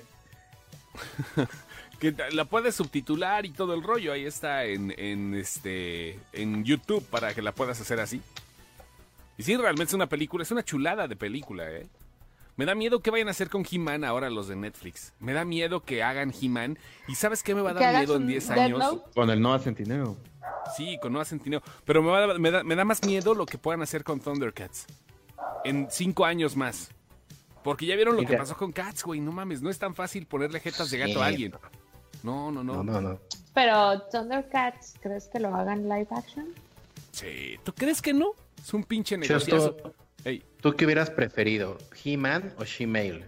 que 2.00 2.16
la 2.32 2.46
puedes 2.46 2.76
subtitular 2.76 3.46
y 3.46 3.50
todo 3.50 3.74
el 3.74 3.84
rollo. 3.84 4.14
Ahí 4.14 4.26
está 4.26 4.66
en, 4.66 4.94
en, 4.98 5.36
este 5.36 6.18
en 6.34 6.64
YouTube 6.64 7.06
para 7.06 7.34
que 7.34 7.42
la 7.42 7.52
puedas 7.52 7.80
hacer 7.80 8.00
así. 8.00 8.22
Y 9.38 9.44
sí, 9.44 9.56
realmente 9.56 9.92
es 9.92 9.94
una 9.94 10.08
película, 10.08 10.44
es 10.44 10.52
una 10.52 10.64
chulada 10.64 11.08
de 11.08 11.16
película, 11.16 11.70
¿eh? 11.70 11.88
Me 12.60 12.66
da 12.66 12.76
miedo 12.76 13.00
que 13.00 13.10
vayan 13.10 13.30
a 13.30 13.32
hacer 13.32 13.50
con 13.50 13.64
He-Man 13.70 14.04
ahora 14.04 14.30
los 14.30 14.50
de 14.50 14.58
Netflix. 14.58 15.14
Me 15.22 15.32
da 15.32 15.46
miedo 15.46 15.80
que 15.86 16.04
hagan 16.04 16.34
He-Man. 16.42 16.78
¿Y 17.08 17.16
sabes 17.16 17.42
qué 17.42 17.56
me 17.56 17.62
va 17.62 17.70
a 17.70 17.74
dar 17.74 17.96
miedo 18.00 18.18
en 18.18 18.24
un 18.24 18.28
10 18.28 18.48
Death 18.50 18.58
años? 18.60 18.80
Note. 18.80 19.12
Con 19.16 19.30
el 19.30 19.42
Noah 19.42 19.60
Centineo. 19.60 20.18
Sí, 20.76 20.98
con 21.02 21.14
Nueva 21.14 21.24
Centineo. 21.24 21.62
Pero 21.86 22.04
me, 22.04 22.12
va 22.12 22.34
a- 22.34 22.38
me 22.38 22.52
da, 22.52 22.62
me 22.66 22.76
da 22.76 22.84
más 22.84 23.02
miedo 23.06 23.34
lo 23.34 23.46
que 23.46 23.58
puedan 23.58 23.82
hacer 23.82 24.04
con 24.04 24.20
Thundercats. 24.20 24.88
En 25.64 25.88
5 25.90 26.26
años 26.26 26.58
más. 26.58 26.90
Porque 27.64 27.86
ya 27.86 27.96
vieron 27.96 28.18
lo 28.18 28.26
que 28.26 28.36
pasó 28.36 28.58
con 28.58 28.74
Cats, 28.74 29.06
güey. 29.06 29.22
No 29.22 29.32
mames, 29.32 29.62
no 29.62 29.70
es 29.70 29.80
tan 29.80 29.96
fácil 29.96 30.26
ponerle 30.26 30.60
jetas 30.60 30.92
de 30.92 30.98
gato 30.98 31.24
a 31.24 31.28
alguien. 31.28 31.54
No, 32.24 32.52
no, 32.52 32.62
no. 32.62 32.84
No, 32.84 32.92
no, 32.92 33.00
no. 33.02 33.20
Pero 33.54 34.02
Thundercats, 34.12 34.96
¿crees 35.00 35.30
que 35.30 35.40
lo 35.40 35.56
hagan 35.56 35.84
live 35.84 36.08
action? 36.12 36.48
Sí. 37.14 37.58
¿Tú 37.64 37.72
crees 37.74 38.02
que 38.02 38.12
no? 38.14 38.32
Es 38.62 38.74
un 38.74 38.84
pinche 38.84 39.18
negociazo. 39.18 39.78
Ey, 40.26 40.44
¿tú 40.62 40.74
qué 40.74 40.86
hubieras 40.86 41.10
preferido? 41.10 41.78
¿He-Man 42.04 42.54
o 42.58 42.66
She-Mail? 42.66 43.26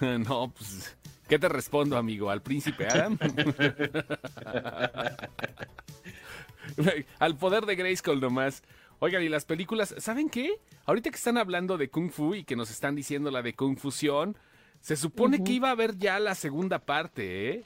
no, 0.00 0.52
pues. 0.56 0.96
¿Qué 1.28 1.38
te 1.38 1.48
respondo, 1.48 1.96
amigo? 1.96 2.30
¿Al 2.30 2.42
príncipe 2.42 2.86
Adam? 2.86 3.18
Al 7.18 7.36
poder 7.36 7.64
de 7.64 7.74
Grayskull 7.74 8.20
nomás. 8.20 8.62
Oigan, 8.98 9.22
y 9.22 9.28
las 9.28 9.44
películas, 9.44 9.94
¿saben 9.98 10.28
qué? 10.28 10.60
Ahorita 10.84 11.10
que 11.10 11.16
están 11.16 11.38
hablando 11.38 11.78
de 11.78 11.90
Kung 11.90 12.10
Fu 12.10 12.34
y 12.34 12.44
que 12.44 12.54
nos 12.54 12.70
están 12.70 12.94
diciendo 12.94 13.30
la 13.30 13.42
de 13.42 13.54
Confusión, 13.54 14.36
se 14.80 14.96
supone 14.96 15.42
que 15.42 15.52
iba 15.52 15.68
a 15.68 15.72
haber 15.72 15.96
ya 15.96 16.20
la 16.20 16.34
segunda 16.34 16.78
parte, 16.78 17.50
¿eh? 17.50 17.64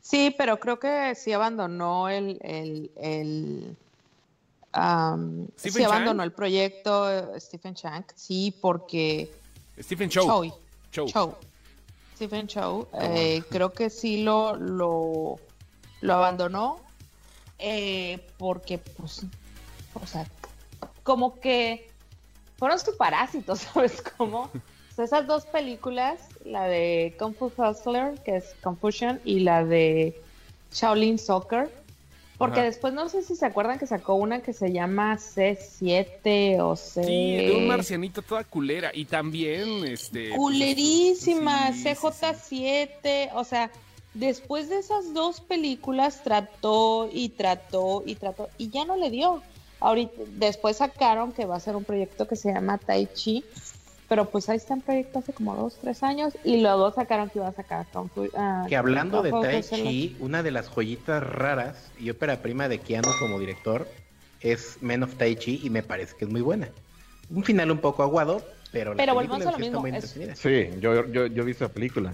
Sí, 0.00 0.34
pero 0.36 0.58
creo 0.58 0.78
que 0.78 1.14
sí 1.14 1.32
abandonó 1.32 2.08
el, 2.08 2.38
el, 2.42 2.90
el, 2.96 3.76
am, 4.72 5.48
¿Stephen 5.58 5.72
sí 5.72 5.84
abandonó 5.84 6.22
el 6.22 6.32
proyecto 6.32 7.10
eh, 7.10 7.40
Stephen 7.40 7.74
Chang, 7.74 8.04
sí, 8.14 8.56
porque 8.60 9.30
Stephen 9.78 10.10
Chow. 10.10 10.26
Chow, 10.26 10.58
Chow. 10.90 11.06
Chow. 11.08 11.34
Stephen 12.16 12.46
Chow, 12.46 12.86
eh, 13.00 13.42
creo 13.48 13.72
que 13.72 13.88
sí 13.88 14.22
lo, 14.22 14.54
lo, 14.54 15.40
lo 16.02 16.14
abandonó 16.14 16.80
eh, 17.58 18.26
porque, 18.38 18.78
pues, 18.78 19.22
o 19.94 20.06
sea, 20.06 20.26
como 21.02 21.40
que 21.40 21.90
fueron 22.58 22.78
su 22.78 22.96
parásito, 22.96 23.56
¿sabes 23.56 24.02
cómo? 24.16 24.42
O 24.42 24.94
sea, 24.94 25.04
esas 25.04 25.26
dos 25.26 25.46
películas, 25.46 26.20
la 26.44 26.64
de 26.64 27.14
Kung 27.18 27.34
Fu 27.34 27.52
Hustler, 27.56 28.18
que 28.22 28.36
es 28.36 28.54
Confusion, 28.62 29.20
y 29.24 29.40
la 29.40 29.64
de 29.64 30.20
Shaolin 30.72 31.18
Soccer, 31.18 31.70
porque 32.40 32.60
Ajá. 32.60 32.68
después 32.68 32.94
no 32.94 33.06
sé 33.10 33.22
si 33.22 33.36
se 33.36 33.44
acuerdan 33.44 33.78
que 33.78 33.86
sacó 33.86 34.14
una 34.14 34.40
que 34.40 34.54
se 34.54 34.72
llama 34.72 35.18
C7 35.18 36.58
o 36.62 36.74
C... 36.74 37.04
Sí, 37.04 37.36
de 37.36 37.54
un 37.54 37.68
marcianito 37.68 38.22
toda 38.22 38.44
culera. 38.44 38.92
Y 38.94 39.04
también, 39.04 39.84
este. 39.84 40.28
pues, 40.28 40.38
culerísima, 40.38 41.70
sí, 41.72 41.82
sí, 41.82 41.82
sí. 41.82 41.88
CJ7, 41.90 43.30
o 43.34 43.44
sea, 43.44 43.70
después 44.14 44.70
de 44.70 44.78
esas 44.78 45.12
dos 45.12 45.42
películas 45.42 46.24
trató 46.24 47.10
y 47.12 47.28
trató 47.28 48.04
y 48.06 48.14
trató 48.14 48.48
y 48.56 48.70
ya 48.70 48.86
no 48.86 48.96
le 48.96 49.10
dio. 49.10 49.42
Ahorita, 49.78 50.22
después 50.38 50.78
sacaron 50.78 51.32
que 51.32 51.44
va 51.44 51.56
a 51.56 51.60
ser 51.60 51.76
un 51.76 51.84
proyecto 51.84 52.26
que 52.26 52.36
se 52.36 52.54
llama 52.54 52.78
Tai 52.78 53.06
Chi, 53.12 53.44
pero 54.10 54.28
pues 54.28 54.48
ahí 54.48 54.56
está 54.56 54.74
en 54.74 54.80
proyecto 54.80 55.20
hace 55.20 55.32
como 55.32 55.54
dos, 55.54 55.78
tres 55.80 56.02
años 56.02 56.34
y 56.42 56.60
luego 56.60 56.92
sacaron 56.92 57.30
que 57.30 57.38
iba 57.38 57.46
a 57.46 57.52
sacar 57.52 57.86
ah, 58.36 58.66
Que 58.68 58.76
hablando 58.76 59.22
de 59.22 59.30
Tai. 59.30 59.62
Chi, 59.62 60.16
una 60.18 60.42
de 60.42 60.50
las 60.50 60.68
joyitas 60.68 61.22
raras 61.22 61.92
y 61.96 62.10
ópera 62.10 62.42
prima 62.42 62.68
de 62.68 62.80
Keanu 62.80 63.08
como 63.20 63.38
director 63.38 63.86
es 64.40 64.78
Men 64.80 65.04
of 65.04 65.14
Tai 65.14 65.36
Chi 65.36 65.60
y 65.62 65.70
me 65.70 65.84
parece 65.84 66.16
que 66.16 66.24
es 66.24 66.30
muy 66.30 66.40
buena. 66.40 66.68
Un 67.30 67.44
final 67.44 67.70
un 67.70 67.78
poco 67.78 68.02
aguado, 68.02 68.44
pero 68.72 68.94
la 68.94 68.96
Pero 68.96 69.14
película 69.14 69.38
volvemos 69.38 69.46
a 69.46 69.50
lo 69.52 69.58
mismo, 69.64 69.80
muy 69.80 69.90
es- 69.90 69.96
entretenida. 69.96 70.34
Sí, 70.34 70.80
yo, 70.80 71.06
yo, 71.06 71.26
yo 71.26 71.44
vi 71.44 71.52
esa 71.52 71.68
película. 71.68 72.12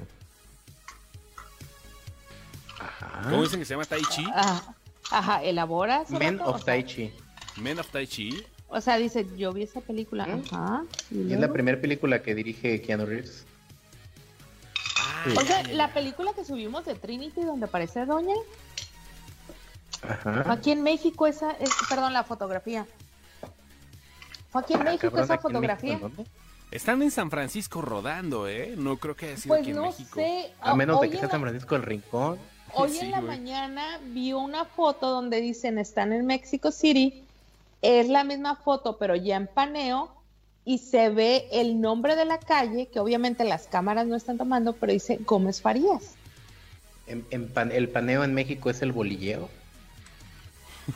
Ajá. 2.79 3.23
¿Cómo 3.31 3.43
dicen 3.43 3.59
que 3.59 3.65
se 3.65 3.73
llama 3.73 3.87
Tai 3.87 4.03
Chi? 4.03 4.27
Ah, 4.35 4.63
ajá, 5.13 5.43
elabora. 5.43 6.05
Men 6.11 6.39
rato, 6.39 6.51
o 6.51 6.55
of 6.57 6.63
sea, 6.63 6.75
Tai 6.75 6.85
Chi. 6.85 7.15
Men 7.57 7.79
of 7.79 7.89
Tai 7.89 8.07
Chi. 8.07 8.45
O 8.69 8.81
sea, 8.81 8.97
dice, 8.99 9.27
yo 9.37 9.53
vi 9.53 9.63
esa 9.63 9.81
película, 9.81 10.27
¿Mm? 10.27 10.43
ajá. 10.53 10.85
y 11.11 11.33
es 11.33 11.39
la 11.41 11.53
primera 11.53 11.81
película 11.81 12.23
que 12.23 12.35
dirige 12.35 12.83
Keanu 12.83 13.07
Reeves. 13.07 13.45
O 15.37 15.41
sea, 15.41 15.63
la 15.65 15.93
película 15.93 16.33
que 16.35 16.45
subimos 16.45 16.85
de 16.85 16.95
Trinity 16.95 17.43
donde 17.43 17.67
aparece 17.67 18.05
Doña, 18.07 18.35
Ajá. 20.03 20.53
aquí 20.53 20.71
en 20.71 20.83
México 20.83 21.27
esa, 21.27 21.53
es, 21.53 21.71
perdón, 21.89 22.13
la 22.13 22.23
fotografía. 22.25 22.87
Fue 24.51 24.61
aquí 24.63 24.75
en 24.75 24.85
México 24.85 25.09
Cabrón, 25.09 25.25
esa 25.25 25.35
en 25.35 25.41
fotografía. 25.41 25.99
México, 25.99 26.11
¿en? 26.17 26.27
Están 26.71 27.03
en 27.03 27.11
San 27.11 27.31
Francisco 27.31 27.81
rodando, 27.83 28.49
¿eh? 28.49 28.75
No 28.77 28.97
creo 28.99 29.15
que 29.17 29.27
haya 29.27 29.37
sido 29.37 29.49
Pues 29.55 29.61
aquí 29.63 29.71
en 29.71 29.77
no 29.77 29.83
México. 29.87 30.15
sé. 30.21 30.53
A 30.61 30.75
menos 30.75 31.01
de 31.01 31.09
que 31.09 31.15
en 31.15 31.21
sea 31.21 31.27
la- 31.29 31.33
San 31.33 31.41
Francisco 31.41 31.77
el 31.77 31.83
Rincón. 31.83 32.39
Hoy 32.75 32.91
Sí, 32.91 32.99
en 33.01 33.11
la 33.13 33.21
güey. 33.21 33.29
mañana 33.39 34.01
vi 34.07 34.33
una 34.33 34.65
foto 34.65 35.09
donde 35.11 35.41
dicen 35.41 35.79
están 35.79 36.13
en 36.13 36.27
Mexico 36.27 36.73
City. 36.73 37.25
Es 37.87 38.09
la 38.09 38.25
misma 38.25 38.57
foto, 38.57 38.99
pero 38.99 39.15
ya 39.17 39.37
en 39.37 39.47
paneo. 39.47 40.13
Y 40.65 40.79
se 40.79 41.11
ve 41.11 41.49
el 41.53 41.81
nombre 41.81 42.17
de 42.17 42.25
la 42.25 42.39
calle, 42.41 42.89
que 42.89 42.99
obviamente 42.99 43.45
las 43.45 43.69
cámaras 43.69 44.07
no 44.09 44.17
están 44.17 44.37
tomando, 44.37 44.73
pero 44.73 44.93
dice 44.93 45.19
Gómez 45.25 45.61
Farías. 45.63 46.15
En, 47.07 47.25
en 47.31 47.49
pan- 47.49 47.71
el 47.71 47.89
paneo 47.89 48.25
en 48.25 48.35
México 48.35 48.69
es 48.71 48.83
el 48.83 48.91
bolilleo. 48.91 49.49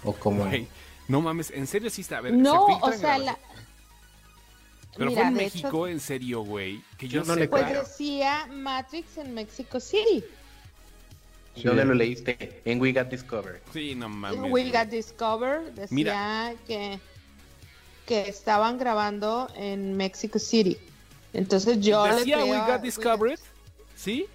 O 0.04 0.12
como. 0.12 0.44
Güey, 0.46 0.66
no 1.06 1.20
mames, 1.20 1.50
en 1.52 1.68
serio 1.68 1.88
sí 1.90 2.00
está. 2.00 2.18
A 2.18 2.20
ver, 2.22 2.32
No, 2.32 2.66
se 2.66 2.72
o 2.82 2.92
sea, 2.98 3.18
la, 3.18 3.38
Pero 4.96 5.10
Mira, 5.10 5.20
fue 5.22 5.28
en 5.28 5.34
México, 5.34 5.68
hecho- 5.68 5.86
en 5.86 6.00
serio, 6.00 6.42
güey. 6.42 6.82
Que 6.98 7.06
yo, 7.06 7.20
Yo 7.22 7.26
no 7.28 7.36
le 7.36 7.42
sepa. 7.42 7.56
pues 7.58 7.68
creo. 7.70 7.82
decía 7.82 8.48
Matrix 8.52 9.18
en 9.18 9.34
Mexico 9.34 9.78
City. 9.78 10.24
¿Dónde 11.56 11.84
lo 11.84 11.94
leíste? 11.94 12.62
En 12.64 12.80
We 12.80 12.92
Got 12.92 13.08
Discovered. 13.08 13.60
Sí, 13.72 13.94
no 13.94 14.08
mames. 14.08 14.40
We 14.40 14.48
güey. 14.48 14.70
Got 14.70 14.88
Discovered 14.88 15.72
decía 15.72 15.88
Mira. 15.94 16.54
que, 16.66 16.98
que 18.06 18.28
estaban 18.28 18.78
grabando 18.78 19.48
en 19.56 19.96
Mexico 19.96 20.38
City. 20.38 20.78
Entonces 21.32 21.80
yo 21.80 22.06
le 22.06 22.14
¿Decía 22.16 22.36
creo 22.36 22.46
We 22.46 22.58
Got 22.72 22.80
Discovered? 22.82 23.38
¿Sí? 23.96 24.26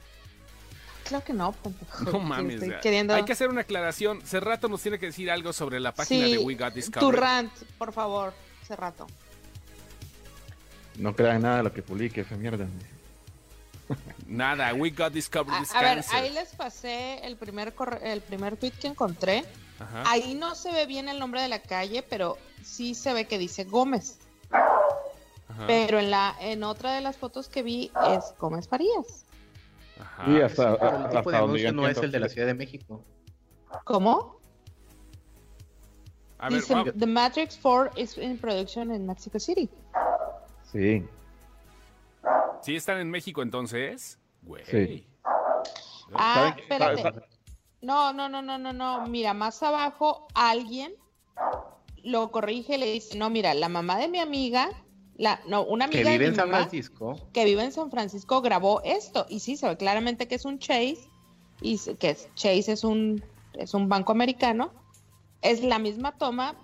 Claro 1.06 1.24
que 1.24 1.34
no, 1.34 1.52
pendejo. 1.52 2.04
No 2.12 2.20
mames. 2.20 2.62
Estoy 2.62 2.80
queriendo... 2.82 3.14
Hay 3.14 3.24
que 3.26 3.34
hacer 3.34 3.50
una 3.50 3.62
aclaración. 3.62 4.22
Cerrato 4.24 4.68
nos 4.68 4.82
tiene 4.82 4.98
que 5.00 5.08
decir 5.08 5.30
algo 5.32 5.54
sobre 5.54 5.80
la 5.80 5.94
página 5.94 6.26
Sí, 6.26 6.32
de 6.34 6.38
We 6.40 6.56
Got 6.56 6.70
tu 6.70 6.76
Discovered. 6.76 7.20
rant, 7.20 7.52
por 7.78 7.94
favor, 7.94 8.34
hace 8.62 8.76
rato. 8.76 9.08
No 10.98 11.16
crean 11.16 11.42
nada 11.42 11.58
de 11.58 11.64
lo 11.64 11.74
que 11.74 11.82
publique 11.82 12.22
esa 12.22 12.36
mierda. 12.38 12.68
Nada, 14.28 14.74
We 14.74 14.90
Got 14.92 15.14
Discovered 15.14 15.58
A, 15.60 15.62
is 15.62 15.74
a 15.76 15.82
ver, 15.82 16.04
ahí 16.14 16.32
les 16.32 16.54
pasé 16.56 17.20
el 17.26 17.38
primer 17.38 17.74
corre- 17.76 18.02
el 18.12 18.22
primer 18.22 18.58
tweet 18.58 18.72
que 18.72 18.88
encontré. 18.88 19.46
Ajá. 19.80 20.04
Ahí 20.08 20.34
no 20.34 20.56
se 20.56 20.72
ve 20.72 20.86
bien 20.86 21.10
el 21.10 21.20
nombre 21.20 21.42
de 21.42 21.48
la 21.48 21.60
calle, 21.60 22.02
pero 22.04 22.38
sí 22.64 22.96
se 22.96 23.14
ve 23.14 23.26
que 23.26 23.38
dice 23.38 23.66
Gómez. 23.66 24.18
Ajá. 24.52 25.68
Pero 25.68 26.00
en 26.00 26.10
la 26.12 26.36
en 26.40 26.64
otra 26.64 26.94
de 26.94 27.02
las 27.02 27.18
fotos 27.18 27.48
que 27.50 27.62
vi 27.64 27.92
es 28.10 28.34
Gómez 28.40 28.68
Farías. 28.68 29.26
Ajá. 30.00 30.26
Sí, 30.26 30.42
hasta, 30.42 30.72
Sí, 30.72 30.78
pero 30.80 30.98
el 30.98 31.06
hasta 31.18 31.32
de 31.32 31.38
anuncio 31.38 31.74
no 31.74 31.88
es 31.88 31.98
el 31.98 32.12
de 32.12 32.20
la 32.20 32.30
Ciudad 32.30 32.48
de 32.48 32.54
México. 32.54 33.04
¿Cómo? 33.84 34.40
A 36.38 36.50
ver, 36.50 36.60
Dice, 36.60 36.76
The 36.98 37.06
Matrix 37.06 37.58
4 37.62 37.92
is 37.96 38.18
in 38.18 38.38
production 38.38 38.94
in 38.94 39.06
Mexico 39.06 39.40
City. 39.40 39.70
Sí. 40.72 41.06
¿Sí 42.62 42.76
están 42.76 43.00
en 43.00 43.10
México 43.10 43.42
entonces? 43.42 44.20
Güey. 44.42 44.64
Sí. 44.66 45.08
Ah, 46.14 46.56
espérate. 46.58 47.02
¿Saben- 47.02 47.24
No, 47.82 48.14
no, 48.14 48.30
no, 48.30 48.42
no, 48.42 48.58
no, 48.58 48.74
no. 48.74 49.08
Mira, 49.08 49.34
más 49.34 49.62
abajo 49.64 50.28
alguien 50.34 50.94
lo 52.04 52.32
corrige 52.32 52.76
y 52.76 52.78
le 52.78 52.92
dice, 52.92 53.18
no, 53.18 53.30
mira, 53.30 53.54
la 53.54 53.70
mamá 53.70 53.98
de 53.98 54.08
mi 54.08 54.20
amiga, 54.20 54.70
la, 55.18 55.40
no, 55.48 55.64
una 55.64 55.86
amiga 55.86 56.04
Que 56.04 56.10
vive 56.12 56.24
de 56.26 56.30
en 56.30 56.36
San 56.36 56.50
mamá 56.50 56.58
Francisco. 56.60 57.16
que 57.34 57.46
vive 57.46 57.64
en 57.64 57.72
San 57.72 57.90
Francisco 57.92 58.42
grabó 58.42 58.82
esto. 58.84 59.26
Y 59.30 59.40
sí, 59.40 59.56
se 59.58 59.68
ve 59.68 59.78
claramente 59.78 60.28
que 60.28 60.36
es 60.36 60.46
un 60.46 60.60
Chase, 60.60 60.98
y 61.62 61.78
que 62.00 62.16
Chase 62.36 62.72
es 62.72 62.84
un, 62.84 63.24
es 63.54 63.74
un 63.74 63.88
banco 63.90 64.12
americano. 64.12 64.72
Es 65.42 65.64
la 65.64 65.80
misma 65.80 66.12
toma, 66.18 66.56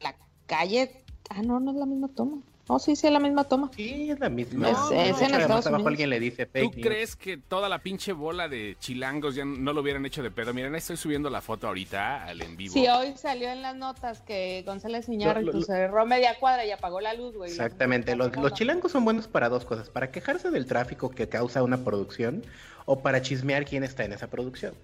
la 0.00 0.16
calle, 0.46 1.04
ah, 1.30 1.42
no, 1.42 1.58
no 1.60 1.70
es 1.72 1.76
la 1.76 1.86
misma 1.86 2.08
toma. 2.08 2.38
No, 2.68 2.80
sí, 2.80 2.96
sí 2.96 3.06
es 3.06 3.12
la 3.12 3.20
misma 3.20 3.44
toma. 3.44 3.70
Sí, 3.76 4.10
es 4.10 4.18
la 4.18 4.28
misma. 4.28 4.70
Es- 4.70 4.88
De 4.88 5.10
es 5.10 5.16
hecho, 5.22 5.24
en 5.34 5.40
Estados 5.40 5.66
abajo 5.68 5.86
alguien 5.86 6.10
le 6.10 6.18
dice 6.18 6.46
¿Tú 6.46 6.58
news. 6.58 6.74
crees 6.82 7.14
que 7.14 7.36
toda 7.36 7.68
la 7.68 7.78
pinche 7.78 8.12
bola 8.12 8.48
de 8.48 8.76
chilangos 8.80 9.36
ya 9.36 9.44
no 9.44 9.72
lo 9.72 9.82
hubieran 9.82 10.04
hecho 10.04 10.20
de 10.20 10.32
pedo? 10.32 10.52
Miren, 10.52 10.72
ahí 10.74 10.78
estoy 10.78 10.96
subiendo 10.96 11.30
la 11.30 11.40
foto 11.40 11.68
ahorita 11.68 12.24
al 12.24 12.42
en 12.42 12.56
vivo. 12.56 12.72
Sí, 12.74 12.88
hoy 12.88 13.14
salió 13.16 13.50
en 13.50 13.62
las 13.62 13.76
notas 13.76 14.20
que 14.22 14.64
González 14.66 15.08
Iñárritu 15.08 15.60
se 15.60 15.66
cerró 15.66 16.04
media 16.06 16.36
cuadra 16.40 16.64
y 16.64 16.72
apagó 16.72 17.00
la 17.00 17.14
luz, 17.14 17.36
güey. 17.36 17.50
Exactamente. 17.52 18.16
Los, 18.16 18.34
los 18.36 18.52
chilangos 18.52 18.90
son 18.90 19.04
buenos 19.04 19.28
para 19.28 19.48
dos 19.48 19.64
cosas: 19.64 19.88
para 19.88 20.10
quejarse 20.10 20.50
del 20.50 20.66
tráfico 20.66 21.08
que 21.10 21.28
causa 21.28 21.62
una 21.62 21.84
producción 21.84 22.42
o 22.84 22.98
para 23.00 23.22
chismear 23.22 23.64
quién 23.64 23.84
está 23.84 24.04
en 24.04 24.12
esa 24.12 24.26
producción. 24.26 24.74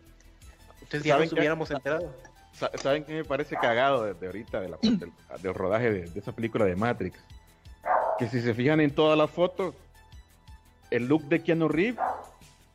Entonces 0.82 1.02
ya 1.02 1.14
¿Saben 1.14 1.26
nos 1.26 1.32
hubiéramos 1.32 1.70
enterado. 1.70 2.14
Sa- 2.52 2.70
¿Saben 2.80 3.02
qué 3.04 3.14
me 3.14 3.24
parece 3.24 3.56
cagado 3.56 4.04
desde 4.04 4.26
ahorita 4.26 4.60
de 4.60 4.68
la, 4.68 4.76
del, 4.82 5.10
del 5.42 5.54
rodaje 5.54 5.90
de, 5.90 6.00
de 6.10 6.20
esa 6.20 6.30
película 6.32 6.64
de 6.64 6.76
Matrix? 6.76 7.18
Que 8.18 8.28
si 8.28 8.40
se 8.40 8.54
fijan 8.54 8.80
en 8.80 8.94
todas 8.94 9.16
las 9.18 9.30
fotos, 9.30 9.74
el 10.90 11.06
look 11.06 11.22
de 11.24 11.42
Keanu 11.42 11.68
Reeves, 11.68 12.00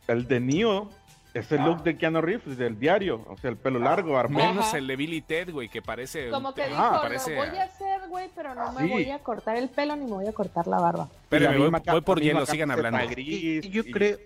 el 0.07 0.27
de 0.27 0.39
Neo, 0.39 0.89
es 1.33 1.51
el 1.51 1.61
look 1.63 1.83
de 1.83 1.97
Keanu 1.97 2.21
Reeves 2.21 2.57
del 2.57 2.79
diario, 2.79 3.23
o 3.29 3.37
sea, 3.37 3.51
el 3.51 3.57
pelo 3.57 3.77
largo, 3.79 4.17
armado. 4.17 4.47
Menos 4.53 4.73
el 4.73 4.87
de 4.87 4.95
Billy 4.95 5.21
Ted, 5.21 5.51
güey, 5.51 5.69
que 5.69 5.81
parece... 5.83 6.29
Como 6.29 6.53
que 6.53 6.63
ah, 6.63 6.67
dijo, 6.67 7.01
parece- 7.01 7.35
lo 7.35 7.45
voy 7.45 7.57
a 7.57 7.63
hacer, 7.63 8.01
güey, 8.09 8.29
pero 8.35 8.55
no 8.55 8.71
me 8.71 8.81
Sí. 8.83 8.89
voy 8.89 9.11
a 9.11 9.19
cortar 9.19 9.55
el 9.57 9.69
pelo 9.69 9.95
ni 9.95 10.05
me 10.05 10.11
voy 10.13 10.27
a 10.27 10.33
cortar 10.33 10.65
la 10.67 10.79
barba. 10.79 11.07
Espérame, 11.23 11.53
la 11.59 11.69
voy, 11.69 11.81
voy 11.91 12.01
por 12.01 12.19
hielo, 12.19 12.45
sigan 12.45 12.71
hablando. 12.71 12.99
gris 13.09 13.27
Y 13.65 13.69
yo 13.69 13.83
y- 13.85 13.91
creo 13.91 14.17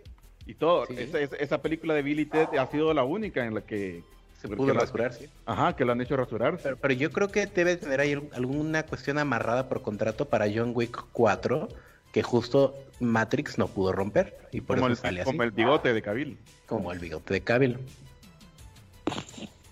Y 0.45 0.55
todo. 0.55 0.86
Sí. 0.88 0.95
Esa, 0.97 1.20
esa- 1.20 1.36
esa 1.36 1.62
película 1.62 1.93
de 1.93 2.01
Billy 2.01 2.26
Ted 2.26 2.47
ha 2.57 2.66
sido 2.68 2.93
la 2.93 3.03
única 3.03 3.45
en 3.45 3.53
la 3.53 3.62
que. 3.62 4.03
Se 4.42 4.48
porque 4.48 4.64
pudo 4.64 4.74
rasurar, 4.74 5.14
sí. 5.14 5.30
Ajá, 5.46 5.76
que 5.76 5.86
lo 5.86 5.92
han 5.92 6.02
hecho 6.02 6.18
rasurar. 6.18 6.58
Pero, 6.62 6.78
pero 6.78 6.94
yo 6.94 7.12
creo 7.12 7.30
que 7.30 7.46
debe 7.46 7.78
tener 7.78 8.00
ahí 8.00 8.14
alguna 8.34 8.84
cuestión 8.84 9.18
amarrada 9.20 9.70
por 9.70 9.82
contrato 9.82 10.26
para 10.26 10.48
John 10.54 10.72
Wick 10.76 11.06
4 11.12 11.68
que 12.12 12.24
justo 12.24 12.76
Matrix 13.00 13.58
no 13.58 13.68
pudo 13.68 13.94
romper 13.94 14.38
y 14.52 14.60
por 14.62 14.76
como, 14.78 14.88
eso 14.88 14.94
el, 14.94 14.98
sale 14.98 15.22
así, 15.22 15.30
como 15.32 15.44
el 15.44 15.52
bigote 15.52 15.94
de 15.94 16.02
Cabil. 16.02 16.38
como 16.66 16.92
el 16.92 17.00
bigote 17.00 17.34
de 17.36 17.42
Cavill. 17.42 17.78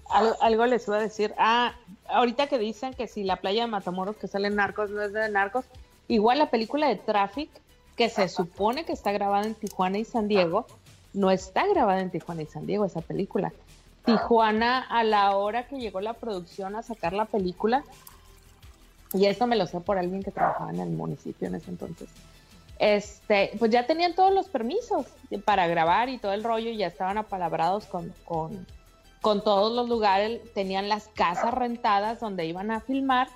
Al- 0.09 0.35
algo 0.41 0.65
les 0.65 0.87
iba 0.87 0.97
a 0.97 1.01
decir. 1.01 1.33
Ah, 1.37 1.75
ahorita 2.07 2.47
que 2.47 2.57
dicen 2.57 2.93
que 2.93 3.07
si 3.07 3.23
la 3.23 3.37
playa 3.37 3.63
de 3.63 3.67
Matamoros 3.71 4.15
que 4.17 4.27
sale 4.27 4.47
en 4.47 4.55
Narcos 4.55 4.89
no 4.89 5.01
es 5.01 5.13
de 5.13 5.29
Narcos, 5.29 5.65
igual 6.07 6.39
la 6.39 6.49
película 6.49 6.87
de 6.87 6.95
Traffic, 6.95 7.49
que 7.95 8.09
se 8.09 8.27
supone 8.29 8.85
que 8.85 8.93
está 8.93 9.11
grabada 9.11 9.45
en 9.45 9.53
Tijuana 9.55 9.97
y 9.97 10.05
San 10.05 10.27
Diego, 10.27 10.65
no 11.13 11.29
está 11.31 11.67
grabada 11.67 11.99
en 12.01 12.09
Tijuana 12.09 12.41
y 12.43 12.45
San 12.45 12.65
Diego 12.65 12.85
esa 12.85 13.01
película. 13.01 13.51
Tijuana, 14.17 14.79
a 14.79 15.03
la 15.03 15.35
hora 15.35 15.67
que 15.67 15.77
llegó 15.77 16.01
la 16.01 16.13
producción 16.13 16.75
a 16.75 16.83
sacar 16.83 17.13
la 17.13 17.25
película, 17.25 17.83
y 19.13 19.25
esto 19.25 19.47
me 19.47 19.55
lo 19.55 19.65
sé 19.65 19.79
por 19.79 19.97
alguien 19.97 20.23
que 20.23 20.31
trabajaba 20.31 20.69
en 20.69 20.79
el 20.79 20.89
municipio 20.89 21.47
en 21.47 21.55
ese 21.55 21.71
entonces. 21.71 22.09
Este, 22.77 23.51
pues 23.59 23.71
ya 23.71 23.85
tenían 23.85 24.15
todos 24.15 24.33
los 24.33 24.47
permisos 24.47 25.05
para 25.43 25.67
grabar 25.67 26.09
y 26.09 26.17
todo 26.17 26.33
el 26.33 26.43
rollo, 26.43 26.69
y 26.69 26.77
ya 26.77 26.87
estaban 26.87 27.17
apalabrados 27.17 27.85
con, 27.85 28.13
con, 28.25 28.65
con 29.21 29.43
todos 29.43 29.75
los 29.75 29.89
lugares, 29.89 30.41
tenían 30.53 30.89
las 30.89 31.07
casas 31.09 31.53
rentadas 31.53 32.19
donde 32.19 32.45
iban 32.45 32.71
a 32.71 32.79
filmar, 32.79 33.27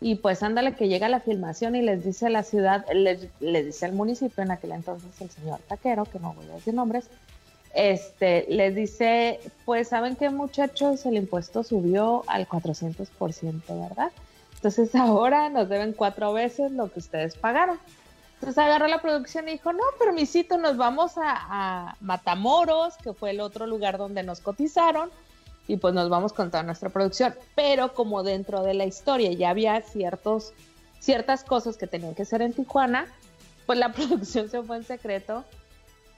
y 0.00 0.16
pues 0.16 0.42
ándale 0.42 0.74
que 0.74 0.88
llega 0.88 1.08
la 1.08 1.20
filmación 1.20 1.74
y 1.74 1.82
les 1.82 2.04
dice 2.04 2.28
la 2.28 2.42
ciudad, 2.42 2.84
les, 2.92 3.28
les 3.40 3.66
dice 3.66 3.86
el 3.86 3.92
municipio 3.92 4.42
en 4.42 4.50
aquel 4.50 4.72
entonces 4.72 5.10
el 5.20 5.30
señor 5.30 5.60
Taquero, 5.60 6.04
que 6.04 6.18
no 6.18 6.34
voy 6.34 6.44
a 6.50 6.54
decir 6.54 6.74
nombres, 6.74 7.08
este, 7.76 8.46
les 8.48 8.74
dice, 8.74 9.38
pues 9.66 9.88
saben 9.88 10.16
qué 10.16 10.30
muchachos, 10.30 11.04
el 11.04 11.16
impuesto 11.16 11.62
subió 11.62 12.24
al 12.26 12.48
400%, 12.48 13.62
¿verdad? 13.68 14.10
Entonces 14.54 14.94
ahora 14.96 15.50
nos 15.50 15.68
deben 15.68 15.92
cuatro 15.92 16.32
veces 16.32 16.72
lo 16.72 16.90
que 16.90 17.00
ustedes 17.00 17.36
pagaron. 17.36 17.78
Entonces 18.34 18.58
agarró 18.58 18.86
la 18.86 19.02
producción 19.02 19.48
y 19.48 19.52
dijo, 19.52 19.72
no, 19.72 19.82
permisito, 19.98 20.56
nos 20.56 20.78
vamos 20.78 21.18
a, 21.18 21.22
a 21.26 21.96
Matamoros, 22.00 22.96
que 22.96 23.12
fue 23.12 23.30
el 23.30 23.40
otro 23.40 23.66
lugar 23.66 23.98
donde 23.98 24.22
nos 24.22 24.40
cotizaron, 24.40 25.10
y 25.68 25.76
pues 25.76 25.92
nos 25.92 26.08
vamos 26.08 26.32
con 26.32 26.50
toda 26.50 26.62
nuestra 26.62 26.88
producción. 26.88 27.34
Pero 27.54 27.92
como 27.92 28.22
dentro 28.22 28.62
de 28.62 28.72
la 28.72 28.86
historia 28.86 29.32
ya 29.32 29.50
había 29.50 29.80
ciertos, 29.82 30.54
ciertas 30.98 31.44
cosas 31.44 31.76
que 31.76 31.86
tenían 31.86 32.14
que 32.14 32.24
ser 32.24 32.40
en 32.40 32.54
Tijuana, 32.54 33.06
pues 33.66 33.78
la 33.78 33.92
producción 33.92 34.48
se 34.48 34.62
fue 34.62 34.78
en 34.78 34.84
secreto 34.84 35.44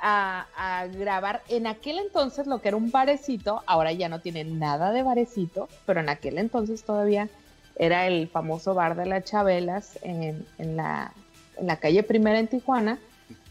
a, 0.01 0.87
grabar 0.93 1.43
en 1.49 1.67
aquel 1.67 1.99
entonces 1.99 2.47
lo 2.47 2.61
que 2.61 2.69
era 2.69 2.77
un 2.77 2.91
barecito, 2.91 3.63
ahora 3.67 3.93
ya 3.93 4.09
no 4.09 4.21
tiene 4.21 4.45
nada 4.45 4.93
de 4.93 5.03
barecito, 5.03 5.69
pero 5.87 6.01
en 6.01 6.09
aquel 6.09 6.39
entonces 6.39 6.85
todavía 6.85 7.29
era 7.77 8.07
el 8.07 8.29
famoso 8.29 8.75
bar 8.75 8.97
de 8.97 9.07
las 9.07 9.25
Chabelas 9.25 9.99
en, 10.03 10.47
en, 10.59 10.77
la, 10.77 11.13
en 11.57 11.67
la 11.67 11.77
calle 11.77 12.03
Primera 12.03 12.39
en 12.39 12.49
Tijuana, 12.49 12.99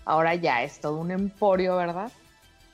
ahora 0.06 0.36
ya 0.36 0.64
es 0.64 0.80
todo 0.80 0.98
un 0.98 1.12
emporio, 1.12 1.76
¿verdad? 1.76 2.12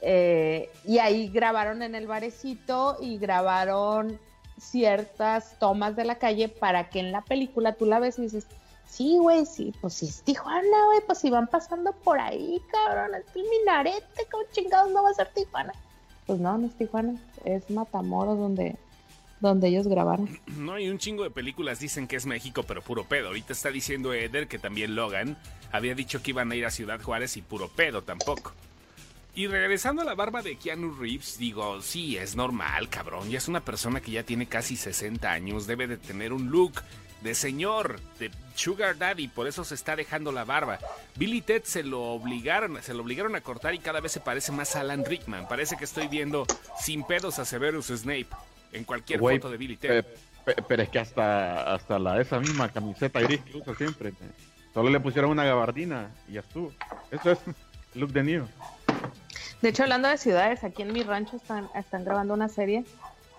Eh, 0.01 0.69
y 0.85 0.99
ahí 0.99 1.29
grabaron 1.29 1.81
en 1.81 1.95
el 1.95 2.07
barecito 2.07 2.97
y 3.01 3.17
grabaron 3.17 4.19
ciertas 4.59 5.57
tomas 5.59 5.95
de 5.95 6.05
la 6.05 6.15
calle 6.15 6.49
para 6.49 6.89
que 6.89 6.99
en 6.99 7.11
la 7.11 7.21
película 7.21 7.73
tú 7.73 7.85
la 7.85 7.99
ves 7.99 8.19
y 8.19 8.23
dices, 8.23 8.47
Sí, 8.93 9.17
güey, 9.17 9.43
sí, 9.47 9.73
pues 9.81 9.95
sí 9.95 10.05
es 10.05 10.21
Tijuana, 10.21 10.85
güey, 10.85 11.01
pues 11.07 11.17
si 11.17 11.31
van 11.31 11.47
pasando 11.47 11.93
por 11.93 12.19
ahí, 12.19 12.61
cabrón, 12.71 13.15
es 13.15 13.35
el 13.35 13.41
minarete, 13.49 14.27
¿cómo 14.31 14.43
chingados 14.51 14.91
no 14.91 15.01
va 15.01 15.09
a 15.09 15.13
ser 15.15 15.29
Tijuana? 15.33 15.73
Pues 16.27 16.39
no, 16.39 16.55
no 16.59 16.67
es 16.67 16.77
Tijuana, 16.77 17.19
es 17.43 17.71
Matamoros 17.71 18.37
donde, 18.37 18.75
donde 19.39 19.69
ellos 19.69 19.87
grabaron. 19.87 20.39
No, 20.45 20.77
y 20.77 20.89
un 20.89 20.99
chingo 20.99 21.23
de 21.23 21.31
películas 21.31 21.79
dicen 21.79 22.07
que 22.07 22.17
es 22.17 22.27
México, 22.27 22.61
pero 22.67 22.83
puro 22.83 23.03
pedo. 23.03 23.29
Ahorita 23.29 23.53
está 23.53 23.71
diciendo 23.71 24.13
Eder 24.13 24.47
que 24.47 24.59
también 24.59 24.93
Logan 24.93 25.37
había 25.71 25.95
dicho 25.95 26.21
que 26.21 26.29
iban 26.29 26.51
a 26.51 26.55
ir 26.55 26.67
a 26.67 26.69
Ciudad 26.69 27.01
Juárez 27.01 27.35
y 27.35 27.41
puro 27.41 27.69
pedo 27.69 28.03
tampoco. 28.03 28.53
Y 29.33 29.47
regresando 29.47 30.03
a 30.03 30.05
la 30.05 30.13
barba 30.13 30.43
de 30.43 30.55
Keanu 30.57 30.93
Reeves, 30.93 31.39
digo, 31.39 31.81
sí, 31.81 32.15
es 32.15 32.35
normal, 32.35 32.89
cabrón. 32.89 33.31
Ya 33.31 33.39
es 33.39 33.47
una 33.47 33.65
persona 33.65 34.01
que 34.01 34.11
ya 34.11 34.21
tiene 34.21 34.45
casi 34.45 34.75
60 34.75 35.31
años, 35.31 35.65
debe 35.65 35.87
de 35.87 35.97
tener 35.97 36.31
un 36.31 36.51
look 36.51 36.73
de 37.23 37.33
señor, 37.33 37.99
de 38.19 38.29
Sugar 38.55 38.97
Daddy, 38.97 39.27
por 39.27 39.47
eso 39.47 39.63
se 39.63 39.75
está 39.75 39.95
dejando 39.95 40.31
la 40.31 40.43
barba. 40.45 40.79
Billy 41.15 41.41
Ted 41.41 41.63
se 41.63 41.83
lo 41.83 42.01
obligaron, 42.11 42.81
se 42.81 42.93
lo 42.93 43.01
obligaron 43.03 43.35
a 43.35 43.41
cortar 43.41 43.73
y 43.73 43.79
cada 43.79 43.99
vez 43.99 44.11
se 44.11 44.19
parece 44.19 44.51
más 44.51 44.75
a 44.75 44.81
Alan 44.81 45.03
Rickman. 45.05 45.47
Parece 45.47 45.75
que 45.77 45.85
estoy 45.85 46.07
viendo 46.07 46.45
sin 46.79 47.03
pedos 47.03 47.39
a 47.39 47.45
Severus 47.45 47.87
Snape 47.87 48.27
en 48.71 48.83
cualquier 48.83 49.19
Güey, 49.19 49.37
foto 49.37 49.49
de 49.51 49.57
Billy 49.57 49.77
Ted. 49.77 50.03
pe- 50.03 50.53
pe- 50.55 50.61
pero 50.67 50.83
es 50.83 50.89
que 50.89 50.99
hasta, 50.99 51.73
hasta 51.73 51.97
la, 51.99 52.19
esa 52.21 52.39
misma 52.39 52.69
camiseta 52.69 53.19
gris 53.21 53.41
que 53.41 53.57
usa 53.57 53.75
siempre. 53.75 54.13
Solo 54.73 54.89
le 54.89 54.99
pusieron 54.99 55.31
una 55.31 55.43
gabardina 55.45 56.09
y 56.27 56.33
ya 56.33 56.39
estuvo. 56.41 56.71
Eso 57.11 57.31
es 57.31 57.39
look 57.95 58.11
de 58.11 58.23
Neo. 58.23 58.47
De 59.61 59.69
hecho, 59.69 59.83
hablando 59.83 60.09
de 60.09 60.17
ciudades, 60.17 60.63
aquí 60.63 60.81
en 60.81 60.91
mi 60.91 61.03
rancho 61.03 61.37
están, 61.37 61.69
están 61.75 62.03
grabando 62.03 62.33
una 62.33 62.49
serie 62.49 62.83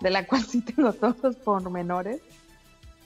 de 0.01 0.09
la 0.09 0.25
cual 0.27 0.43
sí 0.43 0.61
tengo 0.61 0.91
todos 0.93 1.17
los 1.21 1.35
pormenores, 1.35 2.21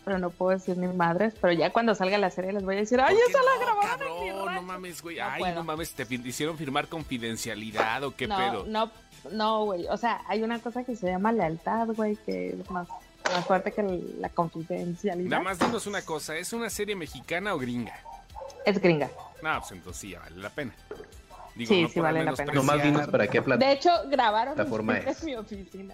pero 0.06 0.18
no 0.20 0.30
puedo 0.30 0.52
decir 0.58 0.78
ni 0.78 0.88
madres, 0.88 1.34
pero 1.40 1.54
ya 1.54 1.72
cuando 1.72 1.94
salga 1.96 2.18
la 2.18 2.30
serie 2.30 2.54
les 2.54 2.64
voy 2.64 2.76
a 2.76 2.80
decir, 2.80 3.00
¡ay, 3.00 3.16
¿Por 3.16 3.26
qué 3.26 3.32
esa 3.32 3.44
la 3.44 3.54
no, 3.54 3.60
grabaron 3.82 4.08
en 4.18 4.24
mi 4.24 4.30
rancho! 4.32 4.52
No 4.54 4.62
mames, 4.64 5.02
güey. 5.02 5.18
No 5.18 5.24
Ay, 5.26 5.40
puedo. 5.40 5.56
no 5.56 5.64
mames, 5.64 5.92
te 5.94 6.08
hicieron 6.16 6.58
firmar 6.58 6.88
confidencialidad 6.88 8.04
o 8.04 8.16
qué 8.16 8.28
no, 8.28 8.38
pedo. 8.38 8.66
no, 8.68 8.92
no, 9.32 9.66
güey. 9.66 9.86
O 9.90 9.98
sea, 9.98 10.22
hay 10.28 10.42
una 10.44 10.60
cosa 10.60 10.84
que 10.84 10.96
se 10.96 11.08
llama 11.08 11.32
lealtad, 11.32 11.88
güey, 11.90 12.16
que 12.26 12.50
es 12.60 12.72
más, 12.72 12.88
más 13.32 13.46
fuerte 13.46 13.72
que 13.72 13.84
la 14.20 14.30
confidencialidad. 14.30 15.30
Nada 15.30 15.44
más 15.44 15.60
dinos 15.60 15.86
una 15.88 16.02
cosa, 16.02 16.36
¿es 16.38 16.54
una 16.54 16.70
serie 16.70 16.96
mexicana 16.96 17.54
o 17.54 17.60
gringa? 17.60 17.94
Es 18.66 18.80
gringa. 18.80 19.10
No, 19.42 19.60
pues 19.60 19.72
entonces 19.72 20.02
sí, 20.02 20.10
ya 20.12 20.20
vale 20.20 20.38
la 20.38 20.50
pena. 20.50 20.74
Digo, 21.56 21.70
Sí, 21.74 21.82
no 21.84 21.90
sí 21.90 22.00
vale 22.00 22.24
la 22.24 22.34
pena. 22.34 22.54
Nomás 22.54 22.82
dinos 22.84 23.08
para 23.08 23.28
qué 23.28 23.42
plata. 23.42 23.66
De 23.66 23.72
hecho, 23.74 23.90
grabaron 24.10 24.56
Plataforma 24.56 24.98
en 25.00 25.08
es. 25.10 25.24
mi 25.24 25.36
oficina. 25.36 25.94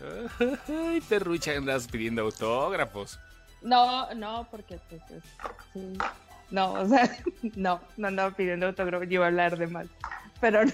¿eh? 0.00 0.56
Ay, 0.68 1.00
Terrucha, 1.02 1.52
andas 1.56 1.86
pidiendo 1.88 2.22
autógrafos. 2.22 3.18
No, 3.62 4.12
no, 4.14 4.46
porque 4.50 4.78
pues 4.88 5.02
es- 5.10 5.22
sí. 5.72 5.92
No, 6.50 6.72
o 6.72 6.86
sea, 6.88 7.08
no, 7.56 7.80
no 7.96 8.08
andaba 8.08 8.30
pidiendo 8.32 8.66
autógrafos, 8.66 9.06
yo 9.08 9.14
iba 9.14 9.24
a 9.24 9.28
hablar 9.28 9.56
de 9.56 9.66
mal. 9.66 9.88
Pero 10.40 10.64
no. 10.64 10.72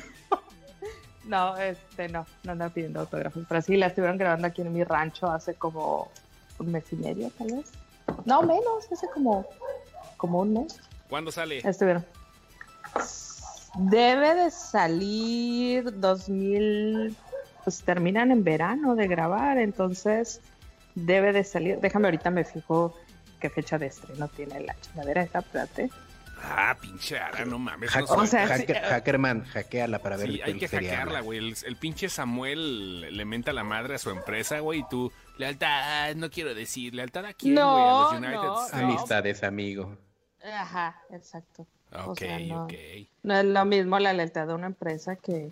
No, 1.24 1.56
este, 1.58 2.08
no, 2.08 2.26
no 2.44 2.52
andaba 2.52 2.72
pidiendo 2.72 3.00
autógrafos. 3.00 3.44
Pero 3.48 3.60
sí, 3.62 3.76
la 3.76 3.88
estuvieron 3.88 4.16
grabando 4.16 4.46
aquí 4.48 4.62
en 4.62 4.72
mi 4.72 4.82
rancho 4.82 5.30
hace 5.30 5.54
como 5.54 6.10
un 6.58 6.72
mes 6.72 6.84
y 6.92 6.96
medio, 6.96 7.30
tal 7.36 7.48
vez. 7.48 7.70
No, 8.24 8.42
menos, 8.42 8.90
hace 8.90 9.06
como, 9.08 9.46
como 10.16 10.40
un 10.40 10.54
mes. 10.54 10.80
¿Cuándo 11.08 11.30
sale? 11.30 11.58
Estuvieron. 11.58 12.04
Debe 13.74 14.34
de 14.34 14.50
salir 14.50 16.00
2000, 16.00 17.14
pues 17.64 17.82
terminan 17.82 18.30
en 18.32 18.42
verano 18.42 18.94
de 18.96 19.06
grabar, 19.06 19.58
entonces 19.58 20.40
debe 21.06 21.32
de 21.32 21.44
salir. 21.44 21.78
Déjame 21.80 22.06
ahorita 22.08 22.30
me 22.30 22.44
fijo 22.44 22.94
qué 23.40 23.50
fecha 23.50 23.78
de 23.78 23.86
estreno 23.86 24.28
tiene 24.28 24.60
la 24.60 24.74
chingadera 24.80 25.22
esta, 25.22 25.38
espérate. 25.40 25.90
Ah, 26.40 26.76
pinche 26.80 27.18
Ara, 27.18 27.44
no 27.44 27.58
mames. 27.58 27.90
Hack- 27.90 28.08
no 28.08 28.22
O 28.22 28.26
sea, 28.26 28.46
hacker- 28.46 28.66
sí, 28.66 28.72
eh. 28.72 28.80
Hackerman, 28.88 29.44
hackeala 29.46 29.98
para 29.98 30.16
ver 30.16 30.28
Sí, 30.30 30.40
hay 30.40 30.54
que 30.56 30.68
hackearla, 30.68 31.20
güey. 31.20 31.38
El, 31.38 31.56
el 31.66 31.76
pinche 31.76 32.08
Samuel 32.08 33.16
le 33.16 33.24
menta 33.24 33.52
la 33.52 33.64
madre 33.64 33.96
a 33.96 33.98
su 33.98 34.10
empresa, 34.10 34.60
güey, 34.60 34.80
y 34.80 34.84
tú, 34.88 35.10
lealtad, 35.36 36.14
no 36.14 36.30
quiero 36.30 36.54
decir, 36.54 36.94
lealtad 36.94 37.24
a 37.26 37.32
quién, 37.32 37.54
güey, 37.54 37.64
No, 37.66 38.08
a 38.08 38.12
los 38.12 38.20
United 38.22 38.34
no, 38.34 38.64
States. 38.66 38.84
Amistades, 38.84 39.42
amigo. 39.42 39.96
Ajá, 40.44 40.96
exacto. 41.10 41.66
O 41.92 42.10
Ok, 42.12 42.18
sea, 42.20 42.38
no, 42.38 42.64
ok. 42.66 42.72
no 43.24 43.34
es 43.34 43.44
lo 43.44 43.64
mismo 43.64 43.98
la 43.98 44.12
lealtad 44.12 44.46
de 44.46 44.54
una 44.54 44.66
empresa 44.68 45.16
que, 45.16 45.50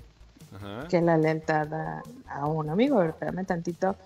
Ajá. 0.55 0.87
que 0.89 1.01
la 1.01 1.17
lealtad 1.17 1.73
a, 1.75 2.03
a 2.29 2.47
un 2.47 2.71
amigo. 2.71 3.01
A 3.01 3.07
Espérame 3.07 3.45
tantito. 3.45 3.97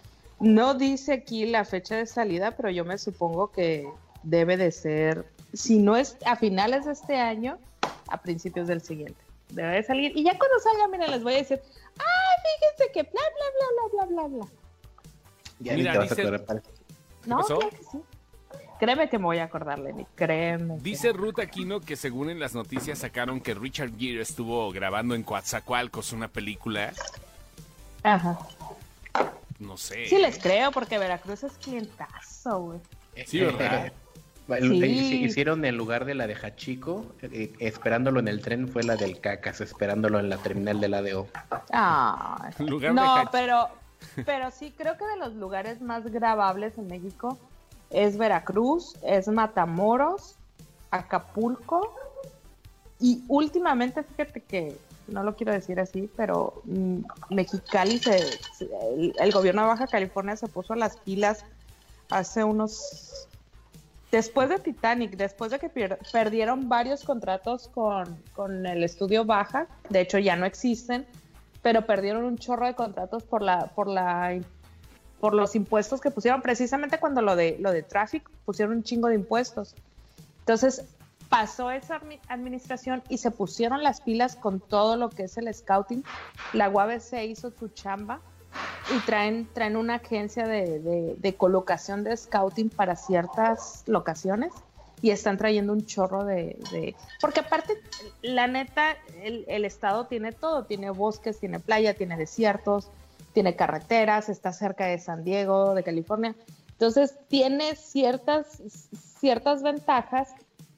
No 0.41 0.75
dice 0.75 1.13
aquí 1.13 1.47
la 1.47 1.65
fecha 1.65 1.97
de 1.97 2.07
salida, 2.07 2.53
pero 2.57 2.71
yo 2.71 2.85
me 2.85 2.97
supongo 2.99 3.51
que 3.53 3.87
debe 4.23 4.57
de 4.57 4.73
ser, 4.73 5.27
si 5.53 5.79
no 5.79 5.97
es 5.97 6.17
a 6.27 6.37
finales 6.37 6.87
de 6.87 6.93
este 6.93 7.17
año, 7.17 7.59
a 8.09 8.21
principios 8.23 8.67
del 8.67 8.81
siguiente. 8.81 9.21
Debe 9.51 9.77
de 9.77 9.83
salir. 9.83 10.13
Y 10.17 10.25
ya 10.25 10.39
cuando 10.39 10.59
salga, 10.61 10.89
mira, 10.89 11.07
les 11.09 11.23
voy 11.23 11.35
a 11.35 11.39
decir, 11.39 11.61
ay, 11.99 12.37
fíjense 12.59 12.93
que 12.93 13.03
bla, 13.03 13.13
bla, 13.13 13.47
bla, 13.59 14.07
bla, 14.07 14.07
bla, 14.07 14.29
bla, 14.29 14.37
bla. 14.39 14.47
Ya 15.59 15.75
Mira, 15.75 15.93
ni 15.93 15.93
te 15.93 15.99
vas 15.99 16.09
dice- 16.11 16.23
a 16.23 16.25
acordar 16.37 16.63
No, 17.27 17.37
pasó? 17.39 17.59
claro 17.59 17.71
que 17.77 17.85
sí. 17.85 17.99
Créeme 18.79 19.11
que 19.11 19.19
me 19.19 19.25
voy 19.27 19.37
a 19.39 19.45
acordar, 19.45 19.79
Lenny, 19.79 20.07
créeme. 20.15 20.77
que- 20.77 20.83
Dice 20.83 21.13
Ruth 21.13 21.39
Aquino 21.39 21.81
que 21.81 21.97
según 21.97 22.31
en 22.31 22.41
las 22.41 22.55
noticias 22.55 23.01
sacaron 23.01 23.41
que 23.43 23.53
Richard 23.53 23.91
Gere 23.99 24.23
estuvo 24.23 24.71
grabando 24.73 25.15
en 25.15 25.23
Coatzacoalcos 25.23 26.15
una 26.15 26.29
película, 26.29 26.95
Ajá. 28.03 28.39
No 29.61 29.77
sé. 29.77 30.07
Sí 30.07 30.19
les 30.19 30.39
creo, 30.39 30.73
porque 30.73 30.99
Veracruz 30.99 31.45
es 31.45 31.53
clientazo, 31.59 32.61
güey. 32.61 32.81
Sí, 33.27 33.41
¿verdad? 33.41 33.93
El- 34.49 34.71
Sí. 34.71 34.81
hici- 34.81 35.25
Hicieron 35.27 35.65
en 35.65 35.77
lugar 35.77 36.05
de 36.05 36.15
la 36.15 36.27
de 36.27 36.35
Hachico, 36.35 37.07
eh, 37.23 37.53
esperándolo 37.61 38.19
en 38.19 38.27
el 38.27 38.41
tren 38.43 38.67
fue 38.67 38.83
la 38.83 38.97
del 38.97 39.21
Cacas, 39.21 39.61
esperándolo 39.61 40.19
en 40.19 40.29
la 40.29 40.39
terminal 40.39 40.81
del 40.81 40.95
ADO. 40.95 41.29
Ay. 41.71 42.53
En 42.59 42.67
lugar 42.71 42.91
de 42.91 42.95
no, 42.97 43.17
Hach- 43.17 43.29
pero, 43.31 43.69
pero 44.27 44.51
sí 44.51 44.75
creo 44.77 44.97
que 44.97 45.05
de 45.07 45.19
los 45.19 45.35
lugares 45.35 45.81
más 45.81 46.05
grabables 46.11 46.79
en 46.79 46.89
México 46.89 47.39
es 47.91 48.19
Veracruz, 48.19 48.97
es 49.05 49.29
Matamoros, 49.29 50.35
Acapulco 50.91 51.95
y 52.99 53.23
últimamente, 53.29 54.03
fíjate 54.03 54.41
que 54.43 54.77
no 55.11 55.23
lo 55.23 55.37
quiero 55.37 55.53
decir 55.53 55.81
así, 55.81 56.11
pero 56.17 56.63
mm, 56.65 57.01
Mexicali, 57.31 57.99
se, 57.99 58.19
el, 59.19 59.33
gobierno 59.33 59.63
de 59.63 59.69
Baja 59.69 59.87
California 59.87 60.37
se 60.37 60.49
puso 60.49 60.75
las 60.75 60.97
pilas 60.99 61.45
hace 62.11 62.45
unos... 62.45 63.29
Después 64.11 64.49
de 64.49 64.59
Titanic, 64.59 65.13
después 65.17 65.53
de 65.53 65.61
que 65.61 65.69
perdieron 66.13 66.69
varios 66.69 67.05
contratos 67.05 67.69
con, 67.69 68.21
con 68.35 68.67
el 68.67 68.83
estudio 68.83 69.25
Baja, 69.25 69.69
de 69.89 70.01
hecho 70.01 70.19
ya 70.19 70.35
no 70.35 70.47
existen, 70.47 71.07
pero 71.63 71.87
perdieron 71.87 72.25
un 72.25 72.37
chorro 72.37 72.67
de 72.67 72.75
contratos 72.75 73.23
por 73.23 73.41
la, 73.41 73.67
por 73.67 73.87
la 73.87 74.37
por 75.21 75.35
los 75.35 75.55
impuestos 75.55 76.01
que 76.01 76.11
pusieron, 76.11 76.41
precisamente 76.41 76.99
cuando 76.99 77.21
lo 77.21 77.37
de, 77.37 77.57
lo 77.61 77.73
de 77.73 77.83
tráfico, 77.83 78.33
pusieron 78.47 78.77
un 78.77 78.83
chingo 78.83 79.09
de 79.09 79.17
impuestos. 79.17 79.75
Entonces, 80.41 80.85
pasó 81.31 81.71
esa 81.71 82.01
admi- 82.01 82.21
administración 82.29 83.03
y 83.09 83.17
se 83.19 83.31
pusieron 83.31 83.83
las 83.83 84.03
pilas 84.03 84.37
con 84.37 84.61
todo 84.61 84.97
lo 84.97 85.09
que 85.09 85.23
es 85.23 85.39
el 85.39 85.53
scouting. 85.55 86.05
La 86.53 86.69
UABC 86.69 87.23
hizo 87.29 87.51
su 87.53 87.69
chamba 87.69 88.21
y 88.95 88.99
traen, 89.07 89.49
traen 89.55 89.77
una 89.77 89.95
agencia 89.95 90.47
de, 90.47 90.81
de- 90.81 91.15
de 91.17 91.35
colocación 91.37 92.03
de 92.05 92.15
scouting 92.17 92.69
para 92.69 92.97
ciertas 92.97 93.85
locaciones 93.87 94.53
y 95.03 95.11
están 95.13 95.39
trayendo 95.39 95.73
un 95.73 95.87
chorro 95.87 96.25
de... 96.25 96.59
de- 96.73 96.95
porque 97.21 97.41
aparte, 97.41 97.81
la 98.23 98.49
neta, 98.49 98.97
el, 99.23 99.45
el 99.49 99.65
estado 99.65 100.07
tiene 100.09 100.33
todo, 100.33 100.65
tiene 100.65 100.91
bosques, 100.91 101.39
tiene 101.39 101.61
playa, 101.61 101.95
tiene 101.95 102.17
desiertos, 102.17 102.91
tiene 103.33 103.55
carreteras, 103.55 104.29
está 104.29 104.53
cerca 104.53 104.87
de 104.87 104.99
San 104.99 105.23
Diego, 105.23 105.75
de 105.75 105.85
California. 105.85 106.35
Entonces 106.73 107.15
tiene 107.29 107.77
ciertas, 107.77 108.61
ciertas 109.21 109.63
ventajas 109.63 110.29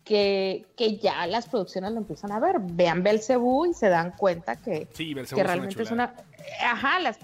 que, 0.05 0.66
que 0.76 0.98
ya 0.98 1.26
las 1.26 1.46
producciones 1.46 1.92
lo 1.92 1.98
empiezan 1.98 2.32
a 2.32 2.40
ver. 2.40 2.57
Vean 2.61 3.03
Belcebú 3.03 3.66
y 3.66 3.74
se 3.74 3.88
dan 3.88 4.12
cuenta 4.12 4.57
que, 4.57 4.88
Sí, 4.92 5.14
que 5.14 5.20
es 5.20 5.32
una 5.32 5.42
realmente 5.42 5.82
es 5.82 5.90
una... 5.90 6.14
Ajá, 6.64 6.98
las, 7.00 7.18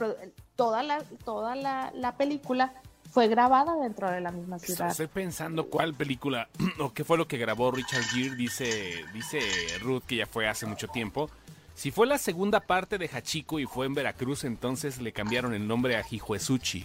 toda, 0.54 0.82
la, 0.82 1.02
toda 1.24 1.56
la, 1.56 1.92
la 1.94 2.16
película 2.16 2.72
fue 3.10 3.28
grabada 3.28 3.76
dentro 3.76 4.10
de 4.10 4.20
la 4.20 4.30
misma 4.30 4.58
ciudad. 4.58 4.90
Estoy 4.90 5.06
pensando 5.08 5.68
cuál 5.68 5.94
película 5.94 6.48
o 6.78 6.92
qué 6.92 7.04
fue 7.04 7.18
lo 7.18 7.26
que 7.26 7.38
grabó 7.38 7.70
Richard 7.70 8.04
Gere, 8.04 8.36
dice, 8.36 9.04
dice 9.12 9.40
Ruth 9.80 10.02
que 10.06 10.16
ya 10.16 10.26
fue 10.26 10.48
hace 10.48 10.66
mucho 10.66 10.88
tiempo. 10.88 11.30
Si 11.74 11.90
fue 11.90 12.06
la 12.06 12.18
segunda 12.18 12.60
parte 12.60 12.98
de 12.98 13.08
Hachiko 13.08 13.60
y 13.60 13.66
fue 13.66 13.86
en 13.86 13.94
Veracruz, 13.94 14.44
entonces 14.44 15.00
le 15.00 15.12
cambiaron 15.12 15.54
el 15.54 15.66
nombre 15.66 15.96
a 15.96 16.04
Hijuesuchi. 16.08 16.84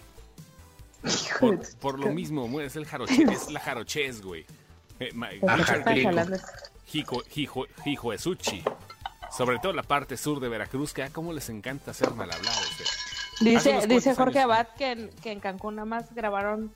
Por, 1.39 1.77
por 1.79 1.99
lo 1.99 2.11
mismo, 2.11 2.61
es 2.61 2.75
el 2.75 2.85
jaroche, 2.85 3.23
es 3.23 3.51
la 3.51 3.59
jarochez, 3.59 4.21
güey. 4.21 4.45
Eh, 5.03 5.11
ma- 5.13 5.29
¿De 5.29 5.39
qué 5.39 5.45
Ajá, 5.45 5.55
Richard 5.57 5.77
estás 5.79 5.93
Gere, 5.93 6.07
hablando? 6.07 6.37
Hijo, 6.93 7.23
hijo, 7.35 7.65
hijuesuchi. 7.85 8.63
Sobre 9.35 9.57
todo 9.59 9.73
la 9.73 9.83
parte 9.83 10.15
sur 10.17 10.39
de 10.39 10.47
Veracruz, 10.49 10.93
que 10.93 11.03
a 11.03 11.09
cómo 11.09 11.33
les 11.33 11.49
encanta 11.49 11.91
hacer 11.91 12.11
mal 12.13 12.31
hablado. 12.31 12.59
este. 12.71 12.83
Hace 12.83 13.73
Dice, 13.73 13.87
dice 13.87 14.15
Jorge 14.15 14.39
años. 14.39 14.51
Abad 14.51 14.67
que 14.77 14.91
en, 14.91 15.09
que 15.23 15.31
en 15.31 15.39
Cancún 15.39 15.75
nada 15.75 15.85
más 15.87 16.13
grabaron 16.13 16.71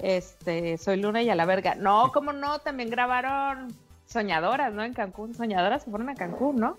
este 0.00 0.76
Soy 0.78 0.96
Luna 0.96 1.22
y 1.22 1.30
a 1.30 1.34
la 1.36 1.44
verga. 1.46 1.74
No, 1.76 2.10
¿cómo 2.14 2.32
no? 2.32 2.58
También 2.58 2.90
grabaron 2.90 3.72
Soñadoras, 4.06 4.72
¿no? 4.74 4.82
En 4.82 4.92
Cancún. 4.92 5.34
Soñadoras 5.34 5.84
se 5.84 5.90
fueron 5.90 6.08
a 6.08 6.14
Cancún, 6.16 6.56
¿no? 6.56 6.76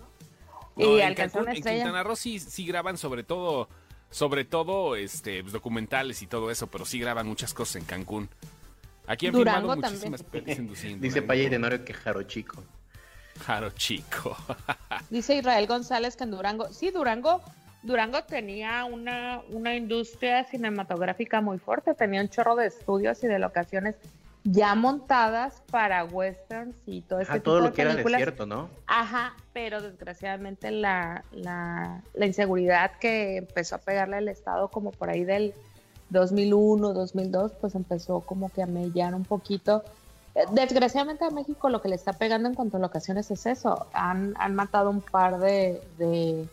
No, 0.76 0.84
y 0.96 1.00
en 1.00 1.06
alcanzaron 1.08 1.46
Cancún- 1.46 1.56
En. 1.56 1.62
Quintana 1.76 2.02
Roo 2.02 2.16
sí, 2.16 2.38
sí 2.38 2.66
graban 2.66 2.98
sobre 2.98 3.22
todo, 3.24 3.68
sobre 4.10 4.44
todo 4.44 4.96
este, 4.96 5.40
pues, 5.42 5.52
documentales 5.54 6.20
y 6.20 6.26
todo 6.26 6.50
eso, 6.50 6.66
pero 6.66 6.84
sí 6.84 6.98
graban 6.98 7.26
muchas 7.26 7.54
cosas 7.54 7.76
en 7.76 7.84
Cancún. 7.86 8.28
Aquí 9.06 9.26
han 9.26 9.32
Durango 9.32 9.72
filmado 9.72 9.80
también. 9.80 10.10
muchísimas 10.10 10.22
pelis 10.22 11.00
Dice. 11.00 11.22
Paya 11.22 11.42
y 11.44 11.50
Tenorio 11.50 11.84
que 11.84 11.92
Jaro 11.94 12.22
Chico. 12.22 12.62
Jaro 13.44 13.70
chico. 13.70 14.36
Dice 15.10 15.36
Israel 15.36 15.66
González 15.66 16.16
que 16.16 16.24
en 16.24 16.30
Durango, 16.30 16.68
sí, 16.72 16.90
Durango, 16.90 17.40
Durango 17.82 18.22
tenía 18.24 18.84
una, 18.84 19.40
una 19.48 19.74
industria 19.74 20.44
cinematográfica 20.44 21.40
muy 21.40 21.58
fuerte, 21.58 21.94
tenía 21.94 22.20
un 22.20 22.28
chorro 22.28 22.54
de 22.56 22.66
estudios 22.66 23.24
y 23.24 23.26
de 23.26 23.38
locaciones 23.38 23.96
ya 24.44 24.74
montadas 24.74 25.62
para 25.70 26.04
westerns 26.04 26.76
y 26.86 27.00
todo 27.02 27.20
este 27.20 27.32
Ajá, 27.32 27.38
tipo 27.40 27.44
todo 27.50 27.56
de 27.62 27.68
lo 27.68 27.72
que 27.72 27.82
era 27.82 27.90
películas. 27.92 28.18
desierto, 28.20 28.46
¿no? 28.46 28.68
Ajá, 28.86 29.34
pero 29.52 29.80
desgraciadamente 29.80 30.70
la, 30.70 31.24
la, 31.32 32.02
la 32.14 32.26
inseguridad 32.26 32.92
que 33.00 33.38
empezó 33.38 33.76
a 33.76 33.78
pegarle 33.78 34.16
al 34.16 34.28
Estado 34.28 34.68
como 34.68 34.90
por 34.92 35.10
ahí 35.10 35.24
del 35.24 35.54
2001, 36.12 36.92
2002, 36.92 37.52
pues 37.60 37.74
empezó 37.74 38.20
como 38.20 38.50
que 38.50 38.62
a 38.62 38.66
mellar 38.66 39.14
un 39.14 39.24
poquito. 39.24 39.82
Eh, 40.34 40.44
Desgraciadamente 40.52 41.24
a 41.24 41.30
México 41.30 41.68
lo 41.68 41.80
que 41.82 41.88
le 41.88 41.94
está 41.96 42.12
pegando 42.12 42.48
en 42.48 42.54
cuanto 42.54 42.76
a 42.76 42.80
locaciones 42.80 43.30
es 43.30 43.46
eso. 43.46 43.86
Han, 43.92 44.34
han 44.38 44.54
matado 44.54 44.90
un 44.90 45.00
par 45.00 45.38
de, 45.38 45.82
de, 45.98 46.48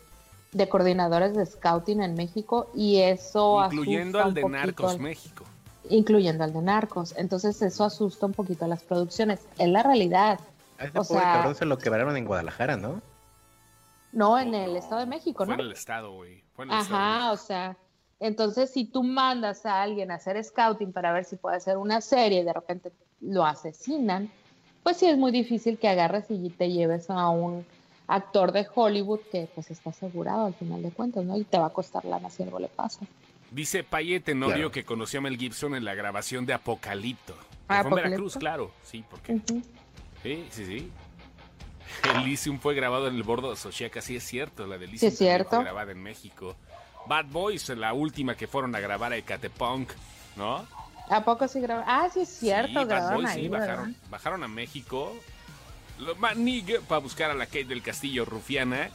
de 0.53 0.70
coordinadores 0.70 1.36
de 1.36 1.45
scouting 1.45 2.01
en 2.01 2.16
México 2.16 2.70
y 2.74 2.97
eso 2.97 3.64
Incluyendo 3.66 4.22
al 4.24 4.34
de 4.34 4.43
Narcos 4.47 4.91
al- 4.93 4.99
México. 4.99 5.43
incluyendo 5.89 6.43
al 6.43 6.53
de 6.53 6.62
Narcos. 6.62 7.14
Entonces 7.18 7.62
eso 7.62 7.84
asusta 7.84 8.26
un 8.26 8.34
poquito 8.34 8.66
a 8.66 8.68
las 8.68 8.84
producciones. 8.84 9.39
Es 9.57 9.68
la 9.70 9.84
realidad. 9.84 10.39
A 10.78 10.86
ese 10.86 10.97
O 10.99 11.03
pobre 11.03 11.22
sea- 11.22 11.34
cabrón 11.34 11.55
se 11.55 11.66
lo 11.66 11.78
quebraron 11.78 12.16
en 12.18 12.26
Guadalajara, 12.26 12.78
¿no? 12.78 13.01
No 14.12 14.39
en 14.39 14.55
el 14.55 14.76
Estado 14.76 15.01
de 15.01 15.05
México, 15.07 15.45
Fue 15.45 15.55
¿no? 15.55 15.62
en 15.62 15.68
el 15.68 15.72
estado, 15.74 16.14
güey. 16.14 16.43
Fue 16.55 16.66
en 16.66 16.72
el 16.72 16.80
estado. 16.80 16.97
Ajá, 16.99 17.32
o 17.32 17.38
sea, 17.38 17.78
entonces 18.20 18.70
si 18.72 18.86
tú 18.86 19.03
mandas 19.03 19.65
a 19.65 19.82
alguien 19.82 20.11
a 20.11 20.15
hacer 20.15 20.41
scouting 20.43 20.91
para 20.91 21.11
ver 21.13 21.26
si 21.26 21.36
puede 21.38 21.57
hacer 21.57 21.78
una 21.78 22.01
serie 22.01 22.41
y 22.41 22.43
de 22.43 22.53
repente 22.53 22.91
lo 23.22 23.45
asesinan, 23.45 24.30
pues 24.84 24.97
sí 24.97 25.05
es 25.07 25.17
muy 25.17 25.32
difícil 25.32 25.78
que 25.78 25.88
agarres 25.88 26.26
y 26.30 26.49
te 26.49 26.70
lleves 26.72 27.09
a 27.09 27.30
un 27.30 27.65
actor 28.07 28.51
de 28.51 28.65
Hollywood 28.74 29.20
que 29.32 29.47
pues 29.53 29.70
está 29.72 29.91
asegurado 29.91 30.45
al 30.47 30.53
final 30.55 30.82
de 30.82 30.89
cuentas, 30.91 31.24
¿no? 31.26 31.38
Y 31.38 31.43
te 31.43 31.57
va 31.59 31.67
a 31.67 31.70
costar 31.74 32.03
lana 32.05 32.30
si 32.30 32.43
algo 32.43 32.59
le 32.59 32.67
pasa. 32.67 33.05
Dice 33.51 33.84
Paye 33.84 34.20
Tenorio 34.20 34.55
Claro. 34.55 34.72
que 34.72 34.84
conoció 34.86 35.20
a 35.20 35.22
Mel 35.24 35.38
Gibson 35.38 35.76
en 35.76 35.84
la 35.86 35.95
grabación 35.95 36.45
de 36.45 36.53
Apocalipto. 36.53 37.36
Ah, 37.67 37.82
fue 37.84 37.89
en 37.91 37.95
Veracruz, 37.95 38.36
claro. 38.38 38.72
Sí, 38.84 39.03
porque. 39.09 39.34
Ujú. 39.34 39.61
Sí, 40.24 40.45
sí, 40.51 40.65
sí. 40.65 40.91
Elysium 42.03 42.59
fue 42.59 42.76
grabado 42.76 43.07
en 43.07 43.15
el 43.15 43.24
bordo 43.24 43.49
de 43.49 43.55
Xochiaca, 43.57 44.01
sí 44.01 44.15
es 44.15 44.24
cierto, 44.24 44.65
la 44.67 44.78
de 44.78 44.86
Elysium 44.86 44.99
Sí, 44.99 45.07
es 45.07 45.17
también 45.20 45.36
cierto. 45.38 45.49
fue 45.55 45.63
grabada 45.63 45.91
en 45.91 46.01
México. 46.03 46.55
Bad 47.10 47.26
Boys, 47.26 47.68
la 47.70 47.91
última 47.91 48.36
que 48.36 48.47
fueron 48.47 48.76
a 48.76 48.80
grabar 48.80 49.12
a 49.12 49.18
Ecatepunk, 49.18 49.89
¿no? 50.36 50.64
¿A 51.10 51.24
poco 51.26 51.47
sí 51.47 51.60
grabaron? 51.60 51.89
Ah, 51.89 52.07
sí 52.14 52.22
es 52.22 52.30
cierto, 52.30 52.82
sí, 52.82 52.86
Bad 52.86 53.16
Boys, 53.16 53.30
ahí, 53.30 53.41
sí, 53.41 53.47
bajaron, 53.49 53.95
bajaron 54.12 54.43
a 54.43 54.47
México, 54.47 55.16
lo 55.97 56.16
manigue 56.18 56.80
para 56.82 57.01
buscar 57.01 57.32
a 57.32 57.34
la 57.34 57.47
Kate 57.47 57.66
del 57.66 57.82
Castillo 57.82 58.26
Rufiana, 58.26 58.89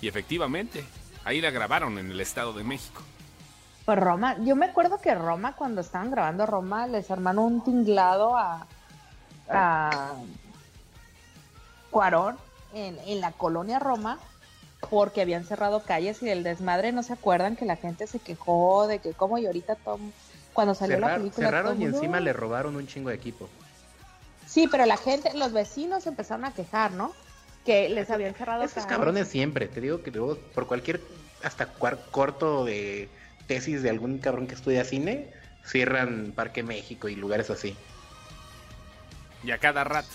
y 0.00 0.08
efectivamente, 0.08 0.84
ahí 1.24 1.40
la 1.40 1.52
grabaron 1.52 1.98
en 1.98 2.10
el 2.10 2.20
Estado 2.20 2.52
de 2.52 2.64
México. 2.64 3.00
Pues 3.84 3.96
Roma, 3.96 4.36
yo 4.40 4.56
me 4.56 4.66
acuerdo 4.66 5.00
que 5.00 5.14
Roma, 5.14 5.54
cuando 5.54 5.82
estaban 5.82 6.10
grabando 6.10 6.46
Roma, 6.46 6.88
les 6.88 7.08
armaron 7.12 7.44
un 7.44 7.64
tinglado 7.64 8.36
a, 8.36 8.66
a 9.48 10.14
Cuarón 11.92 12.36
en, 12.74 12.98
en 13.06 13.20
la 13.20 13.30
colonia 13.30 13.78
Roma 13.78 14.18
porque 14.90 15.22
habían 15.22 15.44
cerrado 15.44 15.82
calles 15.82 16.22
y 16.22 16.26
del 16.26 16.42
desmadre 16.42 16.92
no 16.92 17.02
se 17.02 17.12
acuerdan 17.14 17.56
que 17.56 17.64
la 17.64 17.76
gente 17.76 18.06
se 18.06 18.18
quejó 18.18 18.86
de 18.86 18.98
que 18.98 19.12
cómo 19.14 19.38
y 19.38 19.46
ahorita 19.46 19.74
todo, 19.76 19.98
cuando 20.52 20.74
salió 20.74 20.98
la 20.98 21.08
Cerrar- 21.08 21.18
película 21.18 21.46
todo 21.48 21.56
cerraron 21.58 21.76
el 21.76 21.82
y 21.82 21.84
encima 21.94 22.20
le 22.20 22.32
robaron 22.32 22.76
un 22.76 22.86
chingo 22.86 23.08
de 23.08 23.16
equipo. 23.16 23.48
sí 24.46 24.68
pero 24.70 24.86
la 24.86 24.96
gente 24.96 25.32
los 25.34 25.52
vecinos 25.52 26.06
empezaron 26.06 26.44
a 26.44 26.52
quejar 26.52 26.92
no 26.92 27.12
que 27.64 27.88
les 27.88 28.10
habían 28.10 28.34
cerrado 28.34 28.62
Esos 28.62 28.74
calles. 28.84 28.88
cabrones 28.90 29.28
siempre, 29.28 29.66
te 29.66 29.80
digo 29.80 30.02
que 30.02 30.10
luego 30.12 30.36
por 30.54 30.66
cualquier 30.68 31.00
hasta 31.42 31.66
cuar- 31.72 31.98
corto 32.12 32.64
de 32.64 33.08
tesis 33.48 33.82
de 33.82 33.90
algún 33.90 34.18
cabrón 34.18 34.46
que 34.46 34.54
estudia 34.54 34.84
cine, 34.84 35.32
cierran 35.64 36.32
Parque 36.36 36.62
México 36.62 37.08
y 37.08 37.16
lugares 37.16 37.50
así. 37.50 37.76
Y 39.42 39.50
a 39.50 39.58
cada 39.58 39.84
rato. 39.84 40.08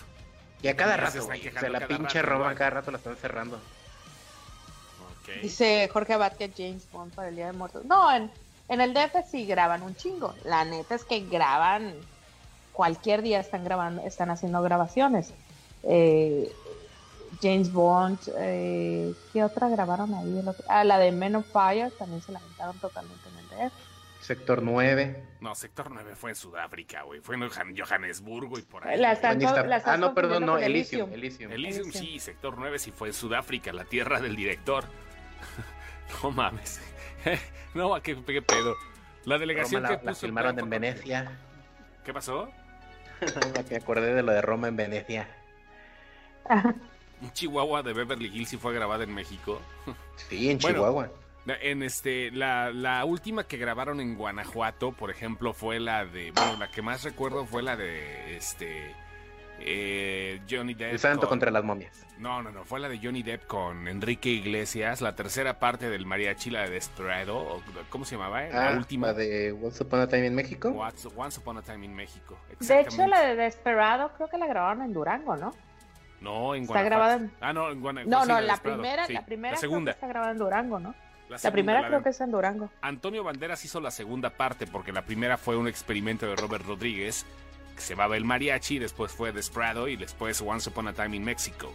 Y 0.62 0.68
a 0.70 0.76
cada 0.76 0.95
rato, 0.97 1.26
güey, 1.26 1.39
o 1.39 1.43
quejando 1.43 1.62
sea, 1.62 1.80
la 1.80 1.88
pinche 1.88 2.22
Roma 2.22 2.39
igual. 2.45 2.55
cada 2.55 2.70
rato 2.70 2.91
la 2.91 2.97
están 2.97 3.16
cerrando. 3.18 3.59
Ok. 5.36 5.42
Dice 5.42 5.90
Jorge 5.92 6.14
Abad 6.14 6.34
que 6.34 6.52
James 6.56 6.88
Bond 6.92 7.14
para 7.14 7.30
el 7.30 7.36
Día 7.36 7.48
de 7.48 7.54
Muertos. 7.54 7.86
No, 7.86 8.14
en, 8.16 8.30
en 8.70 8.82
el 8.82 8.94
DF 8.94 9.26
sí 9.30 9.46
graban 9.46 9.82
un 9.84 9.96
chingo. 9.96 10.34
La 10.46 10.64
neta 10.66 10.96
es 10.96 11.04
que 11.04 11.22
graban, 11.22 11.94
cualquier 12.74 13.22
día 13.22 13.40
están 13.40 13.64
grabando, 13.64 14.02
están 14.06 14.30
haciendo 14.32 14.62
grabaciones. 14.62 15.34
Eh, 15.84 16.52
James 17.42 17.72
Bond, 17.72 18.20
eh, 18.38 19.14
¿qué 19.34 19.44
otra 19.44 19.70
grabaron 19.70 20.14
ahí? 20.14 20.40
El 20.40 20.48
otro- 20.48 20.66
Ah, 20.68 20.84
la 20.84 21.00
de 21.00 21.12
Men 21.12 21.36
of 21.36 21.46
Fire 21.52 21.92
también 21.98 22.22
se 22.22 22.32
la 22.32 22.40
aventaron 22.40 22.78
totalmente 22.80 23.24
en 23.30 23.38
el 23.38 23.70
DF. 23.70 23.74
Sector 24.22 24.62
9. 24.62 25.24
No, 25.40 25.56
Sector 25.56 25.90
9 25.90 26.16
fue 26.16 26.30
en 26.30 26.36
Sudáfrica, 26.36 27.02
güey. 27.02 27.22
Fue 27.22 27.34
en 27.36 27.42
Johan- 27.42 27.76
Johannesburgo 27.76 28.60
y 28.60 28.62
por 28.62 28.88
ahí. 28.88 29.00
La 29.00 29.16
co- 29.16 29.22
la 29.66 29.82
ah, 29.84 29.98
no, 29.98 30.14
perdón, 30.14 30.46
no. 30.46 30.58
Elysium. 30.60 31.12
Elysium. 31.12 31.52
Elysium, 31.52 31.84
Elysium. 31.88 31.92
sí, 31.92 32.20
Sector 32.20 32.56
9 32.56 32.78
sí 32.78 32.92
fue 32.92 33.08
en 33.08 33.14
Sudáfrica, 33.16 33.74
la 33.74 33.86
tierra 33.86 34.20
del 34.22 34.36
director. 34.36 34.86
no 36.24 36.32
mames. 36.32 36.82
no, 37.74 38.02
qué, 38.02 38.16
qué 38.24 38.42
pedo. 38.42 38.76
La 39.26 39.38
delegación 39.38 39.84
Roma 39.84 39.98
que 40.00 40.06
la 40.06 40.12
puso 40.12 40.22
filmaron 40.26 40.60
en 40.60 40.70
Venecia. 40.70 41.32
¿Qué 42.04 42.14
pasó? 42.14 42.50
Me 43.70 43.76
acordé 43.76 44.14
de 44.14 44.24
lo 44.24 44.32
de 44.32 44.42
Roma 44.42 44.68
en 44.68 44.76
Venecia. 44.76 45.28
Un 47.22 47.32
Chihuahua 47.34 47.84
de 47.84 47.94
Beverly 47.94 48.28
Hills 48.34 48.50
sí 48.50 48.58
fue 48.58 48.74
grabada 48.74 49.04
en 49.04 49.14
México. 49.14 49.62
Sí, 50.16 50.50
en 50.50 50.58
Bueno. 50.58 50.78
Chihuahua. 50.78 51.12
En 51.46 51.82
este, 51.82 52.30
la, 52.32 52.72
la 52.72 53.04
última 53.04 53.46
que 53.46 53.58
grabaron 53.58 54.00
en 54.00 54.16
Guanajuato, 54.16 54.92
por 54.92 55.10
ejemplo, 55.10 55.54
fue 55.54 55.80
la 55.80 56.06
de, 56.06 56.32
bueno, 56.32 56.58
la 56.58 56.70
que 56.70 56.84
más 56.84 57.04
recuerdo 57.04 57.46
fue 57.46 57.64
la 57.64 57.76
de, 57.76 58.38
este, 58.38 58.96
eh, 59.66 60.41
Johnny 60.49 60.74
Depp. 60.74 60.93
El 60.93 60.99
santo 60.99 61.22
con- 61.22 61.30
contra 61.30 61.51
las 61.51 61.64
momias. 61.64 62.05
No, 62.18 62.41
no, 62.43 62.51
no, 62.51 62.64
fue 62.66 62.80
la 62.80 62.88
de 62.89 62.99
Johnny 62.99 63.24
Depp 63.24 63.47
con 63.47 63.88
Enrique 63.88 64.30
Iglesias, 64.30 65.01
la 65.01 65.16
tercera 65.16 65.59
parte 65.59 65.89
del 65.89 66.05
mariachi, 66.05 66.49
la 66.51 66.62
de 66.64 66.70
Desperado, 66.70 67.62
¿cómo 67.89 68.05
se 68.05 68.16
llamaba? 68.16 68.45
eh? 68.45 68.51
La 68.53 68.70
Ah, 68.70 68.78
última. 68.78 69.07
la 69.07 69.14
de 69.14 69.51
Once 69.51 69.84
Upon 69.84 70.01
a 70.01 70.07
Time 70.07 70.28
in 70.28 70.36
México. 70.36 70.70
Once, 70.70 71.07
Once 71.16 71.39
Upon 71.39 71.57
a 71.57 71.62
Time 71.62 71.86
in 71.86 71.95
México. 71.95 72.38
De 72.59 72.80
hecho, 72.82 73.07
la 73.07 73.22
de 73.22 73.36
Desperado 73.36 74.12
creo 74.16 74.28
que 74.30 74.38
la 74.38 74.45
grabaron 74.47 74.84
en 74.84 74.93
Durango, 74.93 75.36
¿no? 75.36 75.53
No, 76.20 76.53
en 76.53 76.62
Está 76.64 76.74
Guanajuato. 76.74 76.86
grabada 76.86 77.16
en- 77.16 77.32
Ah, 77.41 77.53
no, 77.53 77.72
en 77.72 77.82
Guanajuato. 77.82 78.16
No, 78.16 78.22
sí, 78.24 78.28
no, 78.30 78.41
la 78.41 78.53
Desperado, 78.53 78.82
primera, 78.82 79.05
sí. 79.07 79.14
la 79.14 79.26
primera 79.26 79.51
La 79.53 79.57
creo 79.59 79.70
segunda. 79.72 79.91
que 79.91 79.95
está 79.95 80.07
grabada 80.07 80.32
en 80.34 80.38
Durango, 80.38 80.80
¿no? 80.80 80.93
La, 81.30 81.38
segunda, 81.39 81.53
primera 81.53 81.82
la 81.82 81.88
creo 81.88 82.03
que 82.03 82.09
es 82.09 82.22
en 82.22 82.30
Durango. 82.32 82.70
Antonio 82.82 83.24
Banderas 83.24 83.64
hizo 83.66 83.80
la 83.82 83.89
segunda 83.89 84.30
parte 84.32 84.68
porque 84.68 84.91
la 84.91 85.01
primera 85.03 85.38
fue 85.38 85.55
un 85.57 85.68
experimento 85.68 86.28
de 86.28 86.36
Robert 86.36 86.66
Rodríguez 86.68 87.26
que 87.76 87.82
se 87.82 87.93
llamaba 87.93 88.17
El 88.17 88.26
Mariachi, 88.26 88.80
después 88.80 89.11
fue 89.11 89.32
Desperado 89.32 89.88
y 89.88 89.95
después 89.95 90.41
Once 90.41 90.69
Upon 90.69 90.88
a 90.89 90.93
Time 90.93 91.15
in 91.17 91.24
Mexico. 91.24 91.72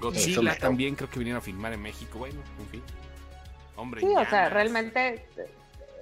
Godzilla 0.00 0.56
también 0.58 0.94
creo 0.94 1.10
que 1.10 1.18
vinieron 1.18 1.38
a 1.38 1.42
filmar 1.42 1.72
en 1.74 1.82
México, 1.82 2.18
bueno, 2.18 2.40
en 2.58 2.66
fin. 2.68 2.82
Hombre, 3.76 4.00
Sí, 4.00 4.06
o 4.06 4.24
sea, 4.28 4.48
realmente, 4.48 5.26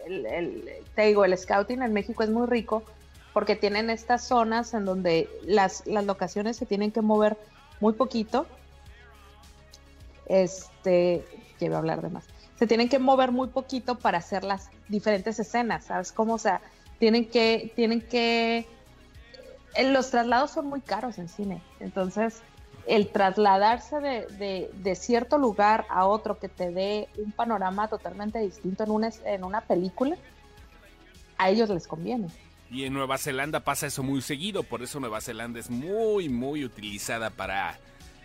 el, 0.07 0.24
el- 0.26 0.64
te 0.94 1.03
digo, 1.03 1.24
el 1.24 1.36
scouting 1.36 1.82
en 1.82 1.92
México 1.92 2.22
es 2.22 2.30
muy 2.30 2.46
rico 2.46 2.84
porque 3.32 3.57
tienen 3.57 3.90
estas 3.90 4.26
zonas 4.26 4.72
en 4.74 4.84
donde 4.84 5.28
las, 5.44 5.86
las 5.86 6.05
locaciones 6.05 6.57
se 6.57 6.66
tienen 6.66 6.92
que 6.92 7.03
mover 7.03 7.36
muy 7.80 7.92
poquito. 7.92 8.46
Este, 10.26 11.24
iba 11.61 11.76
a 11.76 11.78
hablar 11.78 12.03
de 12.03 12.11
más. 12.11 12.24
Se 12.59 12.66
tienen 12.66 12.88
que 12.88 12.99
mover 12.99 13.30
muy 13.32 13.49
poquito 13.49 13.99
para 13.99 14.18
hacer 14.18 14.44
las 14.44 14.68
diferentes 14.88 15.38
escenas, 15.38 15.84
¿sabes 15.86 16.12
cómo? 16.12 16.34
O 16.34 16.38
sea, 16.38 16.61
tienen 16.99 17.28
que, 17.28 17.72
tienen 17.76 18.01
que, 18.01 18.66
eh, 19.74 19.92
los 19.92 20.11
traslados 20.11 20.51
son 20.51 20.66
muy 20.66 20.80
caros 20.80 21.18
en 21.18 21.28
cine, 21.28 21.61
entonces 21.80 22.40
el 22.86 23.09
trasladarse 23.09 24.01
de, 24.01 24.26
de- 24.38 24.70
de 24.74 24.94
cierto 24.94 25.36
lugar 25.36 25.86
a 25.90 26.07
otro 26.07 26.38
que 26.38 26.49
te 26.49 26.70
dé 26.70 27.09
un 27.18 27.32
panorama 27.32 27.88
totalmente 27.88 28.38
distinto 28.38 28.82
en 28.84 28.90
una, 28.90 29.11
en 29.26 29.44
una 29.44 29.61
película, 29.61 30.16
a 31.36 31.51
ellos 31.51 31.68
les 31.68 31.86
conviene. 31.86 32.28
Y 32.70 32.84
en 32.84 32.92
Nueva 32.94 33.16
Zelanda 33.18 33.61
pasa 33.61 33.86
eso 33.86 34.03
muy 34.03 34.20
seguido, 34.22 34.62
por 34.62 34.82
eso 34.82 35.01
Nueva 35.01 35.20
Zelanda 35.20 35.61
es 35.61 35.70
muy, 35.70 36.28
muy 36.28 36.64
utilizada 36.64 37.30
para 37.30 37.78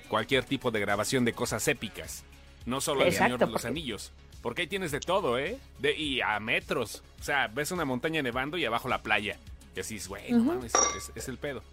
cualquier 0.10 0.44
tipo 0.46 0.72
de 0.72 0.80
grabación 0.80 1.24
de 1.26 1.34
cosas 1.34 1.68
épicas. 1.68 2.24
No 2.66 2.80
solo 2.82 3.02
El 3.02 3.08
Exacto, 3.10 3.24
Señor 3.26 3.40
de 3.40 3.46
los 3.48 3.54
porque- 3.54 3.68
Anillos. 3.68 4.12
Porque 4.44 4.62
ahí 4.64 4.68
tienes 4.68 4.92
de 4.92 5.00
todo, 5.00 5.40
¿eh? 5.40 5.58
De, 5.80 5.96
y 5.96 6.22
a 6.22 6.40
metros. 6.40 7.02
O 7.20 7.24
sea, 7.24 7.48
ves 7.48 7.72
una 7.72 7.86
montaña 7.86 8.22
nevando 8.22 8.58
y 8.58 8.66
abajo 8.66 8.90
la 8.90 9.02
playa. 9.02 9.38
Y 9.76 9.80
así 9.80 9.96
es, 9.96 10.08
güey, 10.08 10.32
no 10.32 10.44
mames, 10.44 10.74
es, 10.98 11.12
es 11.16 11.28
el 11.30 11.38
pedo. 11.40 11.64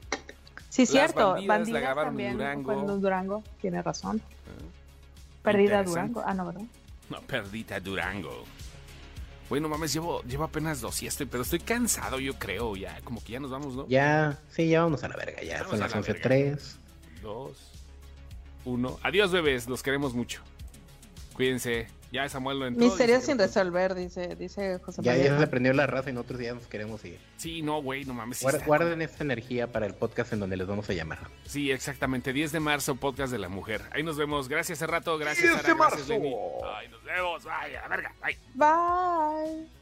Sí, 0.70 0.82
Las 0.82 0.90
cierto. 0.90 1.32
bandidas 1.32 1.48
la 1.48 1.54
Bandidas, 1.58 1.82
grabaron 1.82 2.20
en 2.20 2.38
también 2.38 2.62
Durango. 2.62 2.94
en 2.94 3.00
Durango, 3.02 3.44
tiene 3.60 3.82
razón. 3.82 4.22
Perdida 5.42 5.80
Interesante. 5.80 6.12
Durango. 6.14 6.22
Ah, 6.24 6.32
no, 6.34 6.46
¿verdad? 6.46 6.62
No, 7.10 7.20
perdita 7.22 7.80
Durango. 7.80 8.44
Güey, 9.48 9.60
no 9.60 9.68
mames, 9.68 9.92
llevo, 9.92 10.22
llevo 10.22 10.44
apenas 10.44 10.80
dos 10.80 11.02
y 11.02 11.08
estoy, 11.08 11.26
pero 11.26 11.42
estoy 11.42 11.58
cansado, 11.58 12.20
yo 12.20 12.34
creo, 12.38 12.76
ya. 12.76 13.00
Como 13.02 13.20
que 13.22 13.32
ya 13.32 13.40
nos 13.40 13.50
vamos, 13.50 13.74
¿no? 13.74 13.88
Ya, 13.88 14.38
sí, 14.48 14.68
ya 14.68 14.84
vamos 14.84 15.02
a 15.02 15.08
la 15.08 15.16
verga. 15.16 15.42
Ya 15.42 15.64
son 15.64 15.80
las 15.80 15.90
la 15.90 16.00
11.03. 16.02 16.76
Dos, 17.20 17.58
uno. 18.64 19.00
Adiós, 19.02 19.32
bebés, 19.32 19.68
los 19.68 19.82
queremos 19.82 20.14
mucho. 20.14 20.40
Cuídense. 21.34 21.88
Ya 22.12 22.28
Samuel 22.28 22.58
lo 22.58 22.66
entró. 22.66 22.84
Misterio 22.86 23.16
dice 23.16 23.26
sin 23.28 23.38
resolver, 23.38 23.94
dice, 23.94 24.34
dice 24.36 24.78
José 24.80 25.00
Ya, 25.02 25.12
María. 25.12 25.26
ya 25.32 25.38
se 25.38 25.46
prendió 25.46 25.72
la 25.72 25.86
raza 25.86 26.10
y 26.10 26.12
nosotros 26.12 26.40
ya 26.40 26.54
nos 26.54 26.66
queremos 26.66 27.04
ir. 27.04 27.18
Sí, 27.36 27.62
no, 27.62 27.80
güey, 27.82 28.04
no 28.04 28.14
mames. 28.14 28.44
Guarden 28.66 29.00
esta 29.02 29.22
energía 29.22 29.66
para 29.70 29.86
el 29.86 29.94
podcast 29.94 30.32
en 30.32 30.40
donde 30.40 30.56
les 30.56 30.66
vamos 30.66 30.88
a 30.90 30.92
llamar. 30.92 31.18
Sí, 31.46 31.70
exactamente. 31.70 32.32
10 32.32 32.52
de 32.52 32.60
marzo, 32.60 32.96
podcast 32.96 33.32
de 33.32 33.38
la 33.38 33.48
mujer. 33.48 33.82
Ahí 33.92 34.02
nos 34.02 34.16
vemos. 34.16 34.48
Gracias, 34.48 34.80
rato. 34.80 35.18
Gracias, 35.18 35.42
10 35.44 35.56
de 35.56 35.62
Sara. 35.62 35.74
Gracias, 35.74 36.08
marzo. 36.08 36.66
Ay, 36.76 36.88
nos 36.88 37.04
vemos. 37.04 37.46
Ay, 37.50 37.74
a 37.76 37.82
la 37.82 37.88
verga. 37.88 38.12
Bye. 38.22 38.38
Bye. 38.54 39.79